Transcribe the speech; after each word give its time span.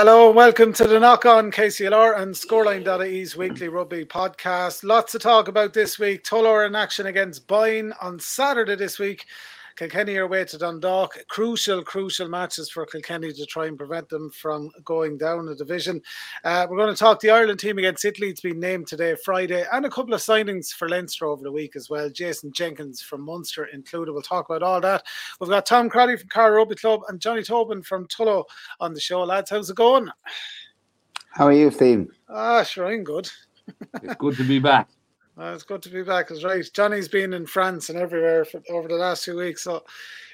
Hello, 0.00 0.28
and 0.28 0.36
welcome 0.36 0.72
to 0.74 0.86
the 0.86 1.00
Knock 1.00 1.26
On 1.26 1.50
KCLR 1.50 2.20
and 2.20 2.32
Scoreline.ie's 2.32 3.36
weekly 3.36 3.66
rugby 3.66 4.04
podcast. 4.04 4.84
Lots 4.84 5.10
to 5.10 5.18
talk 5.18 5.48
about 5.48 5.74
this 5.74 5.98
week. 5.98 6.22
Tullow 6.22 6.64
in 6.64 6.76
action 6.76 7.06
against 7.06 7.48
Boyne 7.48 7.92
on 8.00 8.20
Saturday 8.20 8.76
this 8.76 9.00
week. 9.00 9.26
Kilkenny 9.78 10.16
are 10.16 10.24
away 10.24 10.44
to 10.44 10.58
Dundalk. 10.58 11.16
Crucial, 11.28 11.84
crucial 11.84 12.28
matches 12.28 12.68
for 12.68 12.84
Kilkenny 12.84 13.32
to 13.32 13.46
try 13.46 13.66
and 13.66 13.78
prevent 13.78 14.08
them 14.08 14.28
from 14.30 14.72
going 14.84 15.16
down 15.16 15.46
a 15.48 15.54
division. 15.54 16.02
Uh, 16.42 16.66
we're 16.68 16.76
going 16.76 16.92
to 16.92 16.98
talk 16.98 17.20
the 17.20 17.30
Ireland 17.30 17.60
team 17.60 17.78
against 17.78 18.04
Italy. 18.04 18.28
It's 18.28 18.40
been 18.40 18.58
named 18.58 18.88
today, 18.88 19.14
Friday, 19.24 19.64
and 19.72 19.86
a 19.86 19.90
couple 19.90 20.14
of 20.14 20.20
signings 20.20 20.72
for 20.72 20.88
Leinster 20.88 21.26
over 21.26 21.44
the 21.44 21.52
week 21.52 21.76
as 21.76 21.88
well. 21.88 22.10
Jason 22.10 22.50
Jenkins 22.50 23.00
from 23.00 23.20
Munster 23.20 23.66
included. 23.66 24.10
We'll 24.10 24.22
talk 24.22 24.50
about 24.50 24.64
all 24.64 24.80
that. 24.80 25.04
We've 25.38 25.48
got 25.48 25.64
Tom 25.64 25.88
Crowley 25.88 26.16
from 26.16 26.28
Carlow 26.28 26.56
Rugby 26.56 26.74
Club 26.74 27.02
and 27.06 27.20
Johnny 27.20 27.44
Tobin 27.44 27.82
from 27.82 28.08
Tullow 28.08 28.42
on 28.80 28.94
the 28.94 29.00
show. 29.00 29.22
Lads, 29.22 29.50
how's 29.50 29.70
it 29.70 29.76
going? 29.76 30.10
How 31.30 31.46
are 31.46 31.52
you, 31.52 31.70
Steve? 31.70 32.08
Ah, 32.28 32.64
sure, 32.64 32.88
I'm 32.88 33.04
good. 33.04 33.30
it's 34.02 34.16
good 34.16 34.36
to 34.38 34.44
be 34.44 34.58
back. 34.58 34.88
Uh, 35.38 35.52
it's 35.54 35.62
good 35.62 35.82
to 35.82 35.88
be 35.88 36.02
back. 36.02 36.30
It's 36.30 36.42
right. 36.42 36.68
Johnny's 36.74 37.06
been 37.06 37.32
in 37.32 37.46
France 37.46 37.90
and 37.90 37.98
everywhere 37.98 38.44
for, 38.44 38.60
over 38.70 38.88
the 38.88 38.96
last 38.96 39.24
few 39.24 39.36
weeks, 39.36 39.62
so 39.62 39.84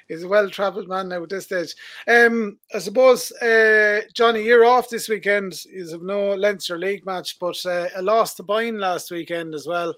he's 0.07 0.23
a 0.23 0.27
well-travelled 0.27 0.87
man 0.87 1.09
now 1.09 1.21
at 1.21 1.29
this 1.29 1.45
stage. 1.45 1.75
Um, 2.07 2.57
I 2.73 2.79
suppose, 2.79 3.31
uh, 3.33 4.01
Johnny, 4.13 4.43
you're 4.43 4.65
off 4.65 4.89
this 4.89 5.07
weekend. 5.07 5.63
You 5.65 5.87
have 5.89 6.01
no 6.01 6.33
Leinster 6.33 6.79
League 6.79 7.05
match, 7.05 7.37
but 7.39 7.63
uh, 7.67 7.89
a 7.95 8.01
loss 8.01 8.33
to 8.35 8.43
Boyne 8.43 8.79
last 8.79 9.11
weekend 9.11 9.53
as 9.53 9.67
well. 9.67 9.93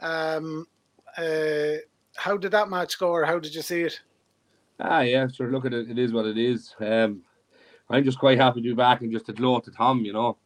Um, 0.00 0.68
uh, 1.16 1.78
how 2.14 2.36
did 2.36 2.52
that 2.52 2.70
match 2.70 2.96
go, 2.96 3.08
or 3.08 3.24
how 3.24 3.40
did 3.40 3.56
you 3.56 3.62
see 3.62 3.82
it? 3.82 4.00
Ah, 4.78 5.00
yeah, 5.00 5.26
sure. 5.26 5.50
Look 5.50 5.66
at 5.66 5.74
it. 5.74 5.90
It 5.90 5.98
is 5.98 6.12
what 6.12 6.26
it 6.26 6.38
is. 6.38 6.76
Um, 6.78 7.22
I'm 7.90 8.04
just 8.04 8.20
quite 8.20 8.38
happy 8.38 8.60
to 8.60 8.68
be 8.68 8.74
back 8.74 9.00
and 9.00 9.10
just 9.10 9.26
to 9.26 9.32
glow 9.32 9.58
to 9.58 9.70
Tom, 9.72 10.04
you 10.04 10.12
know, 10.12 10.36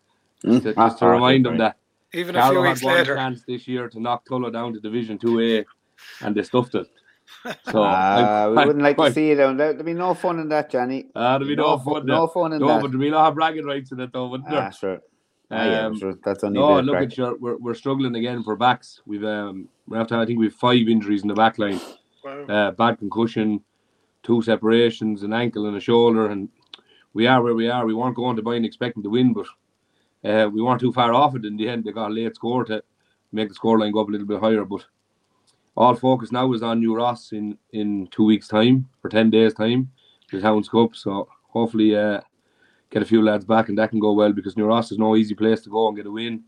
just 0.42 0.62
to, 0.62 0.74
just 0.74 0.98
to 0.98 1.06
remind 1.06 1.46
him 1.46 1.58
that 1.58 1.76
even 2.14 2.36
a 2.36 2.50
few 2.50 2.60
weeks 2.62 2.80
had 2.80 2.86
one 2.86 2.94
later. 2.96 3.14
chance 3.16 3.42
this 3.46 3.66
year 3.68 3.88
to 3.88 4.00
knock 4.00 4.24
Tullow 4.26 4.52
down 4.52 4.72
to 4.74 4.80
Division 4.80 5.18
Two 5.18 5.40
A, 5.40 5.64
and 6.24 6.34
they 6.34 6.42
stuffed 6.42 6.74
it. 6.74 6.86
So 7.70 7.82
Ah, 7.82 8.44
I'm- 8.44 8.50
we 8.56 8.56
wouldn't 8.66 8.82
like 8.82 8.96
to 8.96 9.02
I'm- 9.04 9.12
see 9.12 9.28
you 9.28 9.34
down 9.34 9.56
there. 9.58 9.72
There'd 9.74 9.84
be 9.84 9.92
no 9.94 10.14
fun 10.14 10.38
in 10.40 10.48
that, 10.48 10.70
Johnny. 10.70 11.08
Ah, 11.14 11.36
there'd 11.38 11.46
be 11.48 11.56
no, 11.56 11.78
fu- 11.78 11.94
fun. 11.94 12.06
no 12.06 12.20
there. 12.20 12.28
fun 12.28 12.52
in 12.54 12.60
no, 12.60 12.68
that. 12.68 12.80
but 12.82 12.90
there'd 12.90 13.00
be 13.00 13.10
no 13.10 13.30
bragging 13.32 13.66
rights 13.66 13.92
in 13.92 14.00
it 14.00 14.12
though, 14.12 14.28
wouldn't 14.28 14.48
there? 14.48 14.62
Ah, 14.62 14.70
sure. 14.70 15.00
Ah, 15.50 15.64
yeah, 15.64 15.86
Um, 15.86 15.98
sure. 15.98 16.14
That's 16.24 16.42
only 16.44 16.58
No, 16.58 16.80
look 16.80 16.94
crack. 16.96 17.04
at 17.12 17.16
your 17.18 17.36
we're, 17.36 17.56
we're 17.58 17.74
struggling 17.74 18.14
again 18.16 18.42
for 18.42 18.56
backs. 18.56 19.00
We've 19.06 19.24
um 19.24 19.68
we 19.86 19.96
have 19.98 20.06
to, 20.08 20.16
I 20.16 20.24
think 20.26 20.38
we've 20.38 20.54
five 20.54 20.88
injuries 20.88 21.22
in 21.22 21.28
the 21.28 21.34
back 21.34 21.58
line. 21.58 21.80
Wow. 22.24 22.44
Uh, 22.46 22.70
bad 22.72 22.98
concussion, 22.98 23.62
two 24.22 24.40
separations, 24.42 25.22
an 25.22 25.32
ankle 25.32 25.66
and 25.66 25.76
a 25.76 25.80
shoulder, 25.80 26.26
and 26.28 26.48
we 27.14 27.26
are 27.26 27.42
where 27.42 27.54
we 27.54 27.68
are. 27.70 27.86
We 27.86 27.94
weren't 27.94 28.16
going 28.16 28.36
to 28.36 28.42
Boyne 28.42 28.64
expecting 28.64 29.02
to 29.02 29.10
win, 29.10 29.32
but 29.32 29.46
uh, 30.24 30.48
we 30.52 30.62
weren't 30.62 30.80
too 30.80 30.92
far 30.92 31.12
off 31.12 31.36
it 31.36 31.44
in 31.44 31.56
the 31.56 31.68
end. 31.68 31.84
They 31.84 31.92
got 31.92 32.10
a 32.10 32.14
late 32.14 32.34
score 32.34 32.64
to 32.64 32.82
make 33.32 33.48
the 33.48 33.54
scoreline 33.54 33.92
go 33.92 34.00
up 34.00 34.08
a 34.08 34.10
little 34.10 34.26
bit 34.26 34.40
higher, 34.40 34.64
but 34.64 34.84
all 35.76 35.94
focus 35.94 36.32
now 36.32 36.52
is 36.54 36.62
on 36.62 36.80
New 36.80 36.96
Ross 36.96 37.32
in 37.32 37.56
in 37.72 38.08
two 38.10 38.24
weeks' 38.24 38.48
time 38.48 38.88
for 39.00 39.08
ten 39.08 39.30
days' 39.30 39.54
time, 39.54 39.90
the 40.32 40.40
Towns 40.40 40.68
Cup. 40.68 40.96
So 40.96 41.28
hopefully, 41.48 41.96
uh, 41.96 42.20
get 42.90 43.02
a 43.02 43.06
few 43.06 43.22
lads 43.22 43.44
back 43.44 43.68
and 43.68 43.78
that 43.78 43.90
can 43.90 44.00
go 44.00 44.12
well 44.12 44.32
because 44.32 44.56
New 44.56 44.64
Ross 44.64 44.90
is 44.90 44.98
no 44.98 45.14
easy 45.14 45.34
place 45.34 45.60
to 45.60 45.70
go 45.70 45.88
and 45.88 45.96
get 45.96 46.06
a 46.06 46.10
win, 46.10 46.42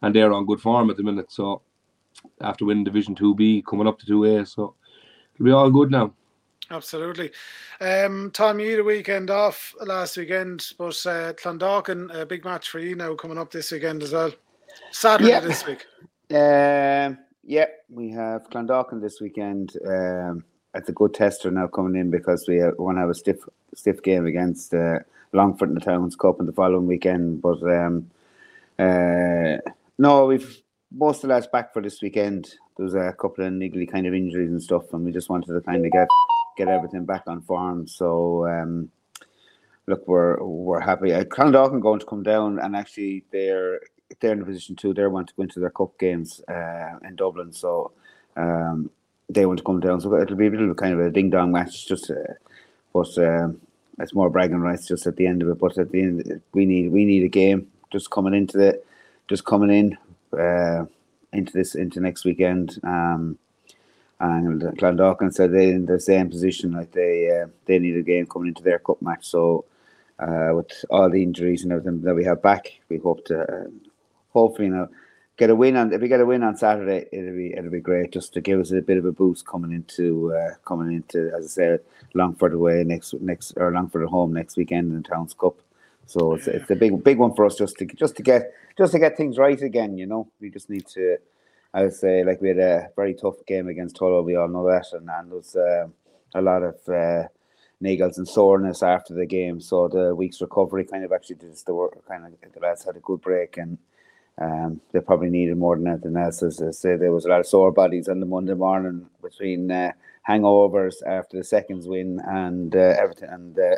and 0.00 0.14
they're 0.14 0.32
on 0.32 0.46
good 0.46 0.60
form 0.60 0.90
at 0.90 0.96
the 0.96 1.02
minute. 1.02 1.30
So 1.30 1.62
after 2.40 2.64
winning 2.64 2.84
Division 2.84 3.14
Two 3.14 3.34
B, 3.34 3.62
coming 3.66 3.86
up 3.86 3.98
to 3.98 4.06
Two 4.06 4.24
A, 4.24 4.44
so 4.44 4.74
it'll 5.34 5.44
be 5.44 5.52
all 5.52 5.70
good 5.70 5.90
now. 5.90 6.12
Absolutely. 6.72 7.30
Um, 7.80 8.30
Tom, 8.32 8.58
you 8.58 8.70
had 8.70 8.80
a 8.80 8.84
weekend 8.84 9.30
off 9.30 9.74
last 9.80 10.16
weekend, 10.16 10.72
but 10.78 10.96
uh, 11.06 11.32
Clondalkin, 11.34 12.14
a 12.14 12.24
big 12.24 12.44
match 12.44 12.70
for 12.70 12.78
you 12.78 12.96
now 12.96 13.14
coming 13.14 13.38
up 13.38 13.50
this 13.50 13.70
weekend 13.70 14.02
as 14.02 14.12
well. 14.12 14.32
Saturday 14.90 15.30
Yeah. 15.30 15.40
this 15.40 15.66
week. 15.66 15.84
Um, 16.30 17.18
yeah, 17.44 17.66
we 17.90 18.10
have 18.10 18.48
Clondalkin 18.48 19.00
this 19.00 19.20
weekend. 19.20 19.76
Um, 19.86 20.44
at 20.74 20.86
the 20.86 20.92
good 20.92 21.14
tester 21.14 21.50
now 21.50 21.66
coming 21.66 22.00
in 22.00 22.10
because 22.10 22.46
we 22.48 22.58
want 22.78 22.96
to 22.96 23.00
have 23.00 23.10
a 23.10 23.14
stiff 23.14 23.38
stiff 23.74 24.02
game 24.02 24.26
against 24.26 24.72
uh, 24.74 24.98
Longford 25.32 25.68
in 25.68 25.74
the 25.74 25.80
Towns 25.80 26.16
Cup 26.16 26.40
in 26.40 26.46
the 26.46 26.52
following 26.52 26.86
weekend. 26.86 27.42
But 27.42 27.62
um, 27.62 28.10
uh, 28.78 29.58
no, 29.98 30.26
we've 30.26 30.62
most 30.90 31.16
of 31.16 31.28
the 31.28 31.34
lads 31.34 31.46
back 31.46 31.72
for 31.72 31.82
this 31.82 32.02
weekend. 32.02 32.54
There 32.76 32.84
was 32.84 32.94
a 32.94 33.14
couple 33.18 33.44
of 33.44 33.52
niggly 33.52 33.90
kind 33.90 34.06
of 34.06 34.14
injuries 34.14 34.50
and 34.50 34.62
stuff, 34.62 34.92
and 34.92 35.04
we 35.04 35.12
just 35.12 35.28
wanted 35.28 35.52
to 35.52 35.60
kind 35.60 35.84
of 35.84 35.92
get 35.92 36.08
get 36.56 36.68
everything 36.68 37.04
back 37.04 37.24
on 37.26 37.42
form. 37.42 37.86
So 37.86 38.46
um, 38.46 38.90
look, 39.86 40.06
we're 40.06 40.42
we're 40.42 40.80
happy. 40.80 41.12
Uh, 41.12 41.24
Clondalkin 41.24 41.80
going 41.80 42.00
to 42.00 42.06
come 42.06 42.22
down, 42.22 42.58
and 42.58 42.76
actually 42.76 43.24
they're 43.30 43.80
they're 44.20 44.32
in 44.32 44.42
a 44.42 44.44
position 44.44 44.76
too. 44.76 44.94
They 44.94 45.06
want 45.06 45.28
to 45.28 45.34
go 45.34 45.42
into 45.42 45.60
their 45.60 45.70
cup 45.70 45.98
games 45.98 46.40
uh, 46.48 46.98
in 47.04 47.16
Dublin, 47.16 47.52
so 47.52 47.92
um, 48.36 48.90
they 49.28 49.46
want 49.46 49.58
to 49.58 49.64
come 49.64 49.80
down. 49.80 50.00
So 50.00 50.14
it'll 50.16 50.36
be 50.36 50.46
a 50.46 50.50
bit 50.50 50.60
of 50.60 50.70
a 50.70 50.74
kind 50.74 50.94
of 50.94 51.00
a 51.00 51.10
ding 51.10 51.30
dong 51.30 51.52
match, 51.52 51.86
just 51.86 52.10
uh, 52.10 52.34
but 52.92 53.16
um, 53.18 53.60
it's 53.98 54.14
more 54.14 54.30
bragging 54.30 54.60
rights 54.60 54.86
just 54.86 55.06
at 55.06 55.16
the 55.16 55.26
end 55.26 55.42
of 55.42 55.48
it. 55.48 55.58
But 55.58 55.78
at 55.78 55.90
the 55.90 56.02
end, 56.02 56.42
we 56.52 56.66
need 56.66 56.92
we 56.92 57.04
need 57.04 57.24
a 57.24 57.28
game 57.28 57.68
just 57.90 58.10
coming 58.10 58.34
into 58.34 58.58
the 58.58 58.82
just 59.28 59.44
coming 59.44 59.70
in 59.70 60.38
uh, 60.38 60.86
into 61.32 61.52
this 61.52 61.74
into 61.74 62.00
next 62.00 62.24
weekend. 62.24 62.78
Um, 62.84 63.38
and 64.22 64.62
Clondalkin 64.78 65.34
said 65.34 65.52
they're 65.52 65.74
in 65.74 65.86
the 65.86 65.98
same 65.98 66.30
position, 66.30 66.72
like 66.72 66.92
they 66.92 67.28
uh, 67.28 67.48
they 67.66 67.80
need 67.80 67.96
a 67.96 68.02
game 68.02 68.26
coming 68.26 68.48
into 68.48 68.62
their 68.62 68.78
cup 68.78 69.02
match. 69.02 69.26
So 69.26 69.64
uh, 70.18 70.50
with 70.54 70.84
all 70.90 71.10
the 71.10 71.22
injuries 71.22 71.64
and 71.64 71.72
everything 71.72 72.02
that 72.02 72.14
we 72.14 72.24
have 72.24 72.40
back, 72.40 72.80
we 72.88 72.98
hope 72.98 73.24
to 73.26 73.40
uh, 73.40 73.64
hopefully 74.32 74.68
you 74.68 74.74
know 74.74 74.88
get 75.36 75.50
a 75.50 75.56
win 75.56 75.76
on. 75.76 75.92
If 75.92 76.00
we 76.00 76.06
get 76.06 76.20
a 76.20 76.26
win 76.26 76.44
on 76.44 76.56
Saturday, 76.56 77.08
it'll 77.10 77.34
be 77.34 77.52
it'll 77.52 77.72
be 77.72 77.80
great 77.80 78.12
just 78.12 78.32
to 78.34 78.40
give 78.40 78.60
us 78.60 78.70
a 78.70 78.80
bit 78.80 78.96
of 78.96 79.04
a 79.06 79.12
boost 79.12 79.44
coming 79.44 79.72
into 79.72 80.32
uh, 80.32 80.54
coming 80.64 80.94
into 80.94 81.32
as 81.36 81.44
I 81.44 81.48
said 81.48 81.80
Longford 82.14 82.54
away 82.54 82.84
next 82.84 83.14
next 83.14 83.54
or 83.56 83.72
Longford 83.72 84.04
at 84.04 84.08
home 84.08 84.32
next 84.32 84.56
weekend 84.56 84.92
in 84.92 85.02
the 85.02 85.08
Towns 85.08 85.34
Cup. 85.34 85.56
So 86.06 86.34
it's, 86.34 86.46
it's 86.46 86.70
a 86.70 86.76
big 86.76 87.02
big 87.02 87.18
one 87.18 87.34
for 87.34 87.44
us 87.44 87.56
just 87.56 87.76
to 87.78 87.86
just 87.86 88.14
to 88.18 88.22
get 88.22 88.52
just 88.78 88.92
to 88.92 89.00
get 89.00 89.16
things 89.16 89.36
right 89.36 89.60
again. 89.60 89.98
You 89.98 90.06
know, 90.06 90.28
we 90.40 90.48
just 90.48 90.70
need 90.70 90.86
to. 90.88 91.18
I 91.74 91.84
would 91.84 91.94
say 91.94 92.22
like 92.24 92.40
we 92.40 92.48
had 92.48 92.58
a 92.58 92.88
very 92.96 93.14
tough 93.14 93.44
game 93.46 93.68
against 93.68 93.96
Tullow. 93.96 94.24
We 94.24 94.36
all 94.36 94.48
know 94.48 94.66
that, 94.66 94.86
and, 94.92 95.08
and 95.08 95.30
there 95.30 95.36
was 95.36 95.56
uh, 95.56 95.86
a 96.34 96.42
lot 96.42 96.62
of 96.62 96.76
uh, 96.88 97.28
niggles 97.82 98.18
and 98.18 98.28
soreness 98.28 98.82
after 98.82 99.14
the 99.14 99.26
game. 99.26 99.60
So 99.60 99.88
the 99.88 100.14
week's 100.14 100.40
recovery 100.40 100.84
kind 100.84 101.04
of 101.04 101.12
actually 101.12 101.36
just 101.36 101.66
the 101.66 101.74
work. 101.74 102.06
Kind 102.06 102.26
of 102.26 102.52
the 102.52 102.60
lads 102.60 102.84
had 102.84 102.96
a 102.96 103.00
good 103.00 103.22
break, 103.22 103.56
and 103.56 103.78
um, 104.38 104.80
they 104.92 105.00
probably 105.00 105.30
needed 105.30 105.56
more 105.56 105.76
than 105.76 105.88
anything 105.88 106.16
else. 106.16 106.42
As 106.42 106.60
I 106.60 106.70
say, 106.72 106.96
there 106.96 107.12
was 107.12 107.24
a 107.24 107.28
lot 107.28 107.40
of 107.40 107.46
sore 107.46 107.72
bodies 107.72 108.08
on 108.08 108.20
the 108.20 108.26
Monday 108.26 108.54
morning 108.54 109.06
between 109.22 109.70
uh, 109.70 109.92
hangovers 110.28 110.96
after 111.06 111.38
the 111.38 111.44
seconds 111.44 111.86
win 111.86 112.20
and 112.26 112.76
uh, 112.76 112.94
everything, 112.98 113.30
and 113.30 113.58
uh, 113.58 113.76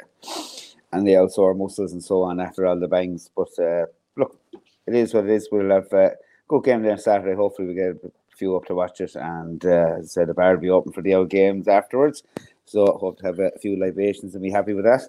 and 0.93 1.07
the 1.07 1.29
sore 1.33 1.55
muscles 1.55 1.93
and 1.93 2.03
so 2.03 2.23
on 2.23 2.41
after 2.41 2.67
all 2.67 2.79
the 2.79 2.89
bangs. 2.89 3.31
But 3.37 3.57
uh, 3.59 3.87
look, 4.17 4.37
it 4.87 4.95
is 4.95 5.15
what 5.15 5.25
it 5.25 5.31
is. 5.31 5.49
We'll 5.51 5.71
have 5.71 5.93
a 5.93 6.17
good 6.49 6.65
game 6.65 6.83
there 6.83 6.93
on 6.93 6.99
Saturday. 6.99 7.35
Hopefully, 7.35 7.69
we 7.69 7.75
get 7.75 7.97
a 8.05 8.11
few 8.37 8.57
up 8.57 8.65
to 8.67 8.75
watch 8.75 9.01
it. 9.01 9.15
And 9.15 9.65
uh, 9.65 9.97
as 9.99 10.05
I 10.05 10.09
said, 10.09 10.29
the 10.29 10.35
bar 10.35 10.55
will 10.55 10.61
be 10.61 10.71
open 10.71 10.93
for 10.93 11.03
the 11.03 11.15
old 11.15 11.31
games 11.31 11.69
afterwards. 11.69 12.23
So 12.67 12.87
hope 12.87 13.19
to 13.19 13.27
have 13.27 13.39
a 13.39 13.53
few 13.61 13.79
libations 13.79 14.35
and 14.35 14.43
be 14.43 14.51
happy 14.51 14.75
with 14.75 14.85
that. 14.85 15.03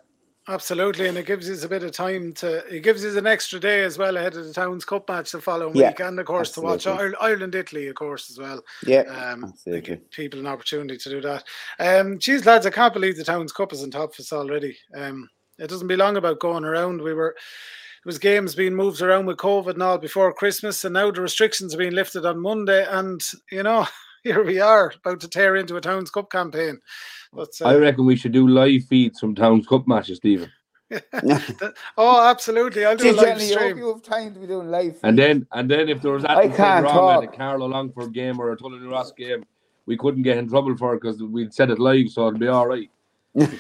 Absolutely, 0.48 1.08
and 1.08 1.18
it 1.18 1.26
gives 1.26 1.50
us 1.50 1.64
a 1.64 1.70
bit 1.70 1.82
of 1.82 1.92
time 1.92 2.32
to. 2.34 2.58
It 2.68 2.82
gives 2.82 3.04
us 3.04 3.16
an 3.16 3.26
extra 3.26 3.60
day 3.60 3.84
as 3.84 3.98
well 3.98 4.16
ahead 4.16 4.36
of 4.36 4.46
the 4.46 4.54
Towns 4.54 4.86
Cup 4.86 5.10
match 5.10 5.32
the 5.32 5.42
following 5.42 5.76
Yeah, 5.76 5.90
week, 5.90 6.02
and 6.02 6.20
of 6.20 6.28
course 6.28 6.52
to 6.52 6.62
watch 6.62 6.86
absolutely. 6.86 7.18
Ireland, 7.20 7.56
Italy, 7.56 7.88
of 7.88 7.96
course 7.96 8.30
as 8.30 8.38
well. 8.38 8.62
Yeah, 8.86 9.02
Um, 9.02 9.46
absolutely. 9.46 10.02
people 10.12 10.40
an 10.40 10.46
opportunity 10.46 10.98
to 11.00 11.10
do 11.10 11.22
that. 11.22 11.46
Um, 11.80 12.20
geez, 12.20 12.46
lads, 12.46 12.68
I 12.68 12.70
can't 12.70 12.94
believe 12.94 13.18
the 13.18 13.24
Towns 13.24 13.52
Cup 13.52 13.74
is 13.74 13.82
on 13.82 13.90
top 13.90 14.14
of 14.14 14.20
us 14.20 14.32
already. 14.32 14.78
Um, 14.94 15.28
it 15.58 15.68
doesn't 15.68 15.88
be 15.88 15.96
long 15.96 16.16
about 16.18 16.40
going 16.40 16.64
around. 16.64 17.02
We 17.02 17.16
were, 17.16 17.36
was 18.06 18.20
games 18.20 18.56
being 18.56 18.76
moved 18.76 19.02
around 19.02 19.26
with 19.26 19.38
COVID 19.38 19.74
and 19.74 19.84
all 19.84 19.98
before 19.98 20.32
Christmas, 20.32 20.86
and 20.86 20.94
now 20.94 21.12
the 21.12 21.22
restrictions 21.22 21.74
are 21.74 21.80
being 21.80 21.94
lifted 21.94 22.26
on 22.26 22.40
Monday, 22.40 22.86
and 22.90 23.22
you 23.52 23.64
know, 23.64 23.86
here 24.24 24.44
we 24.44 24.60
are 24.60 24.94
about 25.04 25.20
to 25.22 25.28
tear 25.28 25.56
into 25.56 25.76
a 25.76 25.82
Towns 25.82 26.12
Cup 26.12 26.32
campaign. 26.32 26.80
But 27.34 27.50
uh, 27.62 27.66
I 27.66 27.76
reckon 27.76 28.06
we 28.06 28.16
should 28.16 28.32
do 28.32 28.48
live 28.48 28.86
feeds 28.86 29.20
from 29.20 29.36
Towns 29.36 29.68
Cup 29.68 29.88
matches, 29.88 30.18
Stephen. 30.18 30.52
oh, 31.98 32.30
absolutely, 32.30 32.86
I'll 32.86 32.96
do 32.96 33.10
a 33.10 33.14
live 33.14 33.42
you 33.42 33.48
hope 33.48 33.60
stream. 33.60 33.78
you 33.80 33.88
have 33.92 34.04
time 34.04 34.34
to 34.36 34.40
be 34.40 34.48
doing 34.48 34.70
live. 34.70 35.00
And 35.04 35.18
then 35.18 35.48
and 35.52 35.70
then 35.70 35.90
if 35.90 36.02
there 36.02 36.12
was 36.12 36.24
I 36.26 36.44
anything 36.44 36.58
can't 36.58 36.86
wrong 36.86 37.24
at 37.24 37.26
talk. 37.26 37.34
a 37.34 37.38
Carlow 37.38 37.68
Longford 37.68 38.14
game 38.14 38.40
or 38.40 38.52
a 38.52 38.58
Tullow 38.58 38.80
New 38.80 38.92
Ross 38.92 39.12
game, 39.12 39.44
we 39.88 39.98
couldn't 39.98 40.22
get 40.22 40.38
in 40.38 40.48
trouble 40.48 40.78
for 40.78 40.94
it 40.94 41.02
because 41.02 41.22
we'd 41.24 41.54
set 41.54 41.72
it 41.72 41.80
live, 41.80 42.10
so 42.10 42.28
it'd 42.28 42.40
be 42.40 42.48
all 42.48 42.68
right. 42.68 42.90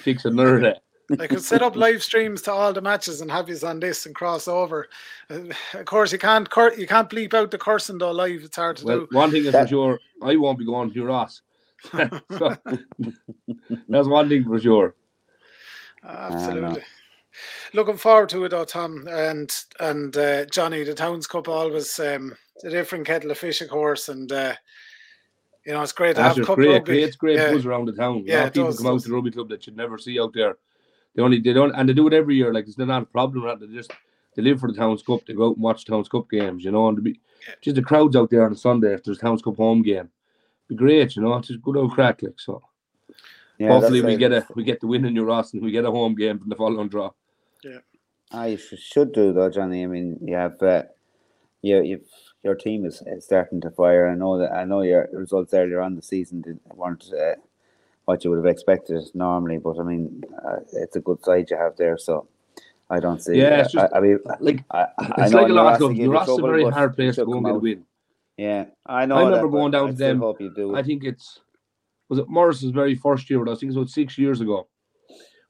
Fix 0.03 0.25
it 0.25 0.33
another 0.33 0.59
day. 0.59 0.75
I 1.19 1.28
could 1.28 1.42
set 1.44 1.62
up 1.62 1.75
live 1.75 2.02
streams 2.02 2.42
to 2.44 2.52
all 2.52 2.74
the 2.74 2.81
matches 2.81 3.22
and 3.22 3.30
have 3.30 3.48
you 3.50 3.57
on 3.63 3.80
this 3.80 4.06
and 4.06 4.16
cross 4.16 4.48
over. 4.48 4.88
Uh, 5.30 5.40
of 5.74 5.86
course, 5.86 6.12
you 6.12 6.18
can't 6.18 6.50
cur- 6.50 6.74
you 6.75 6.88
can't 6.88 7.10
bleep 7.10 7.34
out 7.34 7.52
the 7.52 7.57
cursing 7.57 7.98
though 8.00 8.12
live. 8.12 8.44
It's 8.44 8.56
hard 8.56 8.78
to 8.78 8.86
Well, 8.86 9.00
do. 9.02 9.07
one 9.12 9.31
thing 9.31 9.46
is 9.46 9.52
for 9.52 9.68
sure, 9.68 10.00
I 10.24 10.36
won't 10.36 10.57
be 10.60 10.66
going 10.66 10.92
to 10.94 11.06
Ross. 11.06 11.42
so, 11.92 12.10
that's 13.90 14.07
one 14.07 14.30
thing 14.30 14.44
for 14.46 14.60
sure. 14.60 14.96
Absolutely. 16.04 16.84
Looking 17.74 17.98
forward 17.98 18.30
to 18.30 18.46
it, 18.46 18.50
though, 18.50 18.63
Tom 18.66 19.08
and 19.10 19.54
and 19.80 20.16
uh, 20.16 20.46
Johnny. 20.46 20.84
The 20.84 20.94
Towns 20.94 21.28
Cup 21.28 21.48
always 21.50 22.00
um, 22.00 22.36
a 22.63 22.69
different 22.69 23.06
kettle 23.06 23.31
of 23.31 23.38
fish, 23.38 23.62
of 23.62 23.69
course, 23.69 24.08
and 24.10 24.31
uh, 24.31 24.54
you 25.66 25.74
know 25.74 25.81
it's 25.81 25.92
great 25.92 26.16
to 26.16 26.22
That's 26.22 26.28
have 26.30 26.38
just 26.38 26.48
cup 26.48 26.56
great. 26.56 26.69
rugby. 26.69 26.86
Creates 26.94 27.16
great 27.18 27.38
Yeah. 27.38 27.51
buzz 27.51 27.66
around 27.66 27.86
the 27.86 27.94
town. 27.94 28.24
Yeah, 28.25 28.34
Yeah, 28.42 28.46
it 28.48 28.54
people 28.54 28.69
does, 28.69 28.78
come 28.78 28.88
out 28.88 29.01
to 29.01 29.08
the 29.10 29.13
rugby 29.13 29.31
club 29.31 29.50
that 29.50 29.68
you'd 29.68 29.75
never 29.75 29.98
see 29.98 30.19
out 30.19 30.34
there. 30.34 30.58
They 31.15 31.21
only 31.21 31.39
they 31.39 31.53
don't 31.53 31.73
and 31.75 31.88
they 31.88 31.94
do 31.94 32.07
it 32.07 32.13
every 32.13 32.35
year. 32.35 32.53
Like 32.53 32.67
it's 32.67 32.77
not 32.77 33.01
a 33.01 33.06
problem. 33.06 33.44
Right? 33.44 33.59
They 33.59 33.67
just 33.67 33.91
they 34.35 34.41
live 34.41 34.59
for 34.59 34.71
the 34.71 34.77
Towns 34.77 35.01
Cup. 35.01 35.25
They 35.25 35.33
go 35.33 35.50
out 35.50 35.56
and 35.56 35.63
watch 35.63 35.85
Towns 35.85 36.09
Cup 36.09 36.29
games. 36.29 36.63
You 36.63 36.71
know, 36.71 36.88
and 36.88 36.97
to 36.97 37.01
be 37.01 37.19
just 37.62 37.75
the 37.75 37.81
crowds 37.81 38.15
out 38.15 38.29
there 38.29 38.45
on 38.45 38.51
a 38.51 38.57
Sunday 38.57 38.94
if 38.94 39.03
there's 39.03 39.17
Towns 39.17 39.41
Cup 39.41 39.57
home 39.57 39.81
game. 39.81 40.09
Be 40.67 40.75
great. 40.75 41.15
You 41.15 41.21
know, 41.21 41.35
it's 41.35 41.47
just 41.47 41.62
good 41.62 41.77
old 41.77 41.91
crack. 41.91 42.21
Like 42.21 42.39
so. 42.39 42.62
Yeah, 43.57 43.69
Hopefully 43.69 44.01
we 44.01 44.15
it. 44.15 44.17
get 44.17 44.33
a 44.33 44.45
we 44.56 44.63
get 44.63 44.81
the 44.81 44.88
win 44.88 45.06
in 45.06 45.13
New 45.13 45.23
Ross 45.23 45.53
and 45.53 45.62
we 45.62 45.71
get 45.71 45.85
a 45.85 45.91
home 45.91 46.15
game 46.15 46.39
from 46.39 46.50
the 46.50 46.56
following 46.56 46.89
draw. 46.89 47.12
Yeah. 47.63 47.79
I 48.31 48.57
sh- 48.57 48.73
should 48.77 49.13
do 49.13 49.31
though, 49.31 49.50
Johnny. 49.50 49.83
I 49.83 49.88
mean, 49.88 50.17
you 50.21 50.35
have, 50.35 50.62
uh, 50.62 50.83
you, 51.62 51.81
you've 51.83 52.09
your 52.44 52.56
team 52.56 52.85
is, 52.85 53.01
is 53.07 53.25
starting 53.25 53.59
to 53.62 53.71
fire. 53.71 54.07
I 54.07 54.15
know 54.15 54.38
that. 54.38 54.51
I 54.51 54.65
know 54.65 54.81
your 54.81 55.09
results 55.12 55.53
earlier 55.53 55.81
on 55.81 55.95
the 55.95 56.01
season 56.01 56.41
didn't, 56.41 56.62
weren't 56.75 57.12
uh, 57.12 57.35
what 58.06 58.24
you 58.24 58.30
would 58.30 58.38
have 58.38 58.46
expected 58.46 59.04
normally, 59.13 59.57
but 59.57 59.80
I 59.80 59.84
mean, 59.84 60.24
uh, 60.46 60.60
it's 60.74 60.96
a 60.96 61.00
good 61.00 61.24
side 61.24 61.50
you 61.50 61.57
have 61.57 61.75
there. 61.75 61.98
So 61.98 62.28
I 62.90 63.00
don't 63.00 63.22
see. 63.22 63.38
Yeah, 63.38 63.62
it's 63.62 63.75
I, 63.75 63.81
just- 63.81 63.96
I, 63.96 64.00
mean, 64.00 64.19
Like 64.40 64.63
I, 64.72 64.88
I 64.98 65.13
it's 65.25 65.34
like 65.34 65.50
a 65.50 65.54
lot 65.54 65.75
of 65.75 65.81
will 65.81 65.92
you 65.92 66.12
Ross 66.12 66.30
is 66.30 66.38
a 66.38 66.42
very 66.42 66.69
hard 66.69 66.96
place 66.96 67.16
to 67.16 67.25
go 67.25 67.34
and 67.34 67.46
get 67.46 67.56
a 67.56 67.60
win. 67.60 67.86
Yeah, 68.38 68.66
I 68.86 69.06
know. 69.06 69.16
I 69.16 69.24
remember 69.24 69.48
that, 69.48 69.52
going 69.52 69.72
down 69.72 69.88
I 69.88 69.92
to 69.92 69.98
them. 69.98 70.19
Hope 70.19 70.42
you 70.42 70.54
do. 70.54 70.75
I 70.75 70.84
think 70.84 71.04
it's 71.04 71.40
was 72.10 72.19
it 72.19 72.30
Morris's 72.30 72.72
very 72.72 72.96
first 72.96 73.30
year 73.30 73.40
with 73.40 73.50
us. 73.50 73.57
I 73.57 73.60
think 73.62 73.69
it's 73.72 73.78
about 73.78 73.90
six 73.90 74.18
years 74.18 74.42
ago. 74.42 74.68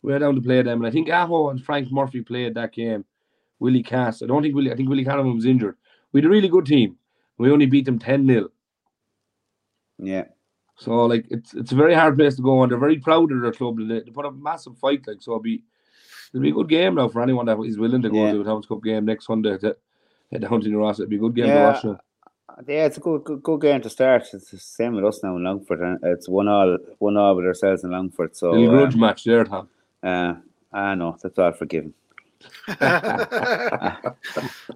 We 0.02 0.12
went 0.12 0.22
down 0.22 0.36
to 0.36 0.42
play 0.42 0.62
them, 0.62 0.80
and 0.80 0.88
I 0.88 0.92
think 0.92 1.10
Aho 1.10 1.50
and 1.50 1.64
Frank 1.64 1.92
Murphy 1.92 2.22
played 2.22 2.54
that 2.56 2.74
game. 2.74 3.04
Willie 3.60 3.84
Cass. 3.84 4.22
I 4.22 4.28
don't 4.28 4.44
think 4.44 4.54
Willie. 4.54 4.72
I 4.72 4.76
think 4.76 4.90
Willie 4.90 5.06
Canavan 5.06 5.36
was 5.36 5.46
injured. 5.46 5.78
We 6.12 6.20
had 6.20 6.26
a 6.26 6.30
really 6.30 6.50
good 6.50 6.66
team. 6.66 6.98
We 7.38 7.52
only 7.52 7.66
beat 7.66 7.86
them 7.86 8.00
ten 8.00 8.26
0 8.28 8.50
yeah, 9.98 10.26
So 10.78 11.06
like 11.06 11.26
it's 11.30 11.54
it's 11.54 11.72
a 11.72 11.76
very 11.76 11.94
hard 11.94 12.18
place 12.18 12.36
to 12.36 12.42
go, 12.42 12.62
and 12.64 12.72
they're 12.72 12.78
very 12.80 12.98
proud 12.98 13.32
of 13.32 13.42
their 13.42 13.52
club. 13.54 13.78
They, 13.78 14.02
they 14.02 14.12
put 14.12 14.26
up 14.26 14.34
a 14.34 14.38
massive 14.38 14.78
fight. 14.78 15.08
Like 15.08 15.22
so, 15.22 15.32
it'll 15.32 15.42
be 15.42 15.64
it'll 16.34 16.42
be 16.42 16.50
a 16.50 16.54
good 16.54 16.70
game 16.70 16.96
now 16.96 17.08
for 17.08 17.22
anyone 17.22 17.46
that 17.46 17.60
is 17.62 17.78
willing 17.80 18.02
to 18.02 18.10
go 18.10 18.26
Yeah. 18.26 18.34
to 18.34 18.42
a 18.42 18.44
Towns 18.44 18.66
Cup 18.66 18.84
game 18.84 19.06
next 19.06 19.26
Sunday. 19.28 19.58
To 19.58 19.76
head 20.32 20.42
down 20.42 20.62
to 20.62 20.78
Ross. 20.78 21.00
It'll 21.00 21.10
be 21.10 21.16
a 21.16 21.20
good 21.20 21.36
game 21.36 21.46
Yeah. 21.48 21.56
to 21.56 21.62
watch. 21.64 21.84
Now. 21.86 22.00
yeah, 22.68 22.86
it's 22.86 22.98
a 22.98 23.00
good, 23.00 23.24
good, 23.24 23.42
good 23.44 23.62
game 23.62 23.82
to 23.82 23.90
start. 23.90 24.24
It's 24.34 24.52
the 24.52 24.58
same 24.58 24.96
with 24.96 25.06
us 25.06 25.22
now 25.24 25.36
in 25.38 25.44
Longford. 25.44 26.00
It's 26.04 26.28
one 26.28 26.48
all, 26.48 26.78
one 27.00 27.16
all 27.18 27.36
with 27.36 27.46
ourselves 27.46 27.84
in 27.84 27.92
Longford. 27.92 28.36
So 28.36 28.52
Little 28.52 28.76
uh, 28.76 28.80
grudge 28.82 28.96
match 28.98 29.24
there, 29.24 29.44
Tom. 29.46 29.70
uh, 30.04 30.34
I 30.74 30.96
know 30.96 31.16
that's 31.22 31.38
all 31.40 31.52
forgiven. 31.54 31.94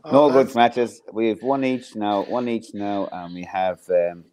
Oh, 0.03 0.11
No 0.11 0.29
that's- 0.29 0.47
good 0.47 0.55
matches. 0.55 1.01
We 1.11 1.29
have 1.29 1.41
one 1.43 1.63
each 1.63 1.95
now, 1.95 2.23
one 2.23 2.47
each 2.47 2.73
now, 2.73 3.07
and 3.11 3.33
we 3.33 3.43
have 3.43 3.79
um, 3.89 4.23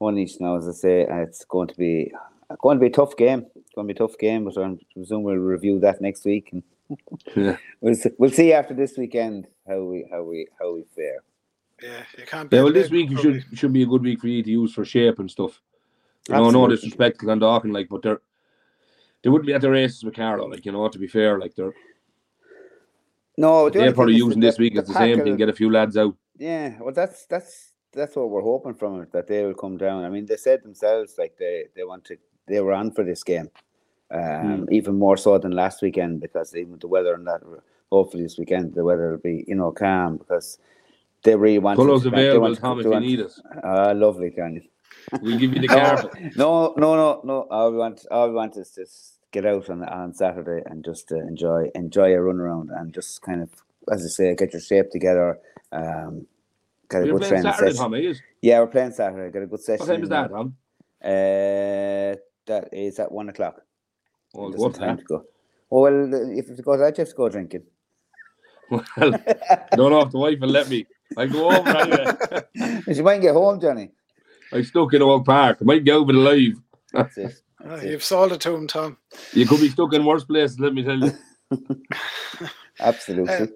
one 0.00 0.18
each 0.18 0.40
now. 0.40 0.56
As 0.56 0.68
I 0.68 0.72
say, 0.72 1.06
uh, 1.06 1.16
it's 1.18 1.44
going 1.44 1.68
to 1.68 1.74
be 1.76 2.12
going 2.60 2.78
to 2.78 2.80
be 2.80 2.86
a 2.88 2.90
tough 2.90 3.16
game. 3.16 3.46
It's 3.54 3.72
going 3.74 3.86
to 3.86 3.94
be 3.94 3.96
a 3.96 4.06
tough 4.06 4.18
game, 4.18 4.44
but 4.44 4.58
I 4.58 4.76
presume 4.94 5.22
we'll 5.22 5.36
review 5.36 5.78
that 5.80 6.00
next 6.00 6.24
week, 6.24 6.50
and 6.52 6.62
Yeah. 7.36 7.56
we'll 7.80 7.94
see, 7.94 8.10
we'll 8.18 8.30
see 8.30 8.52
after 8.52 8.74
this 8.74 8.96
weekend 8.98 9.46
how 9.68 9.82
we 9.82 10.06
how 10.10 10.22
we 10.22 10.48
how 10.58 10.74
we 10.74 10.84
fare. 10.96 11.22
Yeah, 11.82 12.02
you 12.18 12.26
can't. 12.26 12.52
Yeah, 12.52 12.62
well, 12.62 12.72
this 12.72 12.90
week 12.90 13.10
rugby. 13.10 13.22
should 13.22 13.58
should 13.58 13.72
be 13.72 13.82
a 13.82 13.86
good 13.86 14.02
week 14.02 14.20
for 14.20 14.28
you 14.28 14.42
to 14.42 14.50
use 14.50 14.72
for 14.74 14.84
shape 14.84 15.18
and 15.18 15.30
stuff. 15.30 15.60
You 16.28 16.34
know, 16.34 16.40
no 16.40 16.46
Absolutely. 16.48 16.76
disrespect 16.76 17.20
to 17.20 17.26
Clondalkin, 17.26 17.72
like, 17.72 17.88
but 17.88 18.02
they're 18.02 18.20
they 19.22 19.30
wouldn't 19.30 19.46
be 19.46 19.54
at 19.54 19.60
the 19.60 19.70
races 19.70 20.02
with 20.02 20.14
Carlow, 20.14 20.46
like 20.48 20.64
you 20.66 20.72
know. 20.72 20.88
To 20.88 20.98
be 20.98 21.06
fair, 21.08 21.38
like 21.38 21.54
they're 21.54 21.72
No, 23.36 23.70
they're 23.70 23.92
probably 23.92 24.16
using 24.16 24.40
this 24.40 24.58
week 24.58 24.74
the 24.74 24.80
as 24.82 24.88
the 24.88 24.94
same 24.94 25.22
thing, 25.22 25.36
get 25.36 25.48
a 25.48 25.52
few 25.54 25.70
lads 25.70 25.96
out. 25.96 26.16
Yeah, 26.36 26.76
well, 26.80 26.92
that's 26.94 27.26
that's 27.26 27.69
that's 27.92 28.16
what 28.16 28.30
we're 28.30 28.42
hoping 28.42 28.74
from 28.74 29.00
it 29.02 29.12
that 29.12 29.26
they 29.26 29.44
will 29.44 29.54
come 29.54 29.76
down. 29.76 30.04
I 30.04 30.08
mean, 30.08 30.26
they 30.26 30.36
said 30.36 30.62
themselves 30.62 31.14
like 31.18 31.36
they 31.38 31.64
they 31.74 31.84
want 31.84 32.04
to 32.06 32.16
they 32.46 32.60
were 32.60 32.72
on 32.72 32.90
for 32.90 33.04
this 33.04 33.22
game, 33.22 33.50
um, 34.10 34.66
even 34.70 34.98
more 34.98 35.16
so 35.16 35.38
than 35.38 35.52
last 35.52 35.82
weekend 35.82 36.20
because 36.20 36.54
even 36.54 36.72
with 36.72 36.80
the 36.80 36.88
weather 36.88 37.14
and 37.14 37.26
that. 37.26 37.42
Hopefully, 37.92 38.22
this 38.22 38.38
weekend 38.38 38.74
the 38.74 38.84
weather 38.84 39.10
will 39.10 39.18
be 39.18 39.44
you 39.48 39.54
know 39.56 39.72
calm 39.72 40.16
because 40.16 40.58
they 41.24 41.34
really 41.34 41.58
want. 41.58 41.76
They 41.78 42.08
available, 42.08 42.40
want 42.42 42.54
to- 42.54 42.60
Tom, 42.60 42.80
if 42.80 42.86
you 42.86 43.00
need 43.00 43.20
us. 43.20 43.40
Ah, 43.64 43.92
lovely, 43.92 44.30
Canyon. 44.30 44.66
We'll 45.22 45.38
give 45.38 45.54
you 45.54 45.60
the 45.60 45.66
carpet. 45.68 46.36
No, 46.36 46.72
no, 46.76 46.94
no, 46.94 47.20
no. 47.24 47.40
All 47.50 47.72
we 47.72 47.78
want, 47.78 48.06
all 48.12 48.28
we 48.28 48.34
want 48.34 48.56
is 48.56 48.70
just 48.72 49.18
get 49.32 49.44
out 49.46 49.68
on 49.68 49.82
on 49.84 50.14
Saturday 50.14 50.62
and 50.66 50.84
just 50.84 51.10
uh, 51.10 51.16
enjoy 51.16 51.70
enjoy 51.74 52.12
a 52.14 52.20
run 52.20 52.38
around 52.38 52.70
and 52.70 52.92
just 52.92 53.20
kind 53.22 53.42
of, 53.42 53.50
as 53.90 54.04
I 54.04 54.08
say, 54.08 54.34
get 54.36 54.52
your 54.52 54.60
shape 54.62 54.90
together. 54.90 55.38
Um, 55.72 56.26
get 56.90 57.02
a 57.02 57.04
We're 57.06 57.12
good 57.12 57.18
playing 57.20 57.42
training 57.42 57.52
Saturday, 57.52 57.72
session. 57.72 57.82
Tom, 57.82 57.94
is? 57.94 58.20
Yeah, 58.42 58.60
we're 58.60 58.66
playing 58.66 58.92
Saturday. 58.92 59.32
Get 59.32 59.42
a 59.42 59.46
good 59.46 59.60
session. 59.60 59.86
What 59.86 59.94
time 59.94 60.02
is 60.02 60.08
that. 60.08 60.30
Tom? 60.30 60.56
Uh, 61.02 62.16
that 62.46 62.68
is 62.72 62.98
at 62.98 63.10
one 63.10 63.28
o'clock. 63.28 63.62
Oh, 64.34 64.50
Just 64.50 64.58
what's 64.60 64.78
in 64.78 64.84
time 64.84 64.98
to 64.98 65.04
go. 65.04 65.24
Oh 65.70 65.80
well, 65.82 66.14
if 66.36 66.48
it 66.50 66.64
goes 66.64 66.80
out, 66.80 66.96
you 66.98 67.02
have 67.02 67.08
to 67.08 67.14
go 67.14 67.28
drinking. 67.28 67.62
Well, 68.70 68.84
don't 68.98 69.90
know 69.90 70.00
if 70.00 70.10
the 70.10 70.18
wife 70.18 70.38
will 70.40 70.48
let 70.48 70.68
me. 70.68 70.86
I 71.16 71.26
go 71.26 71.50
over 71.50 71.68
anyway. 71.68 72.82
you 72.86 73.02
might 73.02 73.20
get 73.20 73.34
home, 73.34 73.60
Johnny. 73.60 73.90
I'm 74.52 74.64
stuck 74.64 74.92
in 74.94 75.02
Oak 75.02 75.24
Park. 75.24 75.58
I 75.60 75.64
might 75.64 75.84
get 75.84 75.94
over 75.94 76.12
the 76.12 76.18
live. 76.18 76.60
That's 76.92 77.18
it. 77.18 77.42
Oh, 77.62 77.78
you've 77.78 78.02
sold 78.02 78.32
it 78.32 78.40
to 78.40 78.54
him, 78.54 78.66
Tom. 78.66 78.96
You 79.34 79.46
could 79.46 79.60
be 79.60 79.68
stuck 79.68 79.92
in 79.92 80.02
worse 80.02 80.24
places, 80.24 80.58
let 80.58 80.72
me 80.72 80.82
tell 80.82 80.98
you. 80.98 81.12
Absolutely. 82.80 83.34
Uh, 83.34 83.46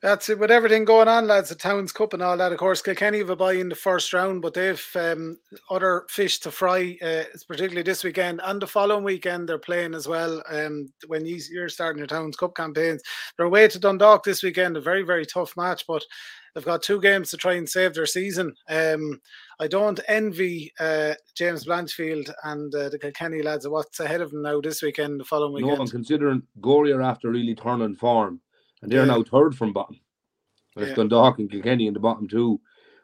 That's 0.00 0.28
it. 0.28 0.38
With 0.38 0.52
everything 0.52 0.84
going 0.84 1.08
on, 1.08 1.26
lads, 1.26 1.48
the 1.48 1.56
Towns 1.56 1.90
Cup 1.90 2.12
and 2.12 2.22
all 2.22 2.36
that, 2.36 2.52
of 2.52 2.58
course, 2.58 2.80
Kilkenny 2.80 3.18
have 3.18 3.30
a 3.30 3.36
bye 3.36 3.54
in 3.54 3.68
the 3.68 3.74
first 3.74 4.12
round, 4.12 4.42
but 4.42 4.54
they've 4.54 4.86
um, 4.94 5.36
other 5.70 6.04
fish 6.08 6.38
to 6.40 6.52
fry, 6.52 6.96
uh, 7.02 7.24
particularly 7.48 7.82
this 7.82 8.04
weekend 8.04 8.40
and 8.44 8.62
the 8.62 8.66
following 8.68 9.02
weekend. 9.02 9.48
They're 9.48 9.58
playing 9.58 9.94
as 9.94 10.06
well. 10.06 10.40
Um, 10.48 10.92
when 11.08 11.26
you, 11.26 11.40
you're 11.50 11.68
starting 11.68 11.98
your 11.98 12.06
Towns 12.06 12.36
Cup 12.36 12.54
campaigns, 12.54 13.02
they're 13.36 13.46
away 13.46 13.66
to 13.66 13.78
Dundalk 13.80 14.22
this 14.22 14.44
weekend, 14.44 14.76
a 14.76 14.80
very, 14.80 15.02
very 15.02 15.26
tough 15.26 15.56
match, 15.56 15.84
but 15.88 16.04
they've 16.54 16.64
got 16.64 16.80
two 16.80 17.00
games 17.00 17.32
to 17.32 17.36
try 17.36 17.54
and 17.54 17.68
save 17.68 17.94
their 17.94 18.06
season. 18.06 18.54
Um, 18.68 19.20
I 19.58 19.66
don't 19.66 19.98
envy 20.06 20.72
uh, 20.78 21.14
James 21.34 21.64
Blanchfield 21.64 22.32
and 22.44 22.72
uh, 22.72 22.88
the 22.88 23.00
Kilkenny 23.00 23.42
lads 23.42 23.64
of 23.64 23.72
what's 23.72 23.98
ahead 23.98 24.20
of 24.20 24.30
them 24.30 24.42
now 24.42 24.60
this 24.60 24.80
weekend, 24.80 25.18
the 25.18 25.24
following 25.24 25.54
weekend. 25.54 25.74
No, 25.74 25.82
and 25.82 25.90
considering 25.90 26.42
Gorey 26.60 26.92
are 26.92 27.02
after 27.02 27.30
really 27.30 27.56
turning 27.56 27.96
form, 27.96 28.40
and 28.82 28.90
they're 28.90 29.00
Yeah. 29.06 29.14
now 29.16 29.22
third 29.22 29.54
from 29.56 29.72
bottom. 29.72 29.96
And 30.76 30.84
Yeah. 30.84 30.90
It's 30.90 30.96
Dundalk 30.98 31.38
and 31.38 31.50
Kilkenny 31.50 31.86
in 31.86 31.94
the 31.94 32.00
bottom 32.00 32.28
two, 32.28 32.60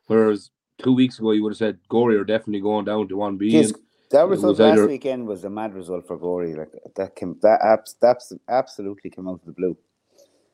whereas 0.06 0.50
two 0.78 0.92
weeks 0.92 1.18
ago 1.18 1.32
you 1.32 1.42
would 1.42 1.52
have 1.52 1.58
said 1.58 1.78
Gorey 1.88 2.16
are 2.16 2.24
definitely 2.24 2.60
going 2.60 2.84
down 2.84 3.08
to 3.08 3.16
one 3.16 3.36
B. 3.36 3.56
And 3.56 3.72
that 4.10 4.28
result 4.28 4.50
was 4.52 4.60
last 4.60 4.78
either- 4.78 4.86
weekend 4.88 5.26
was 5.26 5.44
a 5.44 5.50
mad 5.50 5.74
result 5.74 6.06
for 6.06 6.16
Gorey. 6.16 6.54
Like 6.54 6.70
that 6.96 7.16
came 7.16 7.38
that 7.42 7.60
abs, 7.62 7.96
that's 8.00 8.32
absolutely 8.48 9.10
came 9.10 9.28
out 9.28 9.40
of 9.40 9.44
the 9.46 9.52
blue. 9.52 9.76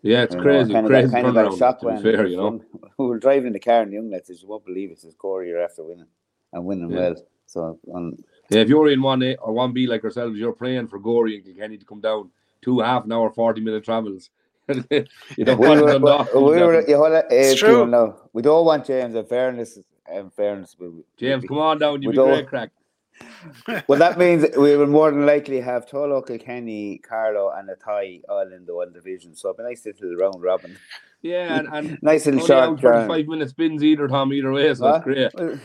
Yeah, 0.02 0.22
it's 0.22 0.34
You 0.34 0.38
know, 0.40 0.44
crazy, 0.44 0.72
kind 0.72 0.86
of 0.86 0.90
crazy 0.90 1.12
kind 1.12 1.26
of 1.26 1.34
got 1.34 1.58
shock 1.58 1.82
when 1.82 2.00
fair, 2.02 2.26
you 2.26 2.36
know. 2.38 2.62
we 2.98 3.06
were 3.06 3.18
driving 3.18 3.48
in 3.48 3.52
the 3.52 3.60
car 3.60 3.82
and 3.82 3.90
the 3.90 3.96
young 3.96 4.10
lads 4.10 4.30
"You 4.30 4.48
won't 4.48 4.64
believe 4.64 4.90
it." 4.92 4.98
Says 5.00 5.14
Gorey 5.14 5.52
are 5.52 5.60
after 5.60 5.84
winning 5.84 6.06
and 6.54 6.64
winning 6.64 6.90
Yeah. 6.90 6.98
well. 7.00 7.16
So 7.44 7.78
um, 7.92 8.16
Yeah, 8.48 8.60
if 8.60 8.68
you're 8.70 8.88
in 8.88 9.02
one 9.02 9.22
A 9.22 9.34
or 9.36 9.52
one 9.52 9.72
B 9.74 9.86
like 9.86 10.02
ourselves, 10.04 10.38
you're 10.38 10.54
praying 10.54 10.86
for 10.88 10.98
Gorey 10.98 11.34
and 11.36 11.44
Kilkenny 11.44 11.76
to 11.76 11.84
come 11.84 12.00
down 12.00 12.30
two 12.62 12.80
half 12.80 13.04
an 13.04 13.12
hour, 13.12 13.28
forty 13.30 13.60
minute 13.60 13.84
travels. 13.84 14.30
you 15.36 15.44
don't 15.44 15.58
we 15.58 15.68
want 15.68 15.80
were, 15.82 15.92
Dundalk. 15.92 16.34
we, 16.34 16.42
we 16.42 16.62
were, 16.62 16.88
you 16.88 16.96
hold 16.96 17.12
it, 17.12 17.26
It's 17.30 17.58
true. 17.60 17.68
people 17.68 17.86
know, 17.86 18.16
we 18.32 18.42
don't 18.42 18.64
want 18.64 18.86
James. 18.86 19.14
In 19.14 19.24
fairness, 19.26 19.78
in 20.12 20.30
fairness, 20.30 20.76
we, 20.78 20.88
we- 20.88 21.02
James, 21.16 21.42
we- 21.42 21.48
come 21.48 21.58
on 21.58 21.78
down. 21.78 22.02
You'll 22.02 22.10
we 22.10 22.12
be 22.12 22.16
don't- 22.16 22.28
great 22.34 22.48
crack. 22.48 22.70
Well, 23.86 23.98
that 23.98 24.18
means 24.18 24.46
we 24.56 24.76
will 24.76 24.86
more 24.86 25.10
than 25.10 25.26
likely 25.26 25.60
have 25.60 25.86
Tullow, 25.86 26.26
Kilkenny, 26.26 26.98
Carlow, 26.98 27.52
and 27.54 27.68
Athy 27.68 28.22
all 28.28 28.50
in 28.50 28.64
the 28.64 28.74
one 28.74 28.92
division. 28.94 29.34
So 29.36 29.50
it'll 29.50 29.58
be 29.58 29.62
a 29.64 29.66
nice 29.68 29.84
little 29.84 30.14
round 30.16 30.42
robin. 30.42 30.76
Yeah, 31.20 31.58
and, 31.58 31.68
and 31.70 31.98
Nice 32.02 32.24
little 32.24 32.40
only 32.40 32.46
short 32.46 32.62
out 32.64 32.82
round. 32.82 33.08
35 33.10 33.26
minute 33.28 33.50
spins 33.50 33.84
either, 33.84 34.08
Tom, 34.08 34.32
either 34.32 34.50
way, 34.52 34.72
so 34.74 34.86
Huh? 34.86 34.94
it's 34.96 35.04
great. 35.04 35.34
Well, 35.34 35.58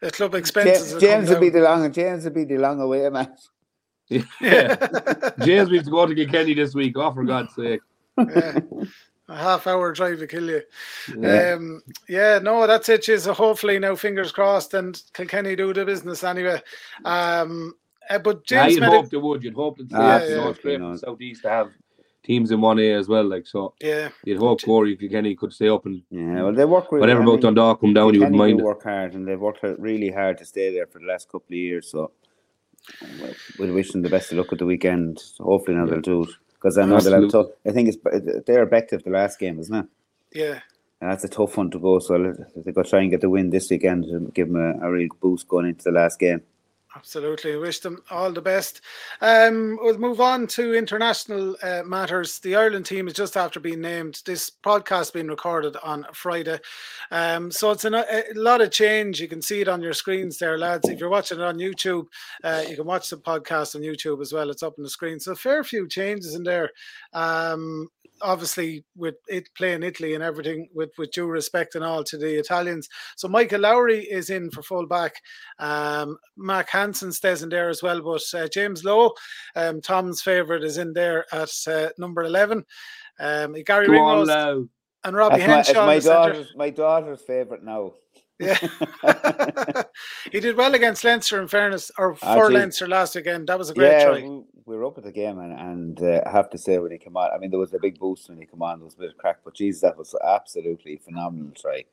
The 0.00 0.10
club 0.10 0.32
Ja- 0.32 0.38
expenses. 0.38 0.94
will 0.94 1.00
James 1.00 1.26
come 1.28 1.34
will 1.34 1.40
be 1.40 1.48
the 1.50 1.60
long. 1.60 1.92
James 1.92 2.24
will 2.24 2.32
be 2.32 2.44
the 2.44 2.56
long 2.56 2.80
away 2.80 3.06
man. 3.10 3.36
Yeah. 4.10 5.30
James, 5.42 5.70
we 5.70 5.76
have 5.76 5.84
to 5.86 5.90
go 5.90 6.04
to 6.06 6.14
Kilkenny 6.14 6.54
this 6.54 6.74
week. 6.74 6.96
Oh, 6.98 7.12
for 7.12 7.24
God's 7.24 7.54
sake. 7.54 7.80
Yeah. 8.18 8.58
A 9.28 9.36
half 9.36 9.68
hour 9.68 9.92
drive 9.92 10.18
to 10.18 10.26
kill 10.26 10.50
you. 10.50 10.62
Yeah. 11.16 11.52
Um, 11.54 11.82
yeah, 12.08 12.40
no, 12.40 12.66
that's 12.66 12.88
it. 12.88 13.08
Is 13.08 13.26
hopefully 13.26 13.78
now, 13.78 13.94
fingers 13.94 14.32
crossed, 14.32 14.74
and 14.74 15.00
Kilkenny 15.14 15.54
do 15.54 15.72
the 15.72 15.84
business 15.84 16.24
anyway. 16.24 16.60
Um, 17.04 17.74
uh, 18.10 18.18
but 18.18 18.42
Yeah, 18.50 18.64
James 18.64 18.74
you'd 18.74 18.84
hope 18.84 19.06
a, 19.06 19.08
they 19.10 19.16
would. 19.18 19.44
You'd 19.44 19.54
hope 19.54 19.78
that 19.78 19.88
Ah, 19.94 20.18
yeah, 20.18 20.24
you 20.24 20.30
know, 20.36 20.48
it's 20.50 20.58
absolutely, 20.58 20.62
great 20.62 20.80
no. 20.80 20.86
for 20.88 20.92
the 20.94 20.98
Southeast 20.98 21.42
to 21.42 21.48
have 21.48 21.70
teams 22.24 22.50
in 22.50 22.58
1A 22.60 22.98
as 22.98 23.06
well. 23.06 23.24
Like 23.24 23.46
so, 23.46 23.72
yeah, 23.80 24.08
you'd 24.24 24.38
hope 24.38 24.62
Gorey 24.62 24.96
Kilkenny 24.96 25.36
could 25.36 25.52
stay 25.52 25.68
up 25.68 25.86
and 25.86 26.02
Yeah, 26.10 26.42
well, 26.42 26.52
they 26.52 26.64
work 26.64 26.90
really. 26.90 27.00
whatever 27.00 27.20
I 27.20 27.22
about 27.22 27.32
mean, 27.34 27.40
Dundalk 27.42 27.80
come 27.80 27.94
down, 27.94 28.14
you 28.14 28.20
wouldn't 28.20 28.36
mind 28.36 28.58
do 28.58 28.64
work 28.64 28.82
hard, 28.82 29.14
and 29.14 29.28
they've 29.28 29.38
worked 29.40 29.62
really 29.78 30.10
hard 30.10 30.38
to 30.38 30.44
stay 30.44 30.74
there 30.74 30.88
for 30.88 30.98
the 30.98 31.06
last 31.06 31.26
couple 31.28 31.46
of 31.50 31.56
years. 31.58 31.88
So 31.88 32.10
well, 33.58 33.72
wish 33.72 33.92
them 33.92 34.02
the 34.02 34.08
best 34.10 34.32
of 34.32 34.38
luck 34.38 34.52
at 34.52 34.58
the 34.58 34.66
weekend. 34.66 35.18
Hopefully, 35.38 35.76
now 35.76 35.84
Yeah. 35.84 35.92
they'll 35.92 36.00
do 36.00 36.22
it. 36.24 36.30
because 36.54 36.76
I 36.78 36.84
know 36.84 37.00
they'll 37.00 37.22
have 37.22 37.30
tough. 37.30 37.46
I 37.66 37.70
think 37.72 37.88
it's 37.88 38.44
they're 38.46 38.62
effective 38.62 39.02
the 39.02 39.10
last 39.10 39.38
game, 39.38 39.58
isn't 39.60 39.74
it? 39.74 39.86
Yeah, 40.32 40.60
And 41.00 41.10
that's 41.10 41.24
a 41.24 41.28
tough 41.28 41.56
one 41.56 41.70
to 41.70 41.78
go. 41.78 41.98
So 42.00 42.34
they've 42.56 42.74
got 42.74 42.84
to 42.84 42.90
try 42.90 43.00
and 43.00 43.10
get 43.10 43.20
the 43.22 43.30
win 43.30 43.50
this 43.50 43.70
weekend 43.70 44.04
and 44.04 44.32
give 44.34 44.48
them 44.48 44.56
a, 44.56 44.86
a 44.86 44.90
real 44.90 45.08
boost 45.20 45.48
going 45.48 45.66
into 45.66 45.84
the 45.84 45.90
last 45.92 46.18
game. 46.18 46.42
Absolutely. 46.96 47.56
Wish 47.56 47.80
them 47.80 48.02
all 48.10 48.32
the 48.32 48.40
best. 48.40 48.80
Um, 49.20 49.78
we'll 49.80 49.98
move 49.98 50.20
on 50.20 50.46
to 50.48 50.74
international 50.74 51.56
uh, 51.62 51.82
matters. 51.84 52.38
The 52.40 52.56
Ireland 52.56 52.86
team 52.86 53.08
is 53.08 53.14
just 53.14 53.36
after 53.36 53.60
being 53.60 53.80
named. 53.80 54.22
This 54.24 54.50
podcast 54.50 55.12
being 55.12 55.28
recorded 55.28 55.76
on 55.82 56.06
Friday, 56.12 56.58
um, 57.10 57.50
so 57.50 57.70
it's 57.70 57.84
an, 57.84 57.94
a 57.94 58.24
lot 58.34 58.60
of 58.60 58.70
change. 58.70 59.20
You 59.20 59.28
can 59.28 59.42
see 59.42 59.60
it 59.60 59.68
on 59.68 59.82
your 59.82 59.92
screens 59.92 60.38
there, 60.38 60.58
lads. 60.58 60.88
If 60.88 61.00
you're 61.00 61.08
watching 61.08 61.38
it 61.38 61.44
on 61.44 61.58
YouTube, 61.58 62.06
uh, 62.44 62.64
you 62.68 62.76
can 62.76 62.86
watch 62.86 63.10
the 63.10 63.16
podcast 63.18 63.74
on 63.76 63.82
YouTube 63.82 64.20
as 64.20 64.32
well. 64.32 64.50
It's 64.50 64.62
up 64.62 64.74
on 64.78 64.84
the 64.84 64.90
screen. 64.90 65.20
So 65.20 65.32
a 65.32 65.36
fair 65.36 65.64
few 65.64 65.88
changes 65.88 66.34
in 66.34 66.42
there. 66.42 66.70
Um, 67.12 67.88
obviously 68.22 68.84
with 68.96 69.14
it 69.28 69.48
playing 69.56 69.82
Italy 69.82 70.14
and 70.14 70.22
everything, 70.22 70.68
with 70.74 70.90
with 70.98 71.10
due 71.12 71.26
respect 71.26 71.74
and 71.74 71.84
all 71.84 72.02
to 72.04 72.16
the 72.18 72.38
Italians. 72.38 72.88
So 73.16 73.28
Michael 73.28 73.60
Lowry 73.60 74.00
is 74.04 74.30
in 74.30 74.50
for 74.50 74.62
full 74.62 74.86
back. 74.86 75.14
Um, 75.58 76.16
Mack 76.36 76.68
Hansen 76.70 77.12
stays 77.12 77.42
in 77.42 77.48
there 77.48 77.68
as 77.68 77.82
well, 77.82 78.00
but 78.02 78.22
uh, 78.38 78.48
James 78.48 78.84
Lowe, 78.84 79.12
um, 79.56 79.80
Tom's 79.80 80.22
favourite, 80.22 80.64
is 80.64 80.78
in 80.78 80.92
there 80.92 81.24
at 81.32 81.50
uh, 81.68 81.88
number 81.98 82.22
eleven. 82.22 82.64
Um, 83.18 83.54
Gary 83.66 83.86
Go 83.86 83.92
Ringrose 83.92 84.28
Lau. 84.28 84.64
and 85.04 85.16
Robbie 85.16 85.38
That's 85.38 85.48
my, 85.48 85.54
Henshaw. 85.56 85.80
in 85.82 85.86
my 85.86 85.94
the 85.96 86.00
centre. 86.02 86.14
daughter's 86.32 86.52
my 86.56 86.70
daughter's 86.70 87.22
favorite 87.22 87.62
now. 87.62 87.92
Yeah. 88.38 88.56
he 90.32 90.40
did 90.40 90.56
well 90.56 90.74
against 90.74 91.04
Leinster 91.04 91.40
in 91.42 91.48
fairness, 91.48 91.90
or 91.98 92.16
Ah, 92.22 92.34
for 92.34 92.48
geez. 92.48 92.54
Leinster 92.58 92.88
last 92.88 93.14
weekend. 93.14 93.48
That 93.48 93.58
was 93.58 93.68
a 93.70 93.74
great 93.74 93.92
yeah, 93.98 94.04
try. 94.04 94.40
We, 94.66 94.72
we 94.72 94.76
were 94.76 94.86
up 94.86 94.98
at 94.98 95.04
the 95.04 95.12
game, 95.12 95.38
and, 95.38 95.52
and 95.52 96.02
uh, 96.02 96.22
I 96.26 96.30
have 96.30 96.50
to 96.50 96.58
say 96.58 96.78
when 96.78 96.92
he 96.92 96.98
came 96.98 97.16
on, 97.16 97.30
I 97.32 97.38
mean 97.38 97.50
there 97.50 97.58
was 97.58 97.74
a 97.74 97.78
big 97.78 97.98
boost 97.98 98.28
when 98.28 98.38
he 98.38 98.46
came 98.46 98.62
on. 98.62 98.78
There 98.78 98.84
was 98.84 98.94
a 98.94 98.98
bit 98.98 99.10
of 99.10 99.18
crack, 99.18 99.38
but 99.44 99.54
geez, 99.54 99.80
that 99.80 99.96
was 99.96 100.14
absolutely 100.24 100.96
phenomenal 100.96 101.52
try. 101.54 101.84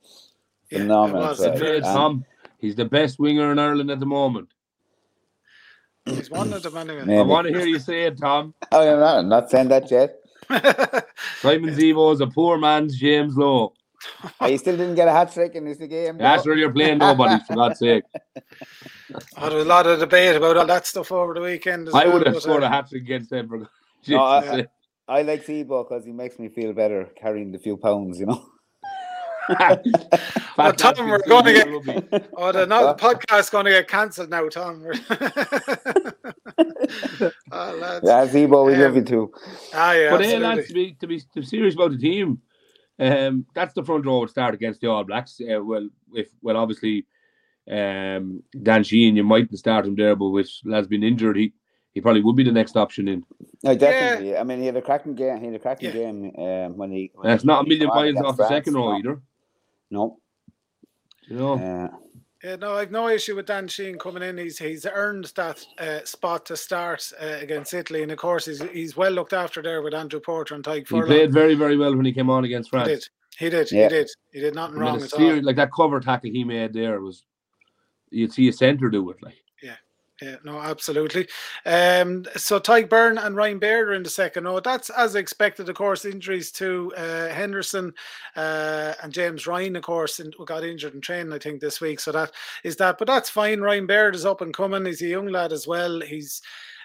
Yeah, 0.70 0.80
Phenomenal 0.80 1.22
was. 1.22 1.38
try. 1.38 1.48
In 1.48 1.52
Say 1.54 1.58
it, 1.58 1.60
fairness. 1.66 1.88
And- 1.88 1.96
Tom. 1.96 2.26
He's 2.60 2.76
the 2.76 2.86
best 2.86 3.20
winger 3.20 3.52
in 3.52 3.60
Ireland 3.60 3.92
at 3.92 4.00
the 4.00 4.08
moment. 4.08 4.50
He's 6.06 6.32
one 6.32 6.52
of 6.54 6.64
them 6.64 6.76
anyway. 6.78 7.18
I 7.20 7.22
want 7.22 7.48
to 7.48 7.54
hear 7.54 7.68
you 7.68 7.80
say 7.80 8.06
it, 8.06 8.18
Tom. 8.18 8.54
Oh, 8.72 8.94
I'm 8.94 9.00
not, 9.00 9.18
I'm 9.20 9.30
not 9.30 9.52
saying 9.52 9.68
that 9.68 9.92
yet. 9.92 10.16
Simon 11.42 11.76
Zebo 11.76 12.14
is 12.14 12.22
a 12.22 12.28
poor 12.28 12.58
man's 12.58 12.98
James 12.98 13.38
Lowe. 13.38 13.74
You 14.42 14.58
still 14.58 14.78
didn't 14.78 14.96
get 14.96 15.08
a 15.08 15.12
hat 15.12 15.34
trick 15.34 15.54
in 15.56 15.66
this 15.66 15.78
game. 15.78 16.18
That's 16.18 16.46
no? 16.46 16.50
where 16.50 16.58
you're 16.58 16.72
playing 16.72 17.00
nobody, 17.00 17.44
for 17.46 17.56
God's 17.56 17.80
sake. 17.80 18.04
Oh, 19.38 19.50
there 19.50 19.58
was 19.58 19.66
a 19.66 19.70
lot 19.70 19.88
of 19.88 20.00
debate 20.00 20.36
about 20.36 20.58
all 20.58 20.66
that 20.66 20.86
stuff 20.86 21.12
over 21.12 21.34
the 21.34 21.42
weekend. 21.42 21.88
As 21.88 21.94
I 21.94 22.06
well, 22.06 22.14
would 22.14 22.26
have 22.26 22.36
but, 22.36 22.44
scored 22.44 22.64
uh, 22.64 22.68
a 22.68 22.70
hat 22.70 22.90
trick 22.90 23.04
against 23.04 23.30
them. 23.30 23.48
For 23.48 23.70
No, 24.08 24.24
I- 24.24 24.68
I 25.10 25.22
like 25.22 25.46
Zebo 25.46 25.88
because 25.88 26.06
he 26.06 26.12
makes 26.12 26.38
me 26.38 26.50
feel 26.50 26.74
better 26.74 27.10
carrying 27.16 27.52
the 27.54 27.60
few 27.60 27.78
pounds, 27.78 28.20
you 28.20 28.26
know. 28.26 28.46
Well, 30.58 30.74
Tom, 30.74 31.08
we're 31.08 31.20
going 31.20 31.46
to 31.46 31.54
get- 31.54 31.70
Rugby. 31.72 32.28
Oh, 32.36 32.52
the, 32.52 32.66
no, 32.66 32.88
the 32.88 32.96
podcast's 32.96 33.50
going 33.50 33.66
to 33.66 33.72
get 33.72 33.88
cancelled 33.88 34.30
now, 34.30 34.50
Tom. 34.50 34.84
oh, 37.52 37.78
lads. 37.80 38.06
Yeah, 38.06 38.26
Zebo, 38.26 38.66
we 38.66 38.76
love 38.76 38.92
Um, 38.92 38.96
you 38.98 39.04
too. 39.04 39.32
Ah, 39.74 39.94
yeah, 39.94 40.10
But 40.10 40.26
hey, 40.26 40.40
lads, 40.40 40.68
to 40.68 40.74
be, 40.74 40.94
to 41.00 41.08
be 41.08 41.20
to 41.20 41.28
be 41.42 41.46
serious 41.46 41.76
about 41.76 41.92
the 41.92 41.98
team, 41.98 42.42
um, 43.00 43.46
that's 43.54 43.74
the 43.74 43.84
front 43.84 44.06
row 44.06 44.20
would 44.22 44.30
start 44.30 44.54
against 44.56 44.82
the 44.82 44.88
All 44.90 45.04
Blacks. 45.04 45.40
Uh, 45.40 45.64
well, 45.64 45.88
if 46.14 46.28
well, 46.42 46.58
obviously, 46.58 47.06
um, 47.72 48.44
Dan 48.64 48.84
Sheehan, 48.84 49.16
you 49.16 49.24
mightn't 49.24 49.58
start 49.60 49.86
him 49.86 49.96
there, 49.96 50.16
but 50.16 50.30
with 50.30 50.50
lads 50.64 50.88
been 50.88 51.04
injured, 51.04 51.38
he 51.38 51.54
he 51.94 52.02
probably 52.02 52.22
would 52.22 52.36
be 52.36 52.44
the 52.44 52.52
next 52.52 52.78
option 52.78 53.08
in. 53.08 53.24
No, 53.64 53.74
definitely. 53.76 54.38
I 54.38 54.44
mean, 54.44 54.60
he 54.60 54.68
had 54.68 54.76
a 54.78 54.82
cracking 54.84 55.16
game. 55.16 55.40
He 55.40 55.48
had 55.48 55.56
a 55.56 55.60
cracking 55.60 55.88
Yeah. 55.90 55.94
game 55.96 56.32
um, 56.38 56.78
when 56.78 56.92
he. 56.92 57.12
when 57.16 57.26
And 57.26 57.34
it's 57.36 57.44
he 57.44 57.48
not 57.48 57.66
a 57.66 57.68
million 57.68 57.90
on 57.90 57.96
miles 57.96 58.10
against 58.12 58.26
off 58.30 58.38
the 58.38 58.48
second 58.48 58.74
row 58.76 58.92
no. 58.92 58.98
either. 58.98 59.22
No. 59.90 60.20
You 61.28 61.36
know, 61.38 61.54
Uh, 61.54 61.98
Yeah, 62.44 62.56
no, 62.58 62.76
I've 62.76 62.92
no 62.92 63.08
issue 63.10 63.36
with 63.36 63.48
Dan 63.48 63.68
Sheehan 63.68 63.98
coming 63.98 64.22
in. 64.22 64.38
He's 64.38 64.60
he's 64.60 64.86
earned 64.86 65.32
that 65.36 65.66
uh, 65.80 66.06
spot 66.06 66.46
to 66.46 66.56
start 66.56 67.12
uh, 67.20 67.38
against 67.42 67.74
Italy, 67.74 68.04
and 68.04 68.12
of 68.12 68.20
course 68.20 68.46
he's 68.46 68.62
he's 68.72 68.96
well 68.96 69.12
looked 69.12 69.34
after 69.34 69.62
there 69.64 69.82
with 69.82 69.96
Andrew 69.96 70.20
Porter 70.20 70.54
and 70.54 70.64
Tadhg 70.64 70.78
he 70.80 70.84
Furlong. 70.86 71.08
played 71.08 71.34
very 71.34 71.56
very 71.56 71.78
well 71.78 71.96
when 71.96 72.06
he 72.06 72.14
came 72.14 72.30
on 72.30 72.46
against 72.46 72.68
He 72.70 72.78
France. 72.78 72.88
did, 72.90 73.08
he 73.40 73.50
did, 73.50 73.72
Yeah. 73.72 73.84
he 73.84 73.90
did, 73.90 74.08
he 74.34 74.40
did 74.40 74.54
nothing 74.56 74.76
I 74.76 74.80
mean, 74.80 74.86
wrong 74.86 75.02
at 75.02 75.10
serious- 75.10 75.40
all. 75.40 75.44
like 75.46 75.56
that 75.56 75.72
cover 75.74 76.00
tackle 76.00 76.30
he 76.30 76.44
made 76.44 76.74
there 76.74 77.02
was, 77.02 77.26
you'd 78.12 78.34
see 78.34 78.48
a 78.48 78.54
centre 78.54 78.90
do 78.90 79.10
it. 79.10 79.18
Like 79.22 79.36
Yeah, 79.62 79.76
Yeah, 80.22 80.38
no, 80.44 80.60
absolutely. 80.60 81.28
Um, 81.66 82.26
so 82.36 82.60
Tadhg 82.60 82.90
Beirne 82.90 83.24
and 83.24 83.36
Ryan 83.36 83.60
Baird 83.60 83.90
are 83.90 83.94
in 83.94 84.04
the 84.04 84.10
second. 84.10 84.44
No, 84.44 84.60
that's 84.60 84.90
as 84.92 85.16
expected. 85.16 85.70
Of 85.70 85.76
course, 85.76 86.06
injuries 86.06 86.52
to 86.54 86.94
uh, 86.98 87.30
Henderson 87.30 87.94
uh, 88.36 88.94
and 89.04 89.14
James 89.14 89.48
Ryan, 89.48 89.76
of 89.76 89.84
course, 89.84 90.20
and 90.20 90.34
got 90.46 90.64
injured 90.64 90.96
in 90.96 91.02
training, 91.02 91.34
I 91.34 91.40
think, 91.40 91.62
this 91.62 91.82
week. 91.82 92.00
So 92.00 92.12
that 92.12 92.32
is 92.64 92.76
that. 92.78 92.98
But 92.98 93.08
that's 93.08 93.30
fine. 93.30 93.62
Ryan 93.62 93.88
Baird 93.88 94.16
is 94.16 94.26
up 94.26 94.42
and 94.42 94.54
coming. 94.54 94.86
He's 94.86 95.02
a 95.02 95.08
young 95.08 95.28
lad 95.28 95.52
as 95.52 95.68
well. 95.68 96.02
He's 96.02 96.42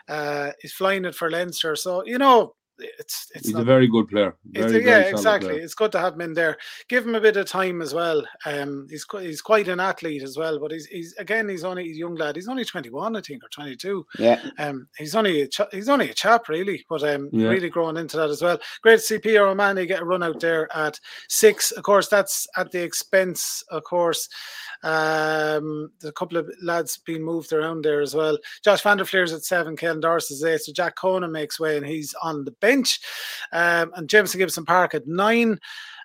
uh, 0.09 0.51
he's 0.61 0.73
flying 0.73 1.05
it 1.05 1.15
for 1.15 1.31
Leinster. 1.31 1.77
So 1.77 2.05
you 2.05 2.19
know, 2.19 2.55
it's 2.99 3.29
it's 3.35 3.47
he's 3.47 3.55
not 3.55 3.63
a 3.63 3.65
very 3.65 3.87
good 3.89 4.09
player. 4.09 4.35
it's, 4.53 4.73
Very, 4.73 4.85
yeah, 4.85 4.99
very 5.01 5.11
exactly. 5.11 5.49
player. 5.51 5.63
It's 5.63 5.75
good 5.75 5.93
to 5.93 5.99
have 6.01 6.15
him 6.15 6.21
in 6.23 6.35
there. 6.35 6.57
Give 6.89 7.07
him 7.07 7.15
a 7.15 7.21
bit 7.21 7.37
of 7.37 7.47
time 7.47 7.81
as 7.83 7.95
well. 7.95 8.23
Um, 8.47 8.87
he's 8.91 9.05
quite, 9.05 9.25
he's 9.27 9.43
quite 9.43 9.69
an 9.69 9.81
athlete 9.81 10.23
as 10.23 10.37
well, 10.37 10.59
but 10.59 10.71
he's 10.73 10.87
he's 10.87 11.15
again 11.19 11.49
he's 11.49 11.65
only 11.65 11.85
a 11.85 11.95
young 11.95 12.15
lad. 12.17 12.37
He's 12.37 12.49
only 12.49 12.65
twenty 12.65 12.91
one, 12.91 13.17
I 13.17 13.21
think, 13.21 13.45
or 13.45 13.49
twenty 13.49 13.77
two. 13.77 14.07
yeah. 14.19 14.41
Um, 14.59 14.89
he's 14.99 15.15
only 15.15 15.43
a 15.43 15.49
ch- 15.49 15.61
he's 15.73 15.89
only 15.89 16.11
a 16.11 16.15
chap 16.15 16.49
really, 16.49 16.85
but 16.89 17.03
um, 17.05 17.29
Yeah. 17.33 17.49
really 17.49 17.69
growing 17.71 17.97
into 17.97 18.17
that 18.17 18.31
as 18.31 18.43
well. 18.43 18.59
Great 18.83 18.97
to 18.97 19.03
see 19.03 19.19
Peter 19.19 19.47
O'Mahony 19.47 19.87
get 19.87 20.03
a 20.03 20.05
run 20.05 20.23
out 20.23 20.41
there 20.41 20.69
at 20.77 20.99
six. 21.29 21.71
Of 21.73 21.83
course, 21.83 22.09
that's 22.09 22.47
at 22.57 22.71
the 22.73 22.83
expense, 22.83 23.63
of 23.71 23.83
course. 23.85 24.29
Um, 24.85 25.91
there's 26.01 26.11
a 26.11 26.13
couple 26.13 26.39
of 26.39 26.51
lads 26.61 26.99
being 27.07 27.23
moved 27.23 27.53
around 27.53 27.85
there 27.85 28.01
as 28.01 28.15
well. 28.15 28.37
Josh 28.65 28.83
Van 28.83 28.97
der 28.97 29.05
Flier's 29.05 29.33
at 29.33 29.45
seven, 29.45 29.77
Caelan 29.77 30.01
Doris 30.01 30.31
is 30.31 30.45
eight, 30.45 30.61
so 30.63 30.73
Jack 30.73 30.97
Conan 30.97 31.31
makes 31.31 31.61
way 31.61 31.77
and 31.77 31.87
he's 31.87 32.15
on 32.23 32.45
the 32.45 32.51
bench. 32.51 32.72
Um, 33.53 33.93
and 33.97 34.09
Jamison 34.09 34.39
Gibson 34.39 34.65
Park 34.65 34.95
at 34.95 35.07
nine. 35.07 35.59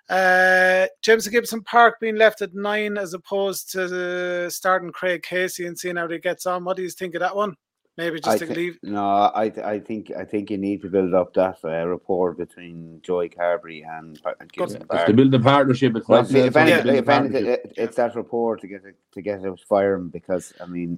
Uh, 0.08 0.86
Jamison 1.02 1.32
Gibson 1.32 1.62
Park 1.64 1.96
being 2.00 2.16
left 2.16 2.40
at 2.40 2.54
nine 2.54 2.96
as 2.96 3.12
opposed 3.14 3.70
to 3.72 3.86
the 3.88 4.48
starting 4.50 4.90
Craig 4.90 5.22
Casey 5.22 5.66
and 5.66 5.78
seeing 5.78 5.96
how 5.96 6.08
he 6.08 6.18
gets 6.18 6.46
on. 6.46 6.64
What 6.64 6.76
do 6.76 6.82
you 6.82 6.88
think 6.90 7.14
of 7.14 7.20
that 7.20 7.36
one? 7.36 7.54
Maybe 7.98 8.20
just 8.20 8.28
I 8.28 8.38
to 8.38 8.46
thi- 8.46 8.54
leave. 8.54 8.78
No, 8.84 9.04
I 9.04 9.52
I 9.64 9.80
think 9.80 10.12
I 10.16 10.24
think 10.24 10.50
you 10.50 10.56
need 10.56 10.80
to 10.82 10.88
build 10.88 11.14
up 11.14 11.34
that 11.34 11.58
uh, 11.64 11.84
rapport 11.86 12.32
between 12.32 13.00
Joey 13.02 13.28
Carberry 13.28 13.82
and, 13.82 14.18
and 14.40 14.52
Gibson 14.52 14.86
Park. 14.86 15.06
to 15.08 15.12
build 15.12 15.32
the 15.32 15.40
partnership. 15.40 15.96
It's 15.96 16.06
Well, 16.08 16.24
see, 16.24 16.38
if 16.38 16.56
else, 16.56 16.68
it's 16.70 16.72
anything, 16.72 16.84
to 16.92 16.98
if 16.98 17.08
anything, 17.08 17.44
partnership. 17.44 17.64
it, 17.64 17.72
it's 17.76 17.96
that 17.96 18.14
rapport 18.14 18.56
to 18.56 18.66
get 18.68 18.84
it 18.84 18.94
to 19.14 19.20
get 19.20 19.44
it 19.44 19.60
firing 19.68 20.08
because 20.10 20.52
I 20.60 20.66
mean, 20.66 20.96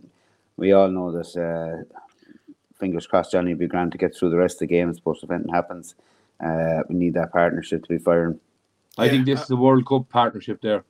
we 0.59 0.73
all 0.73 0.89
know 0.89 1.11
that. 1.11 1.31
Uh, 1.35 1.97
fingers 2.81 3.07
crossed, 3.07 3.33
Johnny 3.33 3.53
will 3.53 3.59
be 3.61 3.67
grand 3.69 3.93
to 3.93 3.99
get 3.99 4.17
through 4.17 4.31
the 4.31 4.37
rest 4.37 4.57
of 4.57 4.61
the 4.61 4.67
games. 4.67 4.99
But 4.99 5.17
if 5.23 5.31
anything 5.31 5.53
happens, 5.53 5.95
uh, 6.45 6.81
we 6.89 6.97
need 6.97 7.15
that 7.15 7.33
partnership 7.33 7.83
to 7.85 7.89
be 7.89 7.99
firing. 7.99 8.41
I 8.99 9.09
think 9.09 9.27
Yeah, 9.27 9.35
this 9.35 9.45
is 9.45 9.51
a 9.51 9.57
World 9.57 9.87
Cup 9.87 10.09
partnership 10.09 10.61
there. 10.61 10.85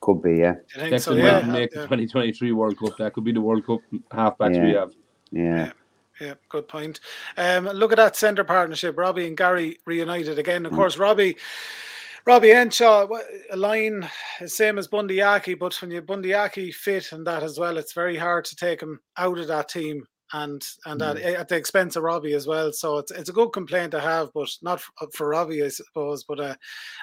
Could 0.00 0.20
be, 0.22 0.38
yeah, 0.38 0.54
I 0.74 0.78
think 0.78 0.90
That 0.90 1.02
so, 1.02 1.12
could 1.12 1.22
yeah. 1.22 1.40
well 1.40 1.52
make 1.52 1.70
the 1.70 1.76
yeah. 1.80 1.82
2023 1.84 2.50
World 2.52 2.76
Cup. 2.78 2.96
That 2.98 3.12
could 3.12 3.22
be 3.22 3.30
the 3.32 3.40
World 3.40 3.64
Cup 3.64 3.80
halfbacks 4.10 4.60
we 4.60 4.72
Yeah. 4.72 4.80
have. 4.80 4.92
yeah. 5.30 5.72
Yeah, 6.20 6.34
good 6.50 6.68
point. 6.68 7.00
Um, 7.36 7.64
look 7.66 7.90
at 7.90 7.96
that 7.96 8.16
centre 8.16 8.44
partnership. 8.44 8.98
Robbie 8.98 9.26
and 9.26 9.36
Gary 9.36 9.78
reunited 9.86 10.38
again. 10.38 10.62
Mm. 10.62 10.66
Of 10.66 10.72
course, 10.72 10.98
Robbie, 10.98 11.36
Robbie 12.26 12.50
Henshaw, 12.50 13.08
a 13.50 13.56
line 13.56 14.08
same 14.46 14.78
as 14.78 14.86
Bundee 14.86 15.22
Aki, 15.22 15.54
but 15.54 15.80
when 15.80 15.90
you 15.90 16.02
Bundee 16.02 16.34
Aki 16.34 16.70
fit 16.72 17.10
and 17.12 17.26
that 17.26 17.42
as 17.42 17.58
well, 17.58 17.76
it's 17.78 17.94
very 17.94 18.16
hard 18.16 18.44
to 18.44 18.54
take 18.56 18.80
him 18.80 19.00
out 19.16 19.38
of 19.38 19.48
that 19.48 19.68
team 19.70 20.04
and 20.32 20.66
and 20.86 21.00
Mm. 21.00 21.38
at 21.38 21.48
the 21.48 21.56
expense 21.56 21.96
of 21.96 22.02
Robbie 22.02 22.34
as 22.34 22.46
well. 22.46 22.72
So 22.72 22.98
it's 22.98 23.10
it's 23.10 23.28
a 23.28 23.32
good 23.32 23.50
complaint 23.50 23.92
to 23.92 24.00
have, 24.00 24.32
but 24.32 24.48
not 24.62 24.78
f- 24.78 24.90
for 25.12 25.28
Robbie, 25.28 25.62
I 25.64 25.68
suppose. 25.68 26.24
But 26.24 26.40
uh, 26.40 26.54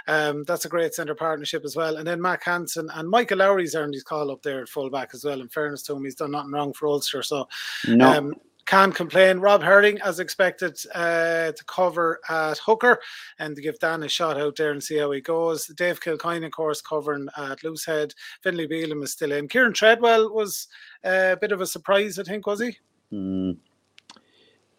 um, 0.07 0.43
that's 0.45 0.65
a 0.65 0.69
great 0.69 0.93
centre 0.93 1.15
partnership 1.15 1.63
as 1.65 1.75
well. 1.75 1.97
And 1.97 2.07
then 2.07 2.21
Mack 2.21 2.43
Hansen 2.43 2.89
and 2.93 3.09
Michael 3.09 3.37
Lowry's 3.39 3.75
earned 3.75 3.93
his 3.93 4.03
call 4.03 4.31
up 4.31 4.41
there 4.41 4.61
at 4.61 4.69
fullback 4.69 5.11
as 5.13 5.23
well. 5.25 5.41
In 5.41 5.49
fairness 5.49 5.83
to 5.83 5.93
him, 5.95 6.03
he's 6.03 6.15
done 6.15 6.31
nothing 6.31 6.51
wrong 6.51 6.73
for 6.73 6.87
Ulster. 6.87 7.23
So 7.23 7.47
No, 7.87 8.07
um, 8.17 8.33
can't 8.65 8.93
complain. 8.93 9.39
Rob 9.39 9.63
Herring, 9.63 9.99
as 10.01 10.19
expected, 10.19 10.77
uh, 10.93 11.51
to 11.53 11.63
cover 11.65 12.19
at 12.29 12.59
hooker 12.59 12.99
and 13.39 13.55
to 13.55 13.63
give 13.63 13.79
Dan 13.79 14.03
a 14.03 14.07
shot 14.07 14.39
out 14.39 14.55
there 14.57 14.71
and 14.71 14.83
see 14.83 14.97
how 14.97 15.09
he 15.09 15.21
goes. 15.21 15.65
Dave 15.67 15.99
Kilcoyne, 15.99 16.45
of 16.45 16.51
course, 16.51 16.79
covering 16.79 17.27
at 17.35 17.61
loosehead. 17.61 18.11
Finlay 18.43 18.67
Bealham 18.67 19.03
is 19.03 19.13
still 19.13 19.31
in. 19.31 19.47
Kieran 19.47 19.73
Treadwell 19.73 20.31
was 20.31 20.67
uh, 21.03 21.31
a 21.33 21.37
bit 21.37 21.51
of 21.51 21.61
a 21.61 21.65
surprise, 21.65 22.19
I 22.19 22.23
think, 22.23 22.45
was 22.45 22.59
he? 22.61 22.77
Mm, 23.13 23.57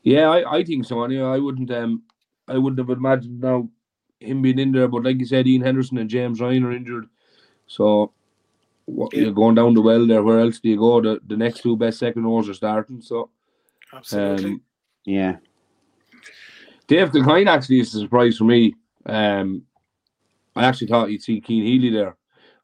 Yeah, 0.02 0.30
I, 0.30 0.58
I 0.58 0.64
think 0.64 0.84
so. 0.84 1.02
Anyway, 1.04 1.26
I 1.26 1.38
wouldn't 1.38 1.70
um 1.70 2.02
I 2.48 2.58
wouldn't 2.58 2.78
have 2.78 2.90
imagined 2.96 3.40
now 3.40 3.68
him 4.20 4.42
being 4.42 4.58
in 4.58 4.72
there, 4.72 4.88
but 4.88 5.04
like 5.04 5.18
you 5.18 5.26
said, 5.26 5.46
Ian 5.46 5.62
Henderson 5.62 5.98
and 5.98 6.10
James 6.10 6.40
Ryan 6.40 6.64
are 6.64 6.72
injured. 6.72 7.06
So 7.66 8.12
what, 8.86 9.12
Yeah. 9.14 9.22
you're 9.24 9.32
going 9.32 9.54
down 9.54 9.74
the 9.74 9.80
well 9.82 10.06
there. 10.06 10.22
Where 10.22 10.40
else 10.40 10.58
do 10.60 10.68
you 10.68 10.76
go? 10.78 11.00
The 11.00 11.20
the 11.26 11.36
next 11.36 11.62
two 11.62 11.76
best 11.76 11.98
second 11.98 12.24
rows 12.24 12.48
are 12.48 12.54
starting. 12.54 13.00
So 13.00 13.30
Absolutely. 13.92 14.52
um, 14.52 14.60
yeah, 15.04 15.36
Dave 16.86 17.10
Kilcoyne 17.10 17.46
actually 17.48 17.80
is 17.80 17.94
a 17.94 18.00
surprise 18.00 18.36
for 18.36 18.44
me. 18.44 18.74
Um, 19.06 19.62
I 20.54 20.64
actually 20.64 20.88
thought 20.88 21.10
you'd 21.10 21.22
see 21.22 21.40
Cian 21.40 21.64
Healy 21.64 21.90
there. 21.90 22.16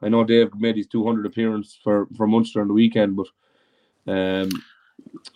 I 0.03 0.09
know 0.09 0.25
Dave 0.25 0.55
made 0.57 0.77
his 0.77 0.87
200 0.89 1.25
appearance 1.25 1.79
for, 1.83 2.07
for 2.17 2.27
Munster 2.27 2.61
on 2.61 2.69
the 2.69 2.75
weekend, 2.75 3.17
but 3.17 3.27
um, 4.13 4.51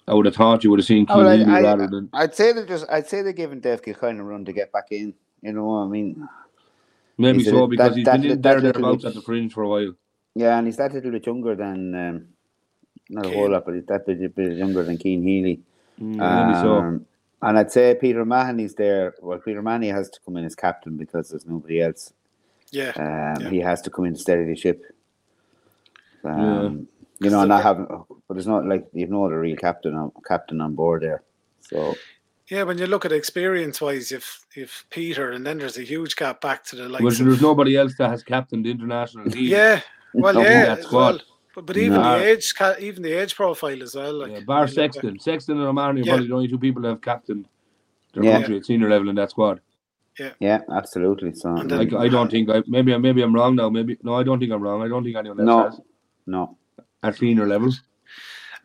I 0.07 0.15
would 0.15 0.27
have 0.27 0.35
thought 0.37 0.63
you 0.65 0.71
would 0.71 0.79
have 0.79 0.87
seen 0.87 1.07
Cian 1.07 1.17
Oh, 1.19 1.29
Healy 1.37 1.45
I, 1.45 1.63
rather 1.63 1.87
than. 1.87 2.09
would 2.13 2.35
say 2.35 2.53
they're 2.53 2.67
just. 2.67 2.87
I'd 2.91 3.09
say 3.09 3.23
they're 3.23 3.33
giving 3.33 3.61
Dave 3.61 3.83
Kilcoyne 3.83 4.19
a 4.19 4.23
run 4.25 4.45
to 4.45 4.53
get 4.53 4.73
back 4.73 4.89
in. 4.91 5.15
You 5.43 5.53
know, 5.53 5.65
what 5.65 5.85
I 5.85 5.87
mean, 5.89 6.29
Maybe 7.19 7.39
He's 7.39 7.49
a- 7.49 7.51
so 7.51 7.67
because 7.67 7.91
that- 7.91 7.97
he's 7.97 8.05
that 8.07 8.13
been 8.13 8.23
li- 8.23 8.31
in 8.33 8.41
there 8.43 8.61
thereabouts 8.61 9.05
at 9.05 9.15
the 9.15 9.23
fringe 9.23 9.53
for 9.53 9.63
a 9.63 9.69
while. 9.69 9.93
yeah, 10.35 10.57
and 10.59 10.67
he's 10.67 10.77
that 10.79 10.93
little 10.93 11.11
bit 11.11 11.27
younger 11.27 11.55
than. 11.55 11.95
Um, 11.95 12.27
not 13.09 13.27
a 13.27 13.31
whole 13.31 13.51
lot, 13.51 13.65
but 13.67 13.75
he's 13.75 13.87
that 13.87 14.07
little 14.07 14.29
bit 14.29 14.57
younger 14.57 14.83
than 14.85 14.99
Cian 14.99 15.23
Healy. 15.23 15.61
Mm, 16.01 16.17
maybe 16.17 16.61
so. 16.61 16.77
Um, 16.77 17.07
and 17.43 17.59
I'd 17.59 17.73
say 17.73 17.97
Peter 18.01 18.25
Mahoney's 18.25 18.75
there. 18.75 19.15
Well, 19.21 19.39
Peter 19.39 19.61
Mahoney 19.63 19.89
has 19.89 20.09
to 20.11 20.21
come 20.25 20.37
in 20.37 20.45
as 20.45 20.55
captain 20.55 20.97
because 20.97 21.31
there's 21.31 21.47
nobody 21.47 21.83
else. 21.83 22.13
Yeah. 22.71 22.93
Um, 22.97 23.43
Yeah. 23.43 23.51
He 23.51 23.59
has 23.59 23.83
to 23.83 23.91
come 23.91 24.05
in 24.05 24.15
to 24.15 24.21
steady 24.21 24.45
the 24.45 24.55
ship. 24.57 24.85
Um, 26.25 26.87
You 27.23 27.31
know, 27.31 27.41
and 27.41 27.49
not 27.51 27.63
having, 27.63 27.87
but 28.29 28.37
it's 28.39 28.47
not 28.47 28.67
like 28.67 28.87
you've 28.95 29.11
no 29.11 29.27
other 29.27 29.41
real 29.41 29.57
captain 29.57 29.95
on 29.95 30.11
captain 30.27 30.61
on 30.61 30.75
board 30.75 31.03
there. 31.03 31.23
So 31.61 31.95
Yeah, 32.49 32.63
when 32.65 32.79
you 32.79 32.87
look 32.87 33.05
at 33.05 33.13
experience 33.13 33.81
wise, 33.81 34.11
if 34.11 34.47
if 34.57 34.87
Peter 34.91 35.31
and 35.33 35.47
then 35.47 35.59
there's 35.59 35.77
a 35.79 35.83
huge 35.83 36.17
gap 36.17 36.41
back 36.41 36.65
to 36.65 36.77
the 36.77 36.89
likes 36.89 37.03
But 37.05 37.21
of 37.21 37.27
there's 37.27 37.43
nobody 37.43 37.77
else 37.77 37.95
that 37.99 38.11
has 38.11 38.23
captained 38.23 38.65
the 38.65 38.71
international 38.71 39.27
team. 39.31 39.45
Yeah, 39.45 39.81
well, 40.15 40.35
yeah, 40.43 40.65
that 40.75 40.83
squad. 40.85 41.17
well. 41.17 41.21
But, 41.55 41.67
but 41.67 41.77
even 41.77 42.01
No. 42.01 42.19
the 42.19 42.25
age, 42.25 42.55
even 42.81 43.03
the 43.03 43.13
age 43.13 43.35
profile 43.37 43.83
as 43.83 43.95
well. 43.95 44.15
Like 44.15 44.33
Yeah, 44.33 44.41
bar 44.41 44.61
when 44.65 44.69
you 44.75 44.83
at- 44.83 44.95
Sexton. 44.95 45.19
Sexton 45.19 45.59
and 45.59 45.67
O'Mahony 45.67 46.01
are 46.01 46.05
Yeah. 46.05 46.13
probably 46.13 46.29
the 46.29 46.35
only 46.35 46.49
two 46.49 46.59
people 46.59 46.81
that 46.83 46.89
have 46.91 47.01
captained 47.03 47.49
their 48.15 48.25
Yeah. 48.25 48.33
country 48.39 48.57
at 48.57 48.65
senior 48.65 48.89
level 48.89 49.09
in 49.11 49.17
that 49.17 49.31
squad. 49.31 49.61
yeah, 50.19 50.33
yeah, 50.41 50.61
absolutely. 50.73 51.35
So 51.35 51.55
And 51.57 51.73
I, 51.73 51.83
I 52.05 52.09
don't 52.09 52.31
think 52.31 52.49
I 52.49 52.63
maybe 52.67 52.97
maybe 52.97 53.21
I'm 53.23 53.35
wrong 53.35 53.57
now. 53.57 53.69
Maybe 53.69 53.99
no, 54.03 54.15
I 54.15 54.23
don't 54.23 54.39
think 54.41 54.53
I'm 54.53 54.63
wrong. 54.63 54.81
I 54.83 54.89
don't 54.89 55.05
think 55.05 55.17
anyone 55.17 55.41
else 55.41 55.47
No. 55.47 55.65
has 55.65 55.81
no, 56.27 56.57
at 57.03 57.17
senior 57.17 57.47
level. 57.47 57.73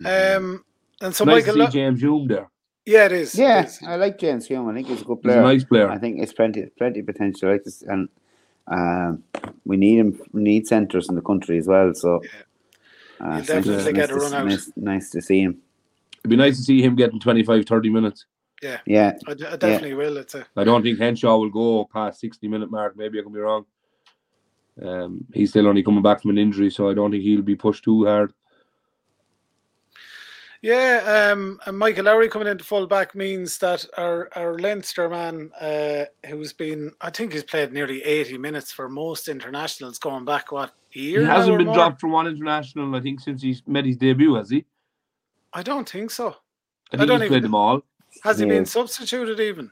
Um, 0.05 0.63
and 1.01 1.15
so 1.15 1.23
nice 1.23 1.45
Michael, 1.45 1.65
to 1.65 1.71
see 1.71 1.77
James 1.79 2.01
Hume 2.01 2.27
there. 2.27 2.49
yeah, 2.85 3.05
it 3.05 3.11
is. 3.13 3.33
it 3.35 3.41
yeah, 3.41 3.63
is. 3.65 3.79
I 3.85 3.95
like 3.95 4.17
James 4.19 4.47
Hume. 4.47 4.67
I 4.69 4.73
think 4.73 4.87
he's 4.87 5.01
a 5.01 5.05
good 5.05 5.17
He's 5.17 5.23
player. 5.23 5.39
a 5.39 5.43
nice 5.43 5.63
player. 5.63 5.89
I 5.89 5.97
think 5.97 6.21
it's 6.21 6.33
plenty, 6.33 6.65
plenty 6.77 6.99
of 6.99 7.05
potential. 7.05 7.51
Like 7.51 7.63
this, 7.63 7.81
and 7.81 8.09
um, 8.67 9.23
we 9.65 9.77
need 9.77 9.99
him. 9.99 10.21
We 10.33 10.41
need 10.41 10.67
centres 10.67 11.09
in 11.09 11.15
the 11.15 11.21
country 11.21 11.57
as 11.57 11.67
well. 11.67 11.93
So. 11.93 12.21
Uh, 13.17 13.39
definitely 13.39 13.75
it's 13.75 13.91
get 13.93 14.09
a 14.09 14.13
nice 14.13 14.21
run 14.21 14.31
to, 14.31 14.37
out. 14.37 14.45
Nice, 14.47 14.71
nice 14.75 15.09
to 15.11 15.21
see 15.21 15.39
him. 15.41 15.57
It'd 16.19 16.29
be 16.29 16.35
nice 16.35 16.57
to 16.57 16.63
see 16.63 16.81
him 16.81 16.95
getting 16.95 17.17
25, 17.19 17.65
30 17.65 17.89
minutes. 17.89 18.25
Yeah, 18.61 18.79
yeah. 18.85 19.13
I, 19.25 19.33
d- 19.33 19.45
I 19.45 19.55
definitely 19.55 19.93
will. 19.93 20.17
It's 20.17 20.35
a 20.35 20.45
I 20.57 20.65
don't 20.65 20.83
think 20.83 20.99
Henshaw 20.99 21.37
will 21.37 21.49
go 21.49 21.85
past 21.85 22.19
60 22.19 22.47
minute 22.49 22.69
mark. 22.69 22.97
Maybe 22.97 23.17
I 23.17 23.23
can 23.23 23.31
be 23.31 23.39
wrong. 23.39 23.65
Um, 24.81 25.23
he's 25.33 25.51
still 25.51 25.67
only 25.67 25.83
coming 25.83 26.01
back 26.03 26.21
from 26.21 26.31
an 26.31 26.37
injury, 26.37 26.69
so 26.69 26.89
I 26.89 26.93
don't 26.93 27.11
think 27.11 27.23
he'll 27.23 27.41
be 27.41 27.55
pushed 27.55 27.83
too 27.85 28.05
hard. 28.05 28.33
yeah. 30.61 31.29
Um, 31.31 31.59
and 31.65 31.77
Michael 31.77 32.05
Lowry 32.05 32.27
coming 32.27 32.47
into 32.47 32.63
full 32.63 32.87
back 32.87 33.15
means 33.15 33.57
that 33.59 33.85
our 33.97 34.29
our 34.35 34.57
Leinster 34.57 35.07
man, 35.09 35.51
uh, 35.59 36.05
who's 36.27 36.53
been, 36.53 36.91
I 37.01 37.09
think 37.09 37.33
he's 37.33 37.43
played 37.43 37.71
nearly 37.71 38.03
eighty 38.03 38.37
minutes 38.37 38.71
for 38.71 38.89
most 38.89 39.27
internationals, 39.29 39.99
going 39.99 40.25
back 40.25 40.51
what 40.51 40.73
year. 40.91 41.21
He 41.21 41.25
hasn't 41.25 41.57
been 41.57 41.67
more? 41.67 41.75
dropped 41.75 42.01
for 42.01 42.07
one 42.09 42.27
international, 42.27 42.95
I 42.95 43.01
think, 43.01 43.19
since 43.19 43.41
he's 43.41 43.61
made 43.67 43.85
his 43.85 43.97
debut, 43.97 44.33
has 44.35 44.49
he? 44.49 44.65
I 45.53 45.63
don't 45.63 45.87
think 45.87 46.11
so. 46.11 46.29
I 46.29 46.31
I 46.93 46.97
think 46.97 47.07
don't 47.07 47.21
he's 47.21 47.25
even- 47.27 47.27
played 47.29 47.43
them 47.43 47.55
all. 47.55 47.81
Has 48.23 48.39
he 48.39 48.45
been 48.45 48.65
substituted 48.65 49.39
even? 49.41 49.71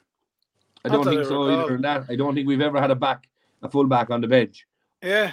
I 0.85 0.89
don't 0.89 1.05
think 1.05 1.23
so 1.25 1.45
recall. 1.45 1.63
either. 1.65 1.77
That 1.77 2.05
I 2.09 2.15
don't 2.17 2.35
think 2.35 2.45
we've 2.47 2.59
ever 2.61 2.79
had 2.79 2.91
a 2.91 2.95
back, 2.95 3.23
a 3.61 3.69
full 3.69 3.85
back 3.87 4.09
on 4.09 4.19
the 4.19 4.27
bench, 4.27 4.67
Yeah. 5.03 5.31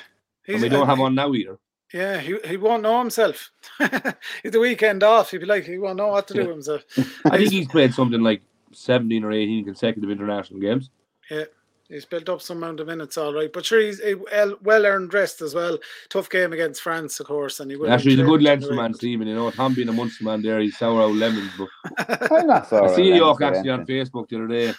and 0.49 0.61
we 0.61 0.69
don't 0.69 0.87
have 0.87 0.99
one 0.99 1.15
now 1.15 1.33
either. 1.33 1.59
Yeah, 1.93 2.19
he, 2.19 2.37
he 2.45 2.57
won't 2.57 2.83
know 2.83 2.99
himself. 3.01 3.51
He's 4.43 4.53
the 4.53 4.61
weekend 4.61 5.03
off. 5.03 5.31
He'd 5.31 5.39
be 5.39 5.47
like, 5.47 5.65
he 5.65 5.79
won't 5.79 5.97
know 5.97 6.09
what 6.09 6.29
to 6.29 6.35
do 6.35 6.41
with 6.41 6.51
himself. 6.51 6.83
I 7.25 7.37
think 7.37 7.51
he's 7.51 7.67
played 7.67 7.93
something 7.95 8.21
like 8.21 8.43
seventeen 8.73 9.25
or 9.25 9.33
eighteen 9.33 9.65
consecutive 9.65 10.11
international 10.11 10.61
games. 10.61 10.91
Yeah. 11.31 11.45
He's 11.89 12.05
built 12.05 12.29
up 12.29 12.41
some 12.41 12.59
amount 12.59 12.79
of 12.79 12.87
minutes, 12.87 13.19
all 13.19 13.35
right. 13.35 13.53
But 13.53 13.67
sure, 13.67 13.81
he's 13.81 14.01
a 14.01 14.15
well 14.63 14.87
earned 14.87 15.13
rest 15.13 15.43
as 15.43 15.57
well. 15.57 15.77
Tough 16.09 16.31
game 16.31 16.53
against 16.53 16.83
France, 16.83 17.19
of 17.19 17.27
course. 17.27 17.59
And 17.59 17.69
he 17.69 17.77
will 17.77 17.91
Actually, 17.91 18.13
he's 18.13 18.21
a 18.21 18.23
good 18.23 18.41
training 18.41 18.47
Leinster 18.47 18.71
anyway. 18.71 18.83
man, 18.85 18.95
Stephen. 18.95 19.27
You 19.27 19.35
know, 19.35 19.51
Tom 19.51 19.75
being 19.75 19.89
a 19.89 19.93
Munster 19.93 20.23
man 20.23 20.41
there, 20.41 20.61
he's 20.61 20.79
sour 20.79 21.03
out 21.03 21.15
lemons. 21.15 21.51
But 21.59 22.31
I'm 22.31 22.47
not 22.47 22.69
sorry. 22.69 22.93
I 22.93 22.95
see 22.95 23.09
about 23.09 23.17
York 23.17 23.43
actually 23.43 23.71
on 23.71 23.87
Facebook 23.87 24.29
the 24.29 24.37
other 24.37 24.47
day. 24.47 24.73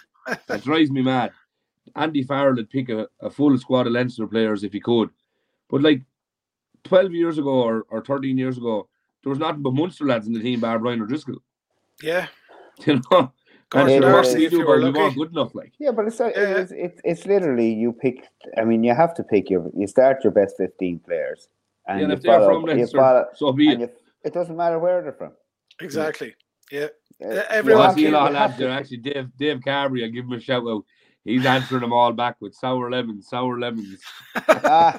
It 0.48 0.64
drives 0.64 0.90
me 0.90 1.02
mad. 1.02 1.32
Andy 1.96 2.22
Farrell 2.22 2.54
would 2.56 2.70
pick 2.70 2.88
a, 2.88 3.08
a 3.20 3.30
full 3.30 3.56
squad 3.58 3.86
of 3.86 3.92
Leinster 3.92 4.26
players 4.26 4.64
if 4.64 4.72
he 4.72 4.80
could. 4.80 5.10
But 5.68 5.82
like 5.82 6.02
12 6.84 7.12
years 7.12 7.38
ago 7.38 7.50
or, 7.50 7.84
or 7.90 8.04
13 8.04 8.36
years 8.38 8.56
ago, 8.58 8.88
there 9.22 9.30
was 9.30 9.38
nothing 9.38 9.62
but 9.62 9.74
Munster 9.74 10.04
lads 10.06 10.26
in 10.26 10.32
the 10.32 10.40
team, 10.42 10.60
bar 10.60 10.78
Brian 10.78 11.02
O'Driscoll. 11.02 11.36
Yeah. 12.02 12.26
You 12.86 12.94
know? 13.10 13.32
And 13.74 13.88
Gordon 13.88 14.00
sure, 14.02 14.08
Yeah, 14.08 14.12
what 14.14 14.22
Darcy, 14.24 14.32
can 14.32 14.40
you 14.42 14.50
do 14.50 14.56
you 14.58 14.62
about 14.62 14.76
we 14.94 15.00
lucky. 15.00 15.14
good 15.14 15.30
enough. 15.30 15.54
Like, 15.54 15.72
Yeah, 15.78 15.90
but 15.92 16.06
it's 16.06 16.20
a, 16.20 16.32
Yeah. 16.34 16.42
it's, 16.56 16.72
it's 16.72 17.00
it's 17.04 17.26
literally 17.26 17.72
you 17.72 17.92
pick. 17.92 18.26
I 18.58 18.64
mean, 18.64 18.82
you 18.84 18.94
have 18.94 19.14
to 19.14 19.22
pick 19.22 19.48
your. 19.50 19.70
You 19.76 19.86
start 19.86 20.22
your 20.24 20.30
best 20.32 20.56
fifteen 20.58 20.98
players, 20.98 21.48
and 21.86 21.98
yeah, 21.98 22.02
and 22.04 22.10
you 22.12 22.16
if 22.16 22.22
they're 22.22 22.40
from 22.44 22.62
you 22.62 22.66
Leinster, 22.68 22.98
follow 22.98 23.26
so 23.34 23.52
be 23.52 23.68
it. 23.70 23.80
you, 23.80 23.90
it 24.24 24.34
doesn't 24.34 24.56
matter 24.56 24.78
where 24.78 25.00
they're 25.02 25.12
from. 25.12 25.32
Exactly. 25.80 26.34
Yeah. 26.70 26.88
Uh, 27.24 27.28
Uh, 27.28 27.44
everyone 27.50 27.80
Well, 27.82 27.90
I 27.90 27.94
see 27.94 28.06
a 28.06 28.10
lot 28.10 28.28
of 28.28 28.34
lads 28.34 28.56
there. 28.58 28.70
Actually, 28.70 28.98
Dave 28.98 29.28
Dave 29.38 29.60
Carberry, 29.64 30.04
I 30.04 30.08
give 30.08 30.24
him 30.26 30.32
a 30.32 30.40
shout 30.40 30.64
out. 30.66 30.84
He's 31.24 31.46
answering 31.46 31.82
them 31.82 31.92
all 31.92 32.12
back 32.12 32.36
with 32.40 32.54
sour 32.54 32.90
lemons, 32.90 33.28
sour 33.28 33.58
lemons. 33.58 34.00
Ah, 34.48 34.98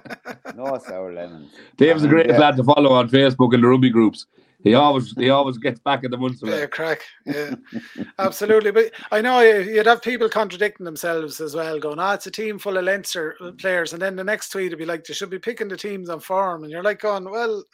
no 0.56 0.78
sour 0.78 1.12
lemons. 1.12 1.52
Dave's 1.76 2.02
the 2.02 2.08
Um, 2.08 2.14
greatest 2.14 2.34
yeah. 2.34 2.46
lad 2.46 2.56
to 2.56 2.64
follow 2.64 2.92
on 2.92 3.08
Facebook 3.08 3.54
and 3.54 3.62
the 3.62 3.68
rugby 3.68 3.90
groups. 3.90 4.26
He 4.64 4.74
always 4.74 5.12
he 5.16 5.28
always 5.30 5.58
gets 5.58 5.80
back 5.80 6.04
at 6.04 6.10
the 6.12 6.16
Munster 6.16 6.46
Yeah, 6.46 6.52
lad. 6.54 6.70
crack. 6.70 7.00
Yeah, 7.26 7.54
absolutely. 8.18 8.70
But 8.70 8.92
I 9.10 9.20
know 9.20 9.40
you- 9.40 9.72
you'd 9.72 9.86
have 9.86 10.02
people 10.02 10.28
contradicting 10.28 10.84
themselves 10.84 11.40
as 11.40 11.54
well, 11.56 11.80
going, 11.80 11.98
"Ah, 11.98 12.14
it's 12.14 12.26
a 12.28 12.30
team 12.30 12.58
full 12.60 12.76
of 12.76 12.84
Leinster 12.84 13.36
players," 13.58 13.92
and 13.92 14.00
then 14.00 14.14
the 14.14 14.22
next 14.24 14.50
tweet 14.50 14.70
would 14.70 14.78
be 14.78 14.84
like, 14.86 15.02
"They 15.04 15.14
should 15.14 15.30
be 15.30 15.38
picking 15.40 15.66
the 15.68 15.76
teams 15.76 16.08
on 16.08 16.20
form," 16.20 16.62
and 16.62 16.70
you're 16.70 16.82
like, 16.84 17.00
"Going, 17.00 17.24
well, 17.28 17.64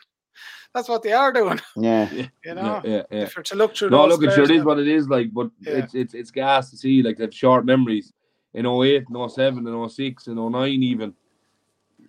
that's 0.74 0.88
what 0.88 1.02
they 1.02 1.12
are 1.12 1.32
doing," 1.32 1.60
Yeah, 1.76 2.10
you 2.12 2.54
know. 2.54 2.80
Yeah, 2.84 2.90
yeah, 2.90 3.02
yeah. 3.10 3.22
If 3.22 3.36
you're 3.36 3.42
to 3.44 3.56
look 3.56 3.76
through 3.76 3.90
No, 3.90 4.02
those 4.08 4.18
look, 4.18 4.22
it 4.22 4.34
sure 4.34 4.44
players 4.46 4.50
it 4.50 4.56
is 4.56 4.64
what 4.64 4.78
it 4.78 4.88
is 4.88 5.08
like, 5.08 5.32
but 5.32 5.50
Yeah. 5.60 5.78
it's 5.78 5.94
it's 5.94 6.14
it's 6.14 6.30
gas 6.30 6.70
to 6.70 6.76
see 6.76 7.02
like 7.02 7.16
they've 7.18 7.34
short 7.34 7.64
memories 7.64 8.12
in 8.54 8.66
08 8.66 9.04
and 9.08 9.30
07 9.30 9.66
and 9.66 9.90
06 9.90 10.26
and 10.26 10.36
09 10.36 10.82
even. 10.82 11.14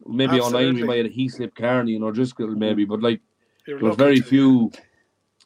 Maybe 0.06 0.38
09 0.38 0.42
Absolutely. 0.42 0.82
we 0.82 0.88
might 0.88 0.98
have 0.98 1.06
a 1.08 1.10
Heaslip 1.10 1.54
Kearney 1.56 1.96
and 1.96 2.04
O'Driscoll 2.04 2.48
maybe, 2.56 2.86
but 2.86 3.02
like 3.02 3.22
you're 3.68 3.80
there 3.80 3.90
was 3.90 3.98
very 3.98 4.22
few. 4.22 4.72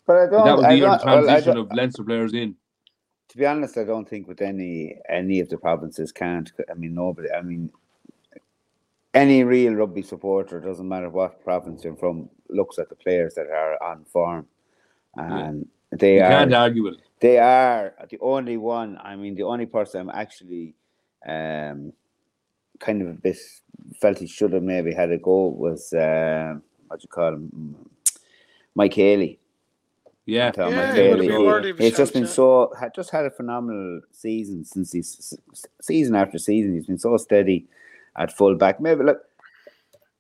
but 0.06 0.16
I 0.16 0.26
don't. 0.30 0.46
That 0.46 0.56
was 0.58 0.66
I 0.66 0.70
the 0.70 0.76
year 0.78 0.86
don't, 0.86 0.96
of 1.02 1.06
well, 1.06 1.24
transition 1.24 1.58
of 1.58 1.72
Leinster 1.74 2.04
players 2.04 2.34
in. 2.34 2.56
to 3.30 3.38
be 3.38 3.46
honest, 3.46 3.78
I 3.78 3.84
don't 3.84 4.08
think 4.08 4.28
with 4.28 4.42
any 4.42 4.96
any 5.10 5.40
of 5.40 5.50
the 5.50 5.58
provinces 5.58 6.12
can't. 6.12 6.52
I 6.70 6.76
mean, 6.76 6.94
nobody. 6.94 7.30
I 7.32 7.42
mean, 7.42 7.72
any 9.14 9.44
real 9.44 9.74
rugby 9.74 10.02
supporter 10.02 10.60
doesn't 10.60 10.88
matter 10.88 11.10
what 11.10 11.44
province 11.44 11.84
you're 11.84 11.96
from 11.96 12.30
looks 12.50 12.80
at 12.80 12.90
the 12.90 12.96
players 12.96 13.36
that 13.36 13.48
are 13.48 13.82
on 13.84 14.06
form, 14.06 14.48
and 15.16 15.68
they 15.92 16.16
You 16.16 16.24
are 16.24 16.30
can't 16.30 16.54
argue 16.54 16.84
with 16.84 16.96
it. 16.96 17.02
they 17.20 17.38
are 17.38 17.94
the 18.10 18.18
only 18.22 18.58
one. 18.58 18.98
I 19.04 19.16
mean, 19.16 19.36
the 19.36 19.44
only 19.44 19.66
person 19.68 20.02
I'm 20.02 20.10
actually 20.10 20.76
um, 21.28 21.94
kind 22.80 23.02
of 23.02 23.08
a 23.10 23.14
bit 23.14 23.38
felt 24.02 24.18
he 24.20 24.28
should 24.28 24.54
have 24.54 24.64
maybe 24.64 24.94
had 24.94 25.12
a 25.12 25.18
go 25.18 25.48
was 25.48 25.94
uh, 25.94 26.56
what 26.88 27.00
do 27.00 27.04
you 27.04 27.10
call 27.10 27.34
him, 27.34 27.76
Mike 28.76 28.94
Haley. 28.94 29.40
Yeah, 30.26 30.52
Tom 30.52 30.72
Yeah, 30.72 30.86
Mike 30.88 30.96
he 30.96 31.02
Haley. 31.02 31.28
He- 31.28 31.38
worthy 31.38 31.70
of 31.72 31.80
a 31.80 31.84
He's 31.84 31.98
just 31.98 32.14
been 32.14 32.26
so 32.28 32.74
had 32.80 32.94
just 32.96 33.10
had 33.12 33.26
a 33.26 33.30
phenomenal 33.32 34.02
season 34.12 34.64
since 34.66 34.92
he's 34.92 35.34
season 35.82 36.16
after 36.16 36.38
season. 36.40 36.74
He's 36.74 36.88
been 36.88 36.98
so 36.98 37.18
steady 37.18 37.68
at 38.18 38.36
full 38.36 38.56
back. 38.56 38.80
Maybe 38.80 39.04
look. 39.04 39.22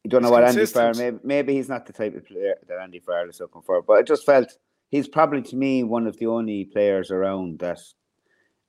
You 0.03 0.09
don't 0.09 0.21
know 0.21 0.31
what 0.31 0.43
Andy 0.43 0.65
Farrell. 0.65 0.93
Maybe, 0.97 1.17
maybe 1.23 1.53
he's 1.53 1.69
not 1.69 1.85
the 1.85 1.93
type 1.93 2.13
of 2.15 2.25
player 2.27 2.55
that 2.67 2.77
Andy 2.79 2.99
Farrell 2.99 3.29
is 3.29 3.39
looking 3.39 3.61
for. 3.61 3.81
But 3.81 3.93
I 3.93 4.01
just 4.01 4.25
felt 4.25 4.57
he's 4.91 5.07
probably 5.07 5.41
to 5.43 5.55
me 5.55 5.83
one 5.83 6.07
of 6.07 6.17
the 6.17 6.27
only 6.27 6.65
players 6.65 7.09
around 7.09 7.59
that 7.59 7.79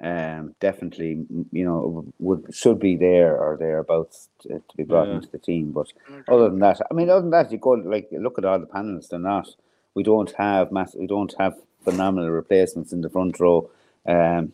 um, 0.02 0.54
definitely 0.60 1.24
you 1.50 1.64
know 1.64 2.04
would 2.18 2.54
should 2.54 2.78
be 2.78 2.96
there 2.96 3.36
or 3.36 3.56
thereabouts 3.56 4.28
to, 4.42 4.48
to 4.48 4.76
be 4.76 4.84
brought 4.84 5.08
Yeah. 5.08 5.14
into 5.16 5.28
the 5.30 5.38
team. 5.38 5.72
But 5.72 5.92
other 6.28 6.48
than 6.50 6.60
that, 6.60 6.80
I 6.88 6.94
mean, 6.94 7.10
other 7.10 7.22
than 7.22 7.30
that, 7.30 7.50
you 7.50 7.58
go 7.58 7.70
like 7.70 8.08
look 8.12 8.38
at 8.38 8.44
all 8.44 8.58
the 8.60 8.66
panels. 8.66 9.08
They're 9.08 9.18
not. 9.18 9.48
We 9.94 10.02
don't 10.04 10.32
have 10.38 10.70
mass. 10.70 10.94
We 10.94 11.06
don't 11.06 11.34
have 11.38 11.54
phenomenal 11.82 12.30
replacements 12.30 12.92
in 12.92 13.00
the 13.00 13.10
front 13.10 13.40
row. 13.40 13.70
Um, 14.06 14.52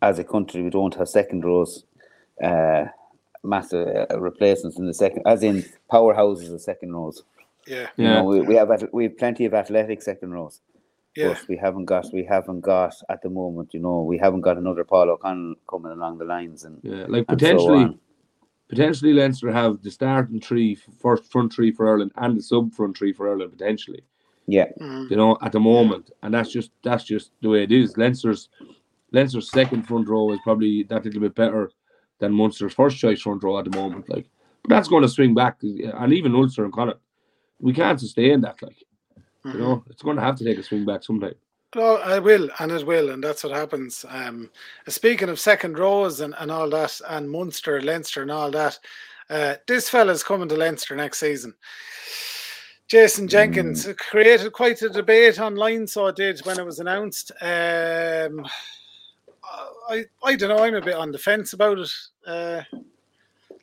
as 0.00 0.18
a 0.18 0.24
country, 0.24 0.62
we 0.62 0.70
don't 0.70 0.94
have 0.96 1.08
second 1.08 1.44
rows. 1.44 1.84
Uh, 2.42 2.86
massive 3.44 3.88
uh, 4.10 4.20
replacements 4.20 4.78
in 4.78 4.86
the 4.86 4.94
second, 4.94 5.22
as 5.26 5.42
in 5.42 5.64
powerhouses 5.90 6.52
of 6.52 6.60
second 6.60 6.92
rows. 6.94 7.24
Yeah, 7.66 7.88
You 7.96 8.04
Yeah. 8.04 8.14
know, 8.14 8.24
we, 8.24 8.40
we 8.42 8.54
have 8.56 8.88
we 8.92 9.04
have 9.04 9.18
plenty 9.18 9.44
of 9.44 9.54
athletic 9.54 10.02
second 10.02 10.32
rows. 10.32 10.60
Yeah. 11.16 11.28
But 11.28 11.46
we 11.48 11.56
haven't 11.56 11.84
got 11.84 12.06
we 12.12 12.24
haven't 12.24 12.60
got 12.62 12.94
at 13.10 13.20
the 13.22 13.28
moment, 13.30 13.74
you 13.74 13.80
know, 13.80 14.02
we 14.02 14.16
haven't 14.18 14.40
got 14.40 14.56
another 14.56 14.82
Paul 14.84 15.10
O'Connell 15.10 15.56
coming 15.68 15.92
along 15.92 16.18
the 16.18 16.24
lines 16.24 16.64
and, 16.64 16.78
Yeah, 16.82 17.04
like 17.08 17.26
and 17.28 17.38
so 17.40 17.46
potentially, 17.46 17.84
on. 17.84 17.98
potentially 18.68 19.12
Leinster 19.12 19.52
have 19.52 19.82
the 19.82 19.90
starting 19.90 20.40
three, 20.40 20.74
first 21.00 21.30
front 21.30 21.52
three 21.52 21.70
for 21.70 21.88
Ireland, 21.88 22.12
and 22.16 22.36
the 22.38 22.42
sub 22.42 22.72
front 22.72 22.96
three 22.96 23.12
for 23.12 23.28
Ireland 23.28 23.52
potentially. 23.52 24.02
Yeah, 24.46 24.66
Mm. 24.80 25.10
You 25.10 25.16
know, 25.16 25.36
at 25.42 25.52
the 25.52 25.60
moment, 25.60 26.10
and 26.22 26.32
that's 26.34 26.50
just 26.50 26.70
that's 26.82 27.04
just 27.04 27.30
the 27.42 27.48
way 27.50 27.62
it 27.62 27.70
is. 27.72 27.96
Leinster's 27.98 28.48
Leinster's 29.12 29.50
second 29.50 29.82
front 29.82 30.08
row 30.08 30.32
is 30.32 30.40
probably 30.42 30.82
that 30.84 31.04
little 31.04 31.20
bit 31.20 31.34
better 31.34 31.70
than 32.22 32.32
Munster's 32.32 32.72
first 32.72 32.96
choice 32.96 33.20
front 33.20 33.42
row 33.42 33.58
at 33.58 33.64
the 33.64 33.76
moment. 33.76 34.08
Like, 34.08 34.26
but 34.62 34.70
that's 34.70 34.88
going 34.88 35.02
to 35.02 35.08
swing 35.08 35.34
back, 35.34 35.58
and 35.62 36.12
even 36.12 36.34
Ulster 36.34 36.64
and 36.64 36.72
Connacht, 36.72 37.00
we 37.58 37.72
can't 37.74 37.98
sustain 37.98 38.40
that. 38.42 38.62
Like, 38.62 38.82
you 39.44 39.54
know, 39.54 39.84
it's 39.90 40.02
going 40.02 40.16
to 40.16 40.22
have 40.22 40.36
to 40.36 40.44
take 40.44 40.56
a 40.56 40.62
swing 40.62 40.84
back 40.84 41.02
sometime. 41.02 41.34
No, 41.74 41.96
I 41.96 42.20
will, 42.20 42.48
and 42.60 42.70
it 42.70 42.86
will, 42.86 43.10
and 43.10 43.24
that's 43.24 43.42
what 43.42 43.52
happens. 43.52 44.04
Um, 44.08 44.50
speaking 44.86 45.28
of 45.28 45.40
second 45.40 45.78
rows 45.78 46.20
and, 46.20 46.34
and 46.38 46.50
all 46.50 46.70
that, 46.70 47.00
and 47.08 47.28
Munster, 47.28 47.80
Leinster, 47.80 48.22
and 48.22 48.30
all 48.30 48.50
that, 48.52 48.78
uh, 49.28 49.54
this 49.66 49.88
fella's 49.88 50.22
coming 50.22 50.48
to 50.48 50.56
Leinster 50.56 50.94
next 50.94 51.18
season. 51.18 51.54
Jason 52.88 53.26
Jenkins 53.26 53.86
it 53.86 53.98
created 53.98 54.52
quite 54.52 54.82
a 54.82 54.90
debate 54.90 55.40
online, 55.40 55.86
so 55.86 56.06
it 56.06 56.16
did 56.16 56.44
when 56.44 56.58
it 56.58 56.66
was 56.66 56.78
announced. 56.78 57.32
Um, 57.40 58.46
I 59.88 60.04
I 60.22 60.36
don't 60.36 60.48
know. 60.48 60.64
I'm 60.64 60.74
a 60.74 60.80
bit 60.80 60.94
on 60.94 61.12
the 61.12 61.18
fence 61.18 61.52
about 61.52 61.78
it. 61.78 61.90
Uh, 62.26 62.62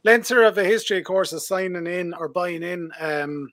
Leinster 0.03 0.43
have 0.43 0.57
a 0.57 0.63
history, 0.63 0.99
of 0.99 1.05
course, 1.05 1.33
of 1.33 1.41
signing 1.41 1.87
in 1.87 2.13
or 2.13 2.29
buying 2.29 2.63
in. 2.63 2.91
Um, 2.99 3.49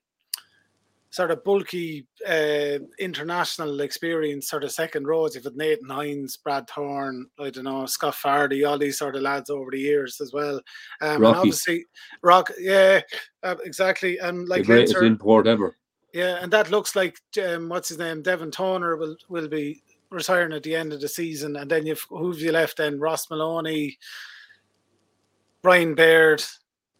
sort 1.11 1.31
of 1.31 1.43
bulky 1.45 2.07
uh, 2.29 2.79
international 2.99 3.81
experience, 3.81 4.51
sort 4.51 4.65
of 4.65 4.71
second 4.71 5.07
rows. 5.07 5.35
You've 5.35 5.45
had 5.45 5.57
Nathan 5.57 5.89
Hines, 5.89 6.37
Brad 6.37 6.69
Thorn, 6.69 7.27
I 7.39 7.49
don't 7.49 7.65
know, 7.65 7.87
Scott 7.87 8.15
Fardy, 8.15 8.69
all 8.69 8.77
these 8.77 8.99
sort 8.99 9.17
of 9.17 9.23
lads 9.23 9.49
over 9.49 9.71
the 9.71 9.81
years 9.81 10.21
as 10.21 10.35
well. 10.35 10.57
Um, 10.57 10.63
and 11.01 11.21
Rocky. 11.23 11.39
obviously, 11.39 11.87
Rock, 12.23 12.53
yeah, 12.59 13.01
uh, 13.43 13.57
exactly. 13.65 14.19
And 14.19 14.47
like 14.47 14.63
the 14.63 14.67
greatest 14.67 14.95
Leinster, 14.95 15.07
import 15.07 15.47
ever. 15.47 15.77
yeah, 16.13 16.39
and 16.43 16.53
that 16.53 16.71
looks 16.71 16.95
like 16.95 17.19
um, 17.43 17.71
what's 17.71 17.89
his 17.89 17.99
name, 17.99 18.21
Devin 18.21 18.51
Toner 18.51 18.97
will 18.97 19.17
will 19.31 19.49
be 19.49 19.83
retiring 20.11 20.53
at 20.53 20.63
the 20.63 20.75
end 20.77 20.93
of 20.93 21.01
the 21.01 21.09
season, 21.09 21.57
and 21.57 21.71
then 21.71 21.87
you've 21.87 22.05
who've 22.09 22.39
you 22.41 22.53
left 22.53 22.79
then? 22.79 22.99
Ross 22.99 23.27
Molony, 23.27 23.97
Brian 25.63 25.95
Baird. 25.95 26.43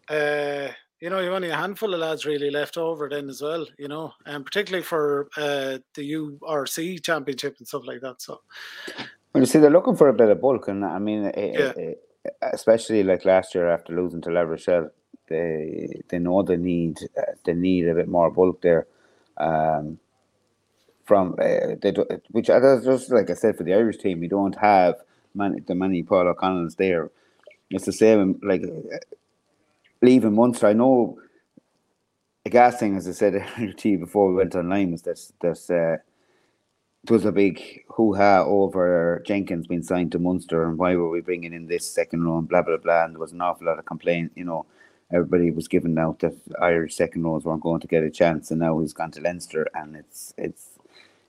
Uh, 0.09 0.69
you 1.01 1.11
know, 1.11 1.21
you've 1.21 1.33
only 1.33 1.51
a 1.51 1.57
handful 1.57 1.93
of 1.93 2.01
lads 2.01 2.25
really 2.25 2.51
left 2.51 2.79
over 2.79 3.09
then 3.09 3.29
as 3.29 3.43
well. 3.43 3.67
You 3.79 3.89
know, 3.89 4.13
and 4.25 4.45
particularly 4.45 4.83
for 4.85 5.29
uh, 5.37 5.79
the 5.95 6.13
URC 6.13 7.03
championship 7.03 7.57
and 7.59 7.69
stuff 7.69 7.87
like 7.87 8.01
that. 8.01 8.23
So 8.23 8.41
Well, 9.33 9.43
you 9.43 9.47
see, 9.47 9.59
they're 9.59 9.71
looking 9.71 9.97
for 9.97 10.09
a 10.09 10.15
bit 10.15 10.31
of 10.31 10.41
bulk, 10.41 10.69
and 10.69 10.85
I 10.85 10.99
mean, 10.99 11.27
eh, 11.35 11.53
Yeah. 11.53 11.73
eh, 11.77 11.95
eh, 12.25 12.31
especially 12.53 13.03
like 13.03 13.25
last 13.25 13.55
year 13.55 13.69
after 13.69 13.95
losing 13.95 14.23
to 14.23 14.31
La 14.31 14.41
Rochelle, 14.41 14.91
they 15.29 16.03
they 16.09 16.19
know 16.19 16.43
they 16.43 16.57
need 16.57 16.99
uh, 17.19 17.33
they 17.45 17.55
need 17.55 17.89
a 17.89 17.95
bit 17.95 18.09
more 18.09 18.31
bulk 18.31 18.63
there. 18.63 18.87
Um, 19.37 19.99
from 21.07 21.35
uh, 21.41 21.77
they 21.81 21.93
do, 21.93 22.05
which 22.31 22.51
uh, 22.51 22.61
that's 22.61 22.85
just 22.85 23.11
like 23.11 23.31
I 23.31 23.35
said 23.35 23.57
for 23.57 23.63
the 23.63 23.75
Irish 23.75 23.99
team, 23.99 24.21
we 24.21 24.29
don't 24.29 24.57
have 24.59 24.97
many 25.35 25.61
the 25.61 25.75
many 25.75 26.03
Paul 26.03 26.29
O'Connells 26.29 26.77
there. 26.77 27.11
It's 27.71 27.87
the 27.87 27.93
same 27.93 28.39
like 28.43 28.63
uh, 28.65 28.99
leaving 30.03 30.35
Munster. 30.35 30.67
I 30.67 30.73
know. 30.73 31.19
A 32.45 32.49
gas 32.49 32.79
thing, 32.79 32.97
as 32.97 33.09
I 33.09 33.11
said 33.11 33.45
to 33.77 33.89
you 33.89 33.99
before 33.99 34.29
we 34.29 34.37
went 34.37 34.55
online, 34.55 34.93
was 34.93 35.03
that 35.03 35.21
that 35.41 35.71
uh, 35.71 36.03
it 37.03 37.11
was 37.11 37.25
a 37.25 37.33
big 37.33 37.85
hoo 37.89 38.15
ha 38.15 38.45
over 38.45 39.23
Jenkins 39.27 39.67
being 39.67 39.83
signed 39.83 40.13
to 40.13 40.19
Munster 40.19 40.69
and 40.69 40.79
why 40.79 40.97
were 40.97 41.09
we 41.09 41.21
bringing 41.21 41.53
in 41.53 41.67
this 41.67 41.89
second 41.89 42.25
row 42.25 42.39
and 42.39 42.49
blah 42.49 42.63
blah 42.63 42.77
blah. 42.77 43.05
And 43.05 43.15
there 43.15 43.21
was 43.21 43.33
an 43.33 43.41
awful 43.41 43.67
lot 43.67 43.79
of 43.79 43.85
complaint. 43.85 44.33
You 44.35 44.45
know, 44.45 44.67
everybody 45.13 45.51
was 45.51 45.69
giving 45.69 45.99
out 45.99 46.21
that 46.21 46.35
Irish 46.61 46.97
second 46.97 47.23
rows 47.23 47.45
weren't 47.45 47.63
going 47.63 47.81
to 47.81 47.87
get 47.87 48.03
a 48.03 48.11
chance, 48.11 48.51
and 48.51 48.61
now 48.61 48.79
he's 48.81 48.93
gone 48.93 49.11
to 49.13 49.21
Leinster, 49.21 49.67
and 49.75 49.97
it's 49.97 50.35
it's 50.37 50.76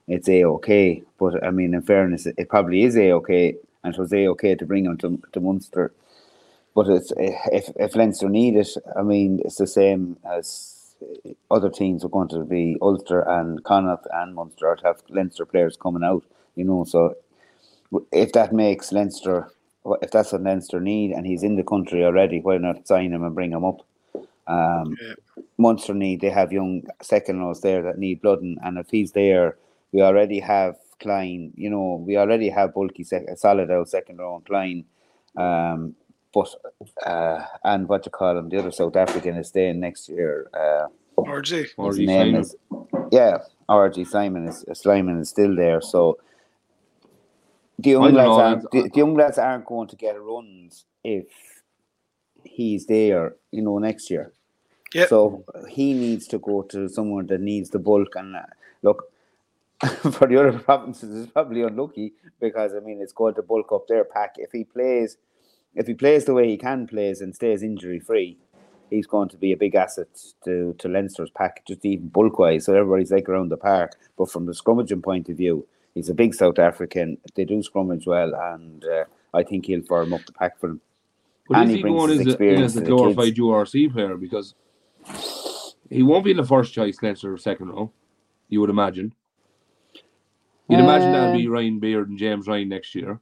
it's 0.08 0.30
a 0.30 0.46
okay. 0.46 1.04
But 1.20 1.44
I 1.44 1.52
mean, 1.52 1.74
in 1.74 1.82
fairness, 1.82 2.26
it, 2.26 2.36
it 2.38 2.50
probably 2.50 2.84
is 2.84 2.96
a 2.98 3.12
okay, 3.14 3.56
and 3.84 3.94
it 3.94 4.00
was 4.00 4.14
a 4.14 4.28
okay 4.30 4.56
to 4.56 4.66
bring 4.66 4.86
him 4.86 4.98
to 4.98 5.22
to 5.34 5.40
Munster. 5.40 5.94
But 6.76 6.88
it's 6.88 7.12
if 7.18 7.70
if 7.76 7.96
Leinster 7.96 8.30
need 8.30 8.56
it, 8.56 8.70
I 8.96 9.04
mean, 9.04 9.42
it's 9.44 9.58
the 9.58 9.68
same 9.68 10.18
as 10.24 10.96
other 11.52 11.70
teams 11.70 12.04
are 12.04 12.10
going 12.10 12.28
to 12.30 12.44
be 12.44 12.78
Ulster 12.82 13.22
and 13.22 13.64
Connacht 13.64 14.08
and 14.12 14.34
Munster 14.36 14.76
to 14.76 14.84
have 14.88 15.02
Leinster 15.10 15.46
players 15.46 15.78
coming 15.78 16.04
out, 16.04 16.24
you 16.56 16.64
know. 16.64 16.84
So 16.84 17.16
if 18.12 18.34
that 18.34 18.54
makes 18.54 18.92
Leinster, 18.92 19.52
if 20.02 20.12
that's 20.12 20.32
what 20.32 20.44
Leinster 20.44 20.80
need, 20.80 21.12
and 21.12 21.26
he's 21.26 21.44
in 21.44 21.56
the 21.56 21.64
country 21.64 22.04
already, 22.04 22.40
why 22.40 22.58
not 22.58 22.88
sign 22.88 23.14
him 23.14 23.24
and 23.24 23.36
bring 23.36 23.52
him 23.52 23.66
up? 23.66 23.82
Um, 24.48 24.98
Yeah. 25.02 25.16
Munster 25.58 25.94
need 25.94 26.22
they 26.22 26.30
have 26.30 26.52
young 26.52 26.84
second 27.02 27.40
rows 27.40 27.62
there 27.62 27.82
that 27.84 27.98
need 27.98 28.22
blood, 28.22 28.42
and, 28.42 28.58
and 28.64 28.78
if 28.78 28.90
he's 28.90 29.12
there, 29.12 29.58
we 29.92 30.02
already 30.02 30.40
have 30.40 30.76
Kleyn. 31.02 31.52
You 31.56 31.70
know, 31.70 32.04
we 32.06 32.18
already 32.18 32.50
have 32.50 32.74
bulky, 32.74 33.04
sec- 33.04 33.38
solid 33.38 33.72
out 33.72 33.90
second 33.90 34.18
row 34.18 34.36
and 34.36 34.46
Kleyn. 34.46 34.86
Um, 35.36 35.96
but 36.34 36.54
uh, 37.06 37.46
and 37.64 37.88
what 37.88 38.06
you 38.06 38.12
call 38.12 38.38
him, 38.38 38.50
the 38.50 38.60
other 38.60 38.72
South 38.72 38.96
African 38.96 39.38
is 39.38 39.48
staying 39.48 39.80
next 39.80 40.10
year. 40.10 40.50
Uh, 40.54 40.88
RG. 41.18 41.70
Or 41.78 41.90
his 41.90 42.00
name 42.00 42.34
sign 42.34 42.42
is 42.42 42.56
yeah, 43.12 43.38
RG 43.70 44.08
Snyman 44.08 44.48
is 44.48 44.66
Snyman 44.74 45.20
is 45.20 45.30
still 45.30 45.56
there. 45.56 45.82
So 45.82 46.20
the 47.80 47.92
young 47.92 48.14
lads 48.14 48.30
aren't, 48.30 48.72
the, 48.72 48.82
the 48.84 48.98
young 48.98 49.16
lads 49.16 49.38
aren't 49.38 49.66
going 49.66 49.88
to 49.90 49.96
get 49.96 50.20
runs 50.22 50.86
if 51.04 51.28
he's 52.44 52.86
there, 52.88 53.36
you 53.52 53.62
know, 53.62 53.78
next 53.78 54.10
year. 54.10 54.34
Yep. 54.94 55.10
So 55.10 55.44
he 55.70 55.94
needs 55.94 56.28
to 56.28 56.40
go 56.40 56.62
to 56.64 56.88
someone 56.88 57.28
that 57.28 57.42
needs 57.42 57.70
the 57.70 57.80
bulk. 57.80 58.16
And 58.16 58.36
uh, 58.36 58.42
look, 58.82 59.12
for 60.12 60.28
the 60.28 60.40
other 60.40 60.58
provinces, 60.58 61.24
it's 61.24 61.32
probably 61.32 61.62
unlucky 61.62 62.14
because 62.40 62.74
I 62.74 62.80
mean 62.80 63.00
it's 63.02 63.14
going 63.14 63.36
to 63.36 63.44
bulk 63.44 63.72
up 63.72 63.88
their 63.88 64.04
pack. 64.04 64.36
If 64.38 64.52
he 64.52 64.64
plays, 64.64 65.18
if 65.76 65.86
he 65.86 65.94
plays 65.94 66.26
the 66.26 66.34
way 66.34 66.50
he 66.50 66.58
can 66.58 66.88
plays 66.88 67.22
and 67.22 67.36
stays 67.36 67.62
injury 67.62 68.00
free, 68.00 68.38
he's 68.90 69.06
going 69.06 69.30
to 69.30 69.38
be 69.38 69.52
a 69.52 69.58
big 69.58 69.76
asset 69.76 70.08
to 70.46 70.74
to 70.80 70.88
Leinster's 70.88 71.30
pack, 71.30 71.64
just 71.68 71.86
even 71.86 72.08
bulk 72.08 72.40
wise. 72.40 72.66
So 72.66 72.74
everybody's 72.74 73.12
like 73.12 73.30
around 73.30 73.50
the 73.50 73.58
park. 73.58 73.92
But 74.18 74.32
from 74.32 74.48
the 74.48 74.54
scrummaging 74.54 75.04
point 75.04 75.30
of 75.30 75.38
view, 75.38 75.68
he's 75.94 76.10
a 76.10 76.16
big 76.16 76.34
South 76.34 76.58
African. 76.58 77.18
They 77.36 77.46
do 77.46 77.62
scrummage 77.62 78.08
well, 78.08 78.34
and 78.34 78.84
uh, 78.84 79.06
I 79.34 79.44
think 79.44 79.68
he'll 79.68 79.84
firm 79.84 80.14
up 80.14 80.26
the 80.26 80.34
pack 80.34 80.60
for 80.60 80.70
them. 80.70 80.82
But 81.48 81.60
And 81.60 81.70
is 81.70 81.76
he 81.78 81.84
going 81.84 82.12
as 82.12 82.36
a, 82.36 82.48
as 82.64 82.78
a 82.78 82.82
glorified. 82.82 83.36
URC 83.36 83.94
player 83.94 84.18
because 84.18 84.56
he 85.90 86.04
won't 86.04 86.26
be 86.26 86.32
in 86.32 86.38
the 86.38 86.44
first 86.44 86.74
choice 86.74 86.98
Leinster 87.02 87.34
or 87.34 87.38
second 87.38 87.70
row, 87.70 87.92
you 88.50 88.60
would 88.60 88.70
imagine. 88.70 89.14
You'd 90.70 90.80
imagine 90.80 91.12
that'd 91.12 91.38
be 91.38 91.48
Um, 91.48 91.54
Ryan 91.54 91.80
Baird 91.80 92.10
and 92.10 92.18
James 92.18 92.48
Ryan 92.48 92.70
next 92.70 92.94
year. 92.96 93.20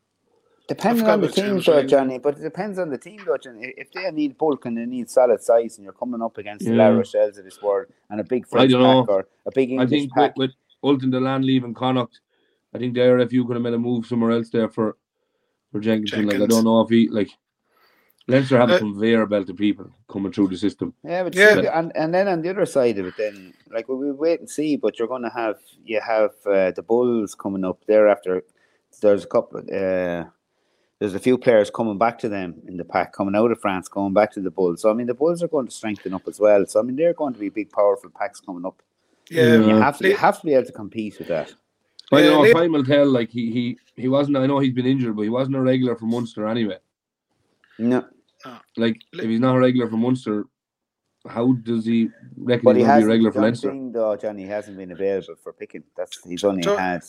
Depending 0.67 1.05
on 1.07 1.21
the 1.21 1.27
team, 1.27 1.59
though, 1.59 1.73
Ryan. 1.73 1.87
Johnny. 1.87 2.17
But 2.17 2.39
it 2.39 2.41
depends 2.41 2.79
on 2.79 2.89
the 2.89 2.97
team, 2.97 3.21
though, 3.23 3.37
Johnny. 3.37 3.71
If 3.77 3.91
they 3.91 4.09
need 4.11 4.35
bulk 4.37 4.65
and 4.65 4.75
they 4.75 4.85
need 4.85 5.09
solid 5.11 5.43
size, 5.43 5.77
and 5.77 5.83
you're 5.83 5.93
coming 5.93 6.23
up 6.23 6.37
against 6.39 6.65
the 6.65 6.71
La 6.73 6.85
Rochelles 6.89 7.37
of 7.37 7.43
this 7.45 7.61
world 7.61 7.85
and 8.09 8.19
a 8.19 8.23
big 8.23 8.45
I 8.47 8.49
French 8.49 8.71
don't 8.71 8.81
know. 8.81 9.05
or 9.07 9.27
a 9.45 9.51
big 9.53 9.69
I 9.69 9.73
English 9.73 9.89
think 9.91 10.15
with, 10.15 10.15
pack, 10.15 10.37
with 10.37 10.51
Ultan 10.83 11.11
Dillane 11.11 11.45
leaving 11.45 11.75
Connacht, 11.75 12.19
I 12.73 12.79
think 12.79 12.95
the 12.95 13.01
RFU 13.01 13.45
could 13.45 13.55
have 13.57 13.61
made 13.61 13.73
a 13.75 13.77
move 13.77 14.07
somewhere 14.07 14.31
else 14.31 14.49
there 14.49 14.67
for 14.69 14.97
for 15.71 15.79
Jenkinson. 15.79 16.25
Like 16.27 16.41
I 16.41 16.47
don't 16.47 16.63
know 16.63 16.81
if 16.81 16.89
he 16.89 17.09
like 17.09 17.29
Leinster 18.27 18.57
have 18.57 18.71
Uh, 18.71 18.75
a 18.75 18.79
conveyor 18.79 19.25
belt 19.27 19.49
of 19.49 19.55
people 19.57 19.87
coming 20.09 20.31
through 20.31 20.47
the 20.47 20.57
system. 20.57 20.93
yeah, 21.03 21.23
but 21.23 21.35
Yeah. 21.35 21.61
see, 21.61 21.67
and 21.67 21.91
and 21.95 22.13
then 22.13 22.27
on 22.27 22.41
the 22.41 22.49
other 22.49 22.65
side 22.65 22.97
of 22.97 23.05
it, 23.05 23.13
then 23.17 23.53
like 23.71 23.87
we 23.87 23.95
will 23.95 24.13
wait 24.13 24.39
and 24.39 24.49
see. 24.49 24.75
But 24.77 24.97
you're 24.97 25.07
going 25.07 25.21
to 25.21 25.29
have 25.29 25.57
you 25.85 25.99
have 26.01 26.31
uh, 26.45 26.71
the 26.71 26.81
Bulls 26.81 27.35
coming 27.35 27.63
up 27.63 27.85
thereafter. 27.85 28.43
There's 29.01 29.23
a 29.25 29.27
couple. 29.27 29.59
Uh, 29.59 30.25
there's 30.99 31.13
a 31.13 31.19
few 31.19 31.37
players 31.37 31.69
coming 31.69 31.97
back 31.97 32.17
to 32.19 32.29
them 32.29 32.55
in 32.67 32.77
the 32.77 32.85
pack, 32.85 33.11
coming 33.13 33.35
out 33.35 33.51
of 33.51 33.59
France, 33.59 33.87
going 33.89 34.13
back 34.13 34.31
to 34.31 34.41
the 34.41 34.49
Bulls. 34.49 34.81
So 34.81 34.89
I 34.89 34.93
mean, 34.93 35.07
the 35.07 35.13
Bulls 35.13 35.43
are 35.43 35.47
going 35.49 35.67
to 35.67 35.71
strengthen 35.71 36.13
up 36.13 36.27
as 36.27 36.39
well. 36.39 36.65
So 36.65 36.79
I 36.79 36.83
mean, 36.83 36.95
they're 36.95 37.13
going 37.13 37.33
to 37.33 37.39
be 37.39 37.49
big, 37.49 37.69
powerful 37.69 38.09
packs 38.09 38.39
coming 38.39 38.65
up. 38.65 38.81
Yeah, 39.29 39.57
You 39.57 39.75
have 39.75 39.97
to 39.99 40.07
you 40.07 40.15
have 40.15 40.39
to 40.39 40.45
be 40.45 40.53
able 40.55 40.65
to 40.65 40.71
compete 40.71 41.19
with 41.19 41.27
that. 41.27 41.53
But 42.09 42.17
Yeah, 42.23 42.25
you 42.29 42.31
know, 42.31 42.41
Lee- 42.41 42.53
time 42.53 42.71
will 42.71 42.83
tell. 42.85 43.05
Like 43.07 43.29
he 43.29 43.51
he 43.51 43.77
he 43.95 44.07
wasn't. 44.07 44.37
I 44.37 44.47
know 44.47 44.57
he's 44.59 44.73
been 44.73 44.87
injured, 44.87 45.15
but 45.15 45.23
he 45.23 45.29
wasn't 45.29 45.57
a 45.57 45.61
regular 45.61 45.95
for 45.95 46.05
Munster 46.05 46.47
anyway. 46.47 46.79
No, 47.77 48.05
Ah. 48.45 48.61
Like 48.77 49.01
if 49.13 49.25
he's 49.25 49.39
not 49.39 49.55
a 49.55 49.59
regular 49.59 49.89
for 49.89 49.97
Munster, 49.97 50.45
how 51.27 51.53
does 51.53 51.85
he 51.85 52.09
reckon 52.37 52.63
but 52.63 52.75
he 52.75 52.83
he's 52.83 52.87
going 52.87 53.01
to 53.01 53.05
be 53.05 53.05
a 53.05 53.07
regular 53.07 53.31
for 53.31 53.37
Johnny 53.37 53.45
Leinster? 53.47 53.69
Thing, 53.71 53.91
though, 53.91 54.15
Johnny 54.15 54.43
he 54.43 54.47
hasn't 54.47 54.77
been 54.77 54.91
available 54.91 55.35
for 55.41 55.53
picking. 55.53 55.83
That's 55.97 56.21
he's 56.23 56.43
only 56.43 56.61
Jo- 56.61 56.77
had 56.77 57.03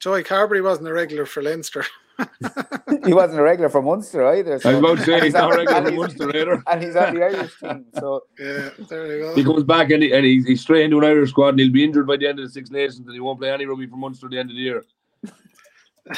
Joey 0.00 0.22
Carberry 0.22 0.62
wasn't 0.62 0.88
a 0.88 0.92
regular 0.92 1.26
for 1.26 1.42
Leinster. 1.42 1.84
he 3.04 3.12
wasn't 3.12 3.38
a 3.38 3.42
regular 3.42 3.68
for 3.68 3.82
Munster 3.82 4.26
either. 4.28 4.60
I 4.64 4.70
was 4.70 4.78
about 4.78 4.98
to 4.98 5.04
say 5.04 5.20
he's 5.20 5.32
not 5.32 5.52
a 5.52 5.56
regular 5.56 5.84
for 5.84 5.92
Munster 5.92 6.36
either. 6.36 6.62
And 6.66 6.82
he's 6.82 6.96
on 6.96 7.14
the 7.14 7.24
Irish 7.24 7.58
team, 7.60 7.84
so 7.98 8.22
Yeah, 8.38 8.70
there 8.88 9.16
you 9.16 9.22
go. 9.22 9.34
He 9.34 9.44
comes 9.44 9.64
back 9.64 9.90
and, 9.90 10.02
he, 10.02 10.12
and 10.12 10.24
he's, 10.24 10.46
he's 10.46 10.60
straight 10.60 10.84
into 10.84 10.98
an 10.98 11.04
Irish 11.04 11.30
squad 11.30 11.50
and 11.50 11.60
he'll 11.60 11.72
be 11.72 11.84
injured 11.84 12.06
by 12.06 12.16
the 12.16 12.28
end 12.28 12.38
of 12.38 12.46
the 12.46 12.50
Six 12.50 12.70
Nations 12.70 13.06
and 13.06 13.12
he 13.12 13.20
won't 13.20 13.40
play 13.40 13.50
any 13.50 13.66
rugby 13.66 13.86
for 13.86 13.96
Munster 13.96 14.26
at 14.26 14.32
the 14.32 14.38
end 14.38 14.50
of 14.50 14.56
the 14.56 14.62
year. 14.62 14.84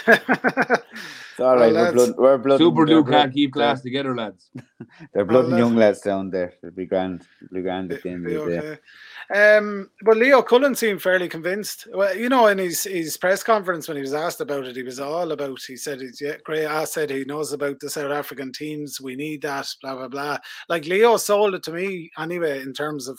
It's 0.07 1.41
all 1.41 1.57
right. 1.57 1.73
Well, 1.73 1.85
we're 1.85 1.93
blood. 1.93 2.15
We're 2.17 2.39
blood. 2.39 2.59
Super 2.59 2.87
they're 2.87 2.97
Duke 2.97 3.11
can't 3.11 3.33
keep 3.33 3.53
class 3.53 3.81
together, 3.81 4.15
lads. 4.15 4.51
They're 5.13 5.25
blood 5.25 5.45
Well, 5.45 5.55
and 5.55 5.59
young 5.59 5.77
lads 5.77 6.01
down 6.01 6.31
there. 6.31 6.55
It'll 6.63 6.75
be 6.75 6.87
grand. 6.87 7.27
It'll 7.43 7.55
be 7.55 7.63
grand 7.63 7.93
at 7.93 8.03
the 8.03 8.11
end 8.11 8.27
of 8.27 8.33
the 8.45 8.51
day. 8.51 8.59
okay. 8.59 9.57
Um, 9.57 9.91
well, 10.05 10.17
Leo 10.17 10.43
Cullen 10.43 10.75
seemed 10.75 11.03
fairly 11.03 11.29
convinced. 11.29 11.87
Well, 11.93 12.17
you 12.17 12.29
know, 12.29 12.49
in 12.49 12.59
his, 12.59 12.85
his 12.85 13.17
press 13.17 13.43
conference 13.43 13.87
when 13.87 13.97
he 13.97 14.03
was 14.03 14.15
asked 14.15 14.41
about 14.41 14.67
it, 14.67 14.77
he 14.77 14.83
was 14.83 15.01
all 15.01 15.33
about. 15.33 15.61
He 15.63 15.77
said, 15.77 16.01
"He's 16.01 16.21
yeah, 16.21 16.37
great." 16.45 16.67
I 16.67 16.85
said 16.85 17.11
he 17.11 17.25
knows 17.25 17.53
about 17.53 17.81
the 17.81 17.91
South 17.91 18.11
African 18.11 18.53
teams. 18.53 19.01
We 19.01 19.17
need 19.17 19.43
that. 19.43 19.69
Blah 19.83 19.97
blah 19.97 20.09
blah. 20.09 20.39
Like 20.69 20.87
Leo 20.87 21.17
sold 21.17 21.55
it 21.55 21.63
to 21.65 21.73
me 21.73 22.11
anyway 22.19 22.61
in 22.63 22.73
terms 22.73 23.09
of 23.09 23.19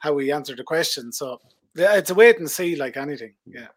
how 0.00 0.16
he 0.18 0.32
answered 0.32 0.58
the 0.58 0.64
question. 0.64 1.12
So 1.12 1.38
yeah, 1.74 1.96
it's 1.96 2.10
a 2.10 2.14
wait 2.14 2.38
and 2.38 2.50
see, 2.50 2.76
like 2.76 2.96
anything. 2.96 3.34
Yeah. 3.46 3.68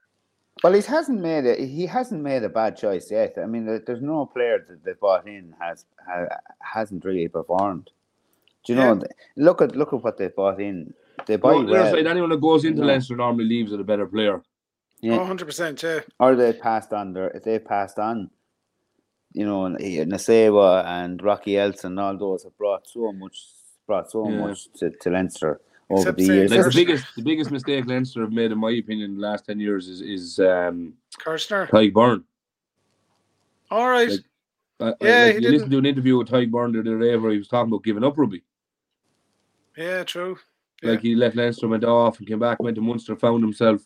Well, 0.62 0.74
he 0.74 0.82
hasn't 0.82 1.20
made 1.20 1.46
it. 1.46 1.60
He 1.60 1.86
hasn't 1.88 2.22
made 2.22 2.44
a 2.44 2.50
bad 2.50 2.78
choice 2.78 3.10
yet. 3.10 3.38
I 3.42 3.46
mean, 3.46 3.66
there's 3.86 4.02
no 4.02 4.26
player 4.28 4.64
that 4.68 4.84
they 4.84 4.94
bought 4.94 5.28
in 5.28 5.56
has 5.60 5.86
ha, 6.06 6.26
hasn't 6.60 7.04
really 7.04 7.28
performed. 7.28 7.90
Do 8.66 8.74
you 8.74 8.80
know? 8.80 9.02
Look 9.36 9.62
at 9.62 9.76
look 9.76 9.94
at 9.94 10.04
what 10.04 10.18
they 10.18 10.28
bought 10.28 10.62
in. 10.62 10.94
They 11.26 11.38
buy 11.38 11.52
No, 11.52 11.58
on 11.60 11.66
the 11.66 11.72
other 11.74 11.84
well, 11.84 11.94
side, 11.96 12.08
anyone 12.08 12.30
that 12.30 12.42
goes 12.42 12.66
into 12.66 12.82
No. 12.82 12.88
Leinster 12.88 13.16
normally 13.16 13.46
leaves 13.46 13.72
with 13.72 13.82
a 13.82 13.84
better 13.84 14.06
player. 14.06 14.42
yeah. 15.02 15.18
100 15.18 15.46
percent. 15.46 15.82
Yeah. 15.84 16.00
or 16.20 16.36
they 16.36 16.54
passed 16.54 16.94
on 16.94 17.14
their 17.14 17.30
if 17.32 17.44
they 17.44 17.60
passed 17.60 17.98
on. 18.00 18.30
You 19.34 19.48
know, 19.48 19.62
Nacewa 19.64 20.86
and 20.86 21.20
Rocky 21.24 21.54
Elsom, 21.54 22.00
all 22.00 22.16
those 22.16 22.44
have 22.44 22.56
brought 22.56 22.88
so 22.88 23.12
much, 23.12 23.38
brought 23.88 24.12
so 24.12 24.30
Yeah. 24.30 24.38
much 24.38 24.72
to, 24.74 24.92
to 24.92 25.10
Leinster 25.10 25.60
over 25.90 26.02
Except 26.02 26.18
the 26.18 26.24
years. 26.26 26.52
Like 26.52 26.64
the 26.66 26.72
biggest, 26.72 27.06
the 27.16 27.22
biggest 27.22 27.52
mistake 27.52 27.86
Leinster 27.86 28.22
have 28.22 28.32
made, 28.32 28.52
in 28.52 28.58
my 28.58 28.72
opinion, 28.72 29.12
in 29.12 29.16
the 29.18 29.22
last 29.28 29.46
ten 29.46 29.60
years 29.60 29.88
is 29.88 30.02
is 30.02 30.40
um, 30.40 30.94
Kirshner. 31.20 31.70
Tadhg 31.70 31.92
Beirne. 31.94 32.24
All 33.72 33.90
right. 33.90 34.10
Like, 34.10 34.20
I, 34.80 34.86
I- 34.86 34.96
Yeah, 35.08 35.26
like, 35.26 35.36
he 35.38 35.42
you 35.44 35.52
listened 35.52 35.70
didn't- 35.70 35.72
to 35.72 35.78
an 35.78 35.86
interview 35.86 36.18
with 36.18 36.30
Tadhg 36.30 36.52
Beirne 36.52 36.74
the 36.74 36.80
other 36.80 37.00
day 37.00 37.16
where 37.16 37.32
he 37.32 37.38
was 37.38 37.48
talking 37.48 37.72
about 37.72 37.84
giving 37.84 38.04
up 38.04 38.18
rugby. 38.18 38.44
yeah. 39.78 40.04
True. 40.04 40.38
Yeah. 40.82 40.92
Like 40.92 41.02
he 41.02 41.16
left 41.16 41.36
Leinster, 41.36 41.68
went 41.68 41.84
off, 41.86 42.20
and 42.20 42.28
came 42.28 42.40
back, 42.40 42.60
went 42.62 42.76
to 42.76 42.82
Munster, 42.82 43.16
found 43.16 43.42
himself. 43.42 43.82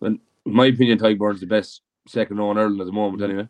And 0.00 0.20
in 0.46 0.52
my 0.54 0.66
opinion, 0.66 0.98
Tadhg 0.98 1.18
Beirne's 1.18 1.40
the 1.40 1.46
best 1.46 1.82
second 2.06 2.36
row 2.38 2.50
in 2.52 2.58
Ireland 2.58 2.80
at 2.80 2.86
the 2.86 2.92
moment, 2.92 3.22
anyway. 3.22 3.48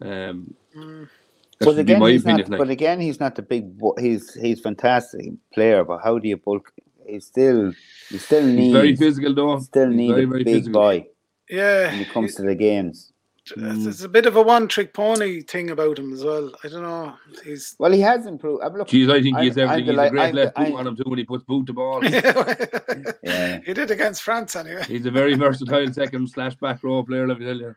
Um, 0.00 0.54
Mm. 0.76 1.08
That 1.58 1.64
But 1.66 1.76
would 1.76 1.86
be 1.86 1.92
again, 1.92 2.00
my 2.00 2.10
he's 2.10 2.22
opinion. 2.22 2.50
not. 2.50 2.58
But 2.58 2.70
again, 2.70 3.00
he's 3.00 3.20
not 3.20 3.34
the 3.34 3.42
big. 3.42 3.78
bu- 3.78 3.94
He's 4.00 4.34
he's 4.34 4.60
fantastic 4.60 5.32
player. 5.52 5.84
But 5.84 5.98
how 6.02 6.18
do 6.18 6.28
you 6.28 6.36
bulk? 6.36 6.72
He 7.06 7.20
still 7.20 7.72
he 8.08 8.18
still 8.18 8.46
He's 8.46 8.56
needs 8.56 8.72
very 8.72 8.96
physical, 8.96 9.34
though. 9.34 9.58
still 9.60 9.88
He's 9.88 9.96
need 9.96 10.10
very, 10.10 10.24
a 10.24 10.26
very 10.26 10.44
big 10.44 10.54
physical. 10.56 10.80
boy 10.80 11.06
Yeah. 11.50 11.90
when 11.92 12.00
it 12.00 12.10
comes 12.10 12.34
to 12.36 12.42
the 12.42 12.54
games. 12.54 13.10
It's 13.56 13.84
it's 13.86 14.02
a 14.02 14.08
bit 14.08 14.24
of 14.24 14.36
a 14.36 14.42
one-trick 14.42 14.94
pony 14.94 15.42
thing 15.42 15.68
about 15.68 15.98
him 15.98 16.14
as 16.14 16.24
well. 16.24 16.50
I 16.64 16.68
don't 16.68 16.80
know. 16.82 17.12
He's 17.44 17.76
Well, 17.78 17.92
he 17.92 18.00
has 18.00 18.24
improved. 18.24 18.62
Uh, 18.62 18.66
I'm 18.68 18.74
looking. 18.78 19.00
Jeez, 19.00 19.10
I 19.12 19.20
think 19.22 19.36
he 19.38 19.48
has 19.48 19.58
I'm- 19.58 19.68
I'm 19.68 19.72
everything. 19.74 19.94
He's 19.98 20.06
a 20.06 20.10
great 20.10 20.22
I'm- 20.22 20.34
left 20.34 20.56
boot 20.56 20.62
I'm- 20.64 20.76
on 20.76 20.86
him 20.86 20.96
too 20.96 21.02
when 21.06 21.18
he 21.18 21.24
puts 21.24 21.44
boot 21.44 21.66
to 21.66 21.72
ball. 21.74 22.02
Yeah. 23.22 23.60
he 23.66 23.74
did 23.74 23.90
against 23.90 24.22
France 24.22 24.56
anyway. 24.56 24.84
He's 24.88 25.04
a 25.04 25.10
very 25.10 25.34
versatile 25.34 25.92
second 25.92 26.28
slash 26.30 26.54
back 26.56 26.82
row 26.82 27.02
player, 27.02 27.26
let 27.28 27.38
me 27.38 27.44
tell 27.44 27.56
you. 27.56 27.76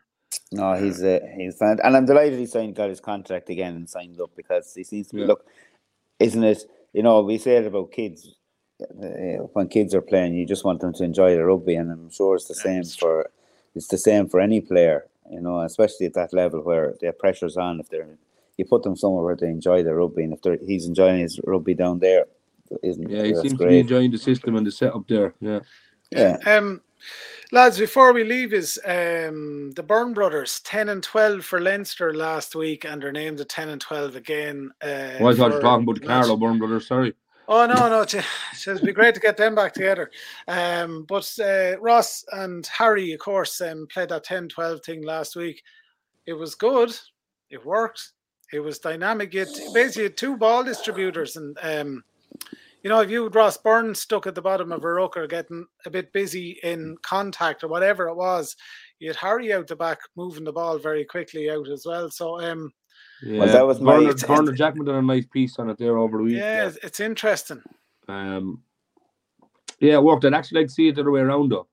No, 0.52 0.74
he's 0.74 1.02
uh, 1.02 1.20
he's 1.36 1.56
fan- 1.56 1.80
and 1.84 1.96
I'm 1.96 2.06
delighted 2.06 2.38
he 2.38 2.46
signed 2.46 2.74
got 2.74 2.88
his 2.88 3.00
contract 3.00 3.50
again 3.50 3.74
and 3.76 3.88
signed 3.88 4.20
up 4.20 4.30
because 4.34 4.72
he 4.74 4.82
seems 4.84 5.08
to 5.08 5.14
be 5.16 5.20
Yeah. 5.22 5.26
look, 5.28 5.46
isn't 6.20 6.42
it? 6.42 6.64
You 6.94 7.02
know, 7.02 7.20
we 7.22 7.36
say 7.38 7.56
it 7.56 7.66
about 7.66 7.92
kids. 7.92 8.34
Uh, 8.80 9.44
when 9.52 9.68
kids 9.68 9.94
are 9.94 10.00
playing, 10.00 10.34
you 10.34 10.46
just 10.46 10.64
want 10.64 10.80
them 10.80 10.92
to 10.94 11.04
enjoy 11.04 11.34
the 11.34 11.44
rugby, 11.44 11.74
and 11.74 11.90
I'm 11.90 12.10
sure 12.10 12.36
it's 12.36 12.46
the 12.48 12.54
same 12.54 12.80
it's 12.80 12.96
for 12.96 13.28
it's 13.74 13.88
the 13.88 13.98
same 13.98 14.28
for 14.28 14.40
any 14.40 14.60
player. 14.60 15.06
You 15.30 15.40
know, 15.40 15.60
especially 15.60 16.06
at 16.06 16.14
that 16.14 16.32
level 16.32 16.60
where 16.62 16.94
their 17.00 17.12
pressure's 17.12 17.56
on. 17.58 17.80
If 17.80 17.90
they're 17.90 18.06
you 18.56 18.64
put 18.64 18.82
them 18.84 18.96
somewhere 18.96 19.22
where 19.24 19.36
they 19.36 19.48
enjoy 19.48 19.82
the 19.82 19.94
rugby, 19.94 20.24
and 20.24 20.32
if 20.32 20.40
they're, 20.42 20.56
he's 20.56 20.86
enjoying 20.86 21.20
his 21.20 21.38
rugby 21.44 21.74
down 21.74 21.98
there, 21.98 22.24
isn't 22.82 23.08
Yeah, 23.10 23.22
he 23.24 23.32
that's 23.32 23.42
seems 23.42 23.58
to 23.58 23.66
be 23.68 23.78
enjoying 23.80 24.10
the 24.10 24.18
system 24.18 24.56
and 24.56 24.66
the 24.66 24.72
setup 24.72 25.06
there. 25.06 25.34
Yeah. 25.40 25.60
Yeah. 26.10 26.38
Um, 26.46 26.80
lads, 27.52 27.78
before 27.78 28.12
we 28.12 28.24
leave, 28.24 28.52
is 28.52 28.78
um 28.84 29.72
the 29.72 29.82
Byrne 29.82 30.14
brothers 30.14 30.60
ten 30.60 30.88
and 30.88 31.02
twelve 31.02 31.44
for 31.44 31.60
Leinster 31.60 32.14
last 32.14 32.54
week, 32.54 32.84
and 32.84 33.02
they're 33.02 33.12
named 33.12 33.40
at 33.40 33.48
ten 33.48 33.68
and 33.68 33.80
twelve 33.80 34.16
again. 34.16 34.70
Uh, 34.82 35.18
Well, 35.20 35.28
I 35.28 35.34
thought 35.34 35.52
you 35.52 35.60
talking 35.60 35.84
about 35.84 36.00
the 36.00 36.06
Carlow 36.06 36.36
Byrne 36.36 36.58
brothers. 36.58 36.86
Sorry. 36.86 37.14
Oh 37.50 37.64
no, 37.64 37.88
no, 37.88 38.02
it 38.02 38.24
would 38.66 38.82
be 38.82 38.92
great 38.92 39.14
to 39.14 39.20
get 39.20 39.38
them 39.38 39.54
back 39.54 39.72
together. 39.72 40.10
Um, 40.48 41.06
but 41.08 41.32
uh, 41.42 41.80
Ross 41.80 42.22
and 42.32 42.66
Harry, 42.66 43.12
of 43.12 43.20
course, 43.20 43.62
um, 43.62 43.86
played 43.90 44.10
that 44.10 44.26
10-12 44.26 44.84
thing 44.84 45.02
last 45.02 45.34
week. 45.34 45.62
It 46.26 46.34
was 46.34 46.54
good. 46.54 46.94
It 47.48 47.64
worked. 47.64 48.12
It 48.52 48.60
was 48.60 48.78
dynamic. 48.78 49.34
It 49.34 49.48
basically 49.72 50.02
had 50.04 50.18
two 50.18 50.36
ball 50.36 50.62
distributors, 50.62 51.36
and 51.36 51.56
um, 51.62 52.04
you 52.88 52.94
know, 52.94 53.00
if 53.02 53.10
you 53.10 53.24
had 53.24 53.34
Ross 53.34 53.58
Burns 53.58 54.00
stuck 54.00 54.26
at 54.26 54.34
the 54.34 54.40
bottom 54.40 54.72
of 54.72 54.82
a 54.82 54.88
ruck 54.90 55.14
or 55.18 55.26
getting 55.26 55.66
a 55.84 55.90
bit 55.90 56.10
busy 56.10 56.58
in 56.62 56.96
contact 57.02 57.62
or 57.62 57.68
whatever 57.68 58.08
it 58.08 58.14
was, 58.14 58.56
you'd 58.98 59.14
hurry 59.14 59.52
out 59.52 59.66
the 59.66 59.76
back 59.76 59.98
moving 60.16 60.42
the 60.44 60.52
ball 60.54 60.78
very 60.78 61.04
quickly 61.04 61.50
out 61.50 61.68
as 61.68 61.84
well. 61.84 62.08
So 62.10 62.40
um, 62.40 62.72
Yeah. 63.22 63.44
that 63.44 63.66
was 63.66 63.78
my- 63.78 63.96
Bernard, 63.96 64.14
it's- 64.14 64.26
Bernard 64.26 64.56
Jackman 64.56 64.86
did 64.86 64.94
a 64.94 65.02
nice 65.02 65.26
piece 65.26 65.58
on 65.58 65.68
it 65.68 65.76
there 65.76 65.98
over 65.98 66.16
the 66.16 66.24
week. 66.24 66.36
yeah, 66.38 66.60
it's- 66.68 66.78
it's 66.82 66.98
interesting. 66.98 67.60
Um, 68.08 68.62
yeah, 69.80 69.96
it 69.96 70.02
worked. 70.02 70.24
I'd 70.24 70.32
actually 70.32 70.62
like 70.62 70.68
to 70.68 70.72
see 70.72 70.88
it 70.88 70.94
the 70.94 71.02
other 71.02 71.10
way 71.10 71.20
around, 71.20 71.50
though. 71.52 71.66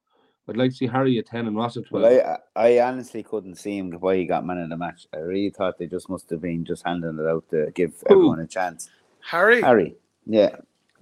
I'd 0.49 0.57
like 0.57 0.71
to 0.71 0.75
see 0.75 0.87
Harry 0.87 1.17
at 1.17 1.27
10 1.27 1.47
and 1.47 1.55
Ross 1.55 1.77
at 1.77 1.85
12. 1.87 2.03
Well, 2.03 2.37
I, 2.57 2.61
I 2.77 2.79
honestly 2.85 3.23
couldn't 3.23 3.55
see 3.55 3.77
him 3.77 3.89
why 4.01 4.17
he 4.17 4.25
got 4.25 4.45
man 4.45 4.57
of 4.57 4.69
the 4.69 4.75
match. 4.75 5.07
I 5.13 5.19
really 5.19 5.49
thought 5.49 5.77
they 5.77 5.87
just 5.87 6.09
must 6.09 6.29
have 6.31 6.41
been 6.41 6.65
just 6.65 6.85
handing 6.85 7.17
it 7.17 7.25
out 7.25 7.45
to 7.51 7.71
give 7.73 7.93
Who? 8.09 8.15
everyone 8.15 8.41
a 8.41 8.47
chance. 8.47 8.89
Harry, 9.21 9.61
Harry, 9.61 9.95
yeah, 10.27 10.57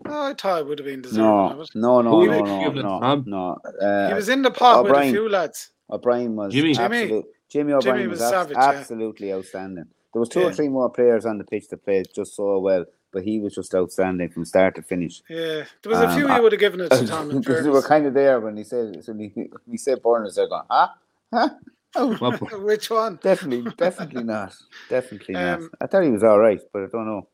oh, 0.08 0.24
I 0.30 0.34
thought 0.34 0.62
it 0.62 0.68
would 0.68 0.80
have 0.80 0.86
been 0.88 1.02
deserving 1.02 1.26
of 1.26 1.58
no, 1.58 1.62
it. 1.62 1.70
no, 1.76 2.02
no, 2.02 2.12
Who 2.22 2.28
no, 2.28 2.72
no, 2.72 3.00
no, 3.00 3.24
no. 3.26 3.58
Uh, 3.82 4.08
He 4.10 4.14
was 4.14 4.30
in 4.30 4.42
the 4.42 4.52
pot 4.52 4.84
with 4.84 4.94
a 4.96 5.10
few 5.12 5.30
lads. 5.30 5.72
O'Brien 5.90 6.36
was 6.36 6.54
Jimmy. 6.54 6.74
Jimmy. 6.74 7.02
absolute, 7.04 7.26
Jimmy 7.50 7.74
O'Brien 7.74 8.10
was 8.10 8.20
was, 8.20 8.32
abs- 8.32 8.32
savage, 8.50 8.58
yeah. 8.58 8.80
absolutely 8.80 9.34
outstanding. 9.34 9.86
There 10.14 10.20
was 10.20 10.30
two 10.30 10.40
Yeah. 10.42 10.48
or 10.48 10.54
three 10.54 10.70
more 10.70 10.90
players 10.90 11.26
on 11.26 11.38
the 11.38 11.44
pitch 11.44 11.68
that 11.70 11.84
played 11.84 12.08
just 12.16 12.36
so 12.36 12.60
well, 12.60 12.86
but 13.12 13.24
he 13.24 13.40
was 13.40 13.54
just 13.56 13.74
outstanding 13.76 14.30
from 14.30 14.46
start 14.46 14.76
to 14.76 14.82
finish. 14.82 15.22
Yeah, 15.30 15.64
there 15.82 15.90
was 15.92 16.00
a 16.00 16.08
Um, 16.10 16.16
few 16.18 16.28
I- 16.28 16.38
you 16.38 16.44
would 16.44 16.52
have 16.52 16.60
given 16.60 16.82
it 16.82 16.90
to 16.92 17.06
Tom. 17.14 17.32
In 17.32 17.40
Because 17.40 17.64
they 17.64 17.70
were 17.70 17.82
kind 17.82 18.06
of 18.06 18.14
there 18.14 18.40
when 18.40 18.56
he 18.58 18.64
said 18.64 19.02
when 19.08 19.20
he, 19.20 19.32
when 19.36 19.50
he 19.70 19.78
said 19.78 20.02
Burners, 20.02 20.36
they're 20.36 20.48
going, 20.48 20.64
huh? 20.70 20.88
Huh? 21.34 21.50
Oh, 21.96 22.16
Which 22.64 22.90
one? 22.90 23.20
definitely, 23.22 23.72
definitely 23.78 24.24
not. 24.24 24.56
Definitely 24.90 25.36
not. 25.36 25.60
Um, 25.60 25.70
I 25.80 25.86
thought 25.86 26.04
he 26.04 26.10
was 26.10 26.24
all 26.24 26.40
right, 26.40 26.60
but 26.72 26.84
I 26.84 26.88
don't 26.88 27.06
know. 27.06 27.28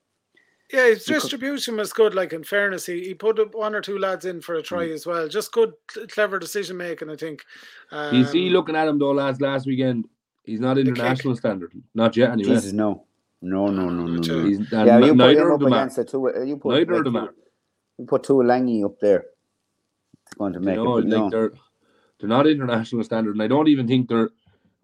Yeah, 0.71 0.85
his 0.89 1.03
distribution 1.05 1.77
was 1.77 1.91
good. 1.93 2.13
Like 2.13 2.31
in 2.33 2.43
fairness, 2.43 2.85
he, 2.85 3.01
he 3.03 3.13
put 3.15 3.55
one 3.55 3.73
or 3.73 3.81
two 3.81 3.97
lads 3.97 4.25
in 4.25 4.39
for 4.41 4.55
a 4.55 4.61
try 4.61 4.87
Mm. 4.87 4.93
as 4.93 5.05
well. 5.05 5.27
Just 5.27 5.51
good, 5.51 5.73
clever 6.11 6.37
decision 6.37 6.77
making. 6.77 7.09
I 7.09 7.15
think. 7.15 7.43
Um, 7.91 8.15
you 8.15 8.23
see, 8.25 8.49
looking 8.49 8.75
at 8.75 8.87
him, 8.87 8.99
though, 8.99 9.11
lads, 9.11 9.41
last 9.41 9.65
weekend, 9.65 10.07
he's 10.43 10.59
not 10.59 10.77
international 10.77 11.35
standard. 11.35 11.73
Not 11.95 12.15
yet, 12.15 12.31
anyway. 12.31 12.53
Jesus, 12.55 12.71
no. 12.73 13.05
No, 13.41 13.67
no, 13.67 13.89
no, 13.89 14.05
no, 14.05 14.15
no. 14.17 14.43
He's- 14.45 14.59
He's, 14.59 14.71
Yeah, 14.71 14.97
n- 14.97 15.03
you 15.05 15.15
put 15.15 15.37
him 15.37 15.51
up 15.53 15.61
against 15.61 15.95
the 15.95 16.05
two. 16.05 16.27
uh, 16.29 16.41
You 16.41 16.57
put 16.57 16.73
Neither 16.75 16.91
like, 16.97 17.05
of 17.07 17.13
them 17.13 17.23
you- 17.23 17.33
You 17.99 18.05
put 18.05 18.23
two 18.23 18.43
Langy 18.43 18.83
up 18.83 18.99
there. 18.99 19.25
It's 20.25 20.35
going 20.37 20.53
to 20.53 20.59
You 20.59 20.65
make 20.65 20.75
know, 20.75 20.97
it. 20.97 21.05
like 21.05 21.07
No. 21.07 21.29
they're 21.29 21.51
they're 22.19 22.29
not 22.29 22.45
international 22.47 23.01
standard, 23.05 23.33
and 23.35 23.41
I 23.41 23.47
don't 23.47 23.69
even 23.69 23.87
think 23.87 24.09
they're 24.09 24.29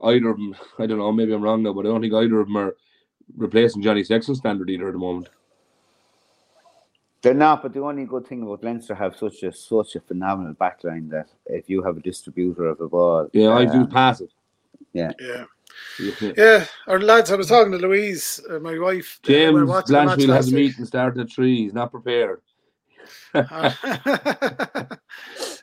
either 0.02 0.30
of 0.30 0.38
them. 0.38 0.56
I 0.80 0.86
don't 0.88 0.98
know, 0.98 1.12
maybe 1.12 1.34
I'm 1.34 1.42
wrong 1.44 1.62
now, 1.64 1.74
but 1.74 1.86
I 1.86 1.90
don't 1.90 2.02
think 2.02 2.14
either 2.14 2.40
of 2.40 2.48
them 2.48 2.56
are 2.58 2.76
replacing 3.36 3.82
Johnny 3.84 4.04
Sexton 4.06 4.36
standard 4.36 4.70
either 4.70 4.88
at 4.88 4.94
the 4.94 5.00
moment. 5.00 5.28
They're 7.26 7.34
not, 7.34 7.64
but 7.64 7.74
the 7.74 7.80
only 7.82 8.06
good 8.06 8.28
thing 8.28 8.44
about 8.44 8.64
Leinster 8.64 8.94
have 8.94 9.16
such 9.18 9.42
a 9.42 9.52
such 9.52 9.96
a 9.96 10.00
phenomenal 10.00 10.54
backline 10.54 11.10
that 11.10 11.28
if 11.48 11.68
you 11.68 11.82
have 11.82 11.98
a 11.98 12.00
distributor 12.00 12.68
of 12.68 12.78
the 12.78 12.88
ball, 12.88 13.28
Yeah, 13.34 13.50
I 13.50 13.66
uh, 13.66 13.74
do 13.74 13.88
pass 13.88 14.22
it. 14.22 14.32
Yeah, 14.94 15.12
Yeah. 15.20 15.46
yeah. 16.38 16.66
Our 16.86 17.00
lads, 17.00 17.32
I 17.32 17.36
was 17.36 17.48
talking 17.48 17.72
to 17.72 17.80
Louise, 17.80 18.40
uh, 18.48 18.60
my 18.60 18.78
wife. 18.78 19.20
uh, 19.24 19.28
we 19.28 19.34
were 19.52 19.60
James 19.62 19.70
watching 19.70 19.96
the 19.96 20.06
match 20.06 20.20
Blanchfield 20.20 20.22
has 20.22 20.46
last 20.46 20.52
a 20.52 20.56
week. 20.56 20.66
meeting 20.70 20.86
starting 20.86 21.22
at 21.24 21.32
three. 21.32 21.64
He's 21.64 21.74
not 21.74 21.90
prepared. 21.90 22.42
Uh, 23.34 23.72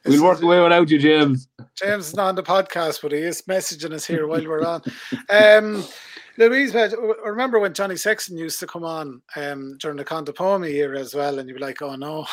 We'll 0.04 0.24
work 0.24 0.42
away 0.42 0.60
without 0.60 0.90
you, 0.90 0.98
James. 0.98 1.46
James 1.76 2.08
is 2.08 2.16
not 2.16 2.30
on 2.30 2.34
the 2.34 2.42
podcast, 2.42 3.02
but 3.02 3.12
he 3.12 3.18
is 3.18 3.42
messaging 3.42 3.92
us 3.92 4.04
here 4.04 4.26
while 4.26 4.44
we're 4.44 4.64
on. 4.64 4.82
Um, 5.30 5.84
Louise, 6.38 6.74
I 6.74 6.88
remember 7.24 7.58
when 7.58 7.74
Johnny 7.74 7.96
Sexton 7.96 8.36
used 8.38 8.58
to 8.60 8.66
come 8.66 8.84
on 8.84 9.20
um, 9.36 9.76
during 9.78 9.96
the 9.96 10.04
Contepomi 10.04 10.70
era 10.72 10.98
as 10.98 11.14
well, 11.14 11.38
and 11.38 11.48
you'd 11.48 11.56
be 11.56 11.60
like, 11.60 11.82
"Oh 11.82 11.94
no, 11.94 12.26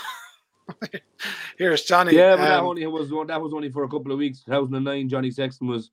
here's 1.58 1.84
Johnny." 1.84 2.16
Yeah, 2.16 2.36
but 2.36 2.44
that 2.46 2.60
Um, 2.60 2.66
only 2.68 2.86
was 2.88 3.10
that 3.28 3.42
was 3.42 3.54
only 3.54 3.70
for 3.70 3.84
a 3.84 3.90
couple 3.90 4.12
of 4.12 4.18
weeks. 4.20 4.42
2009, 4.44 5.10
Johnny 5.10 5.32
Sexton 5.32 5.68
was 5.68 5.92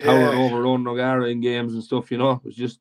Tower 0.00 0.18
Yeah. 0.34 0.38
overrun 0.38 0.86
O'Gara 0.86 1.26
in 1.28 1.40
games 1.40 1.74
and 1.74 1.82
stuff. 1.82 2.10
You 2.10 2.18
know, 2.18 2.32
it 2.32 2.44
was 2.44 2.56
just 2.56 2.80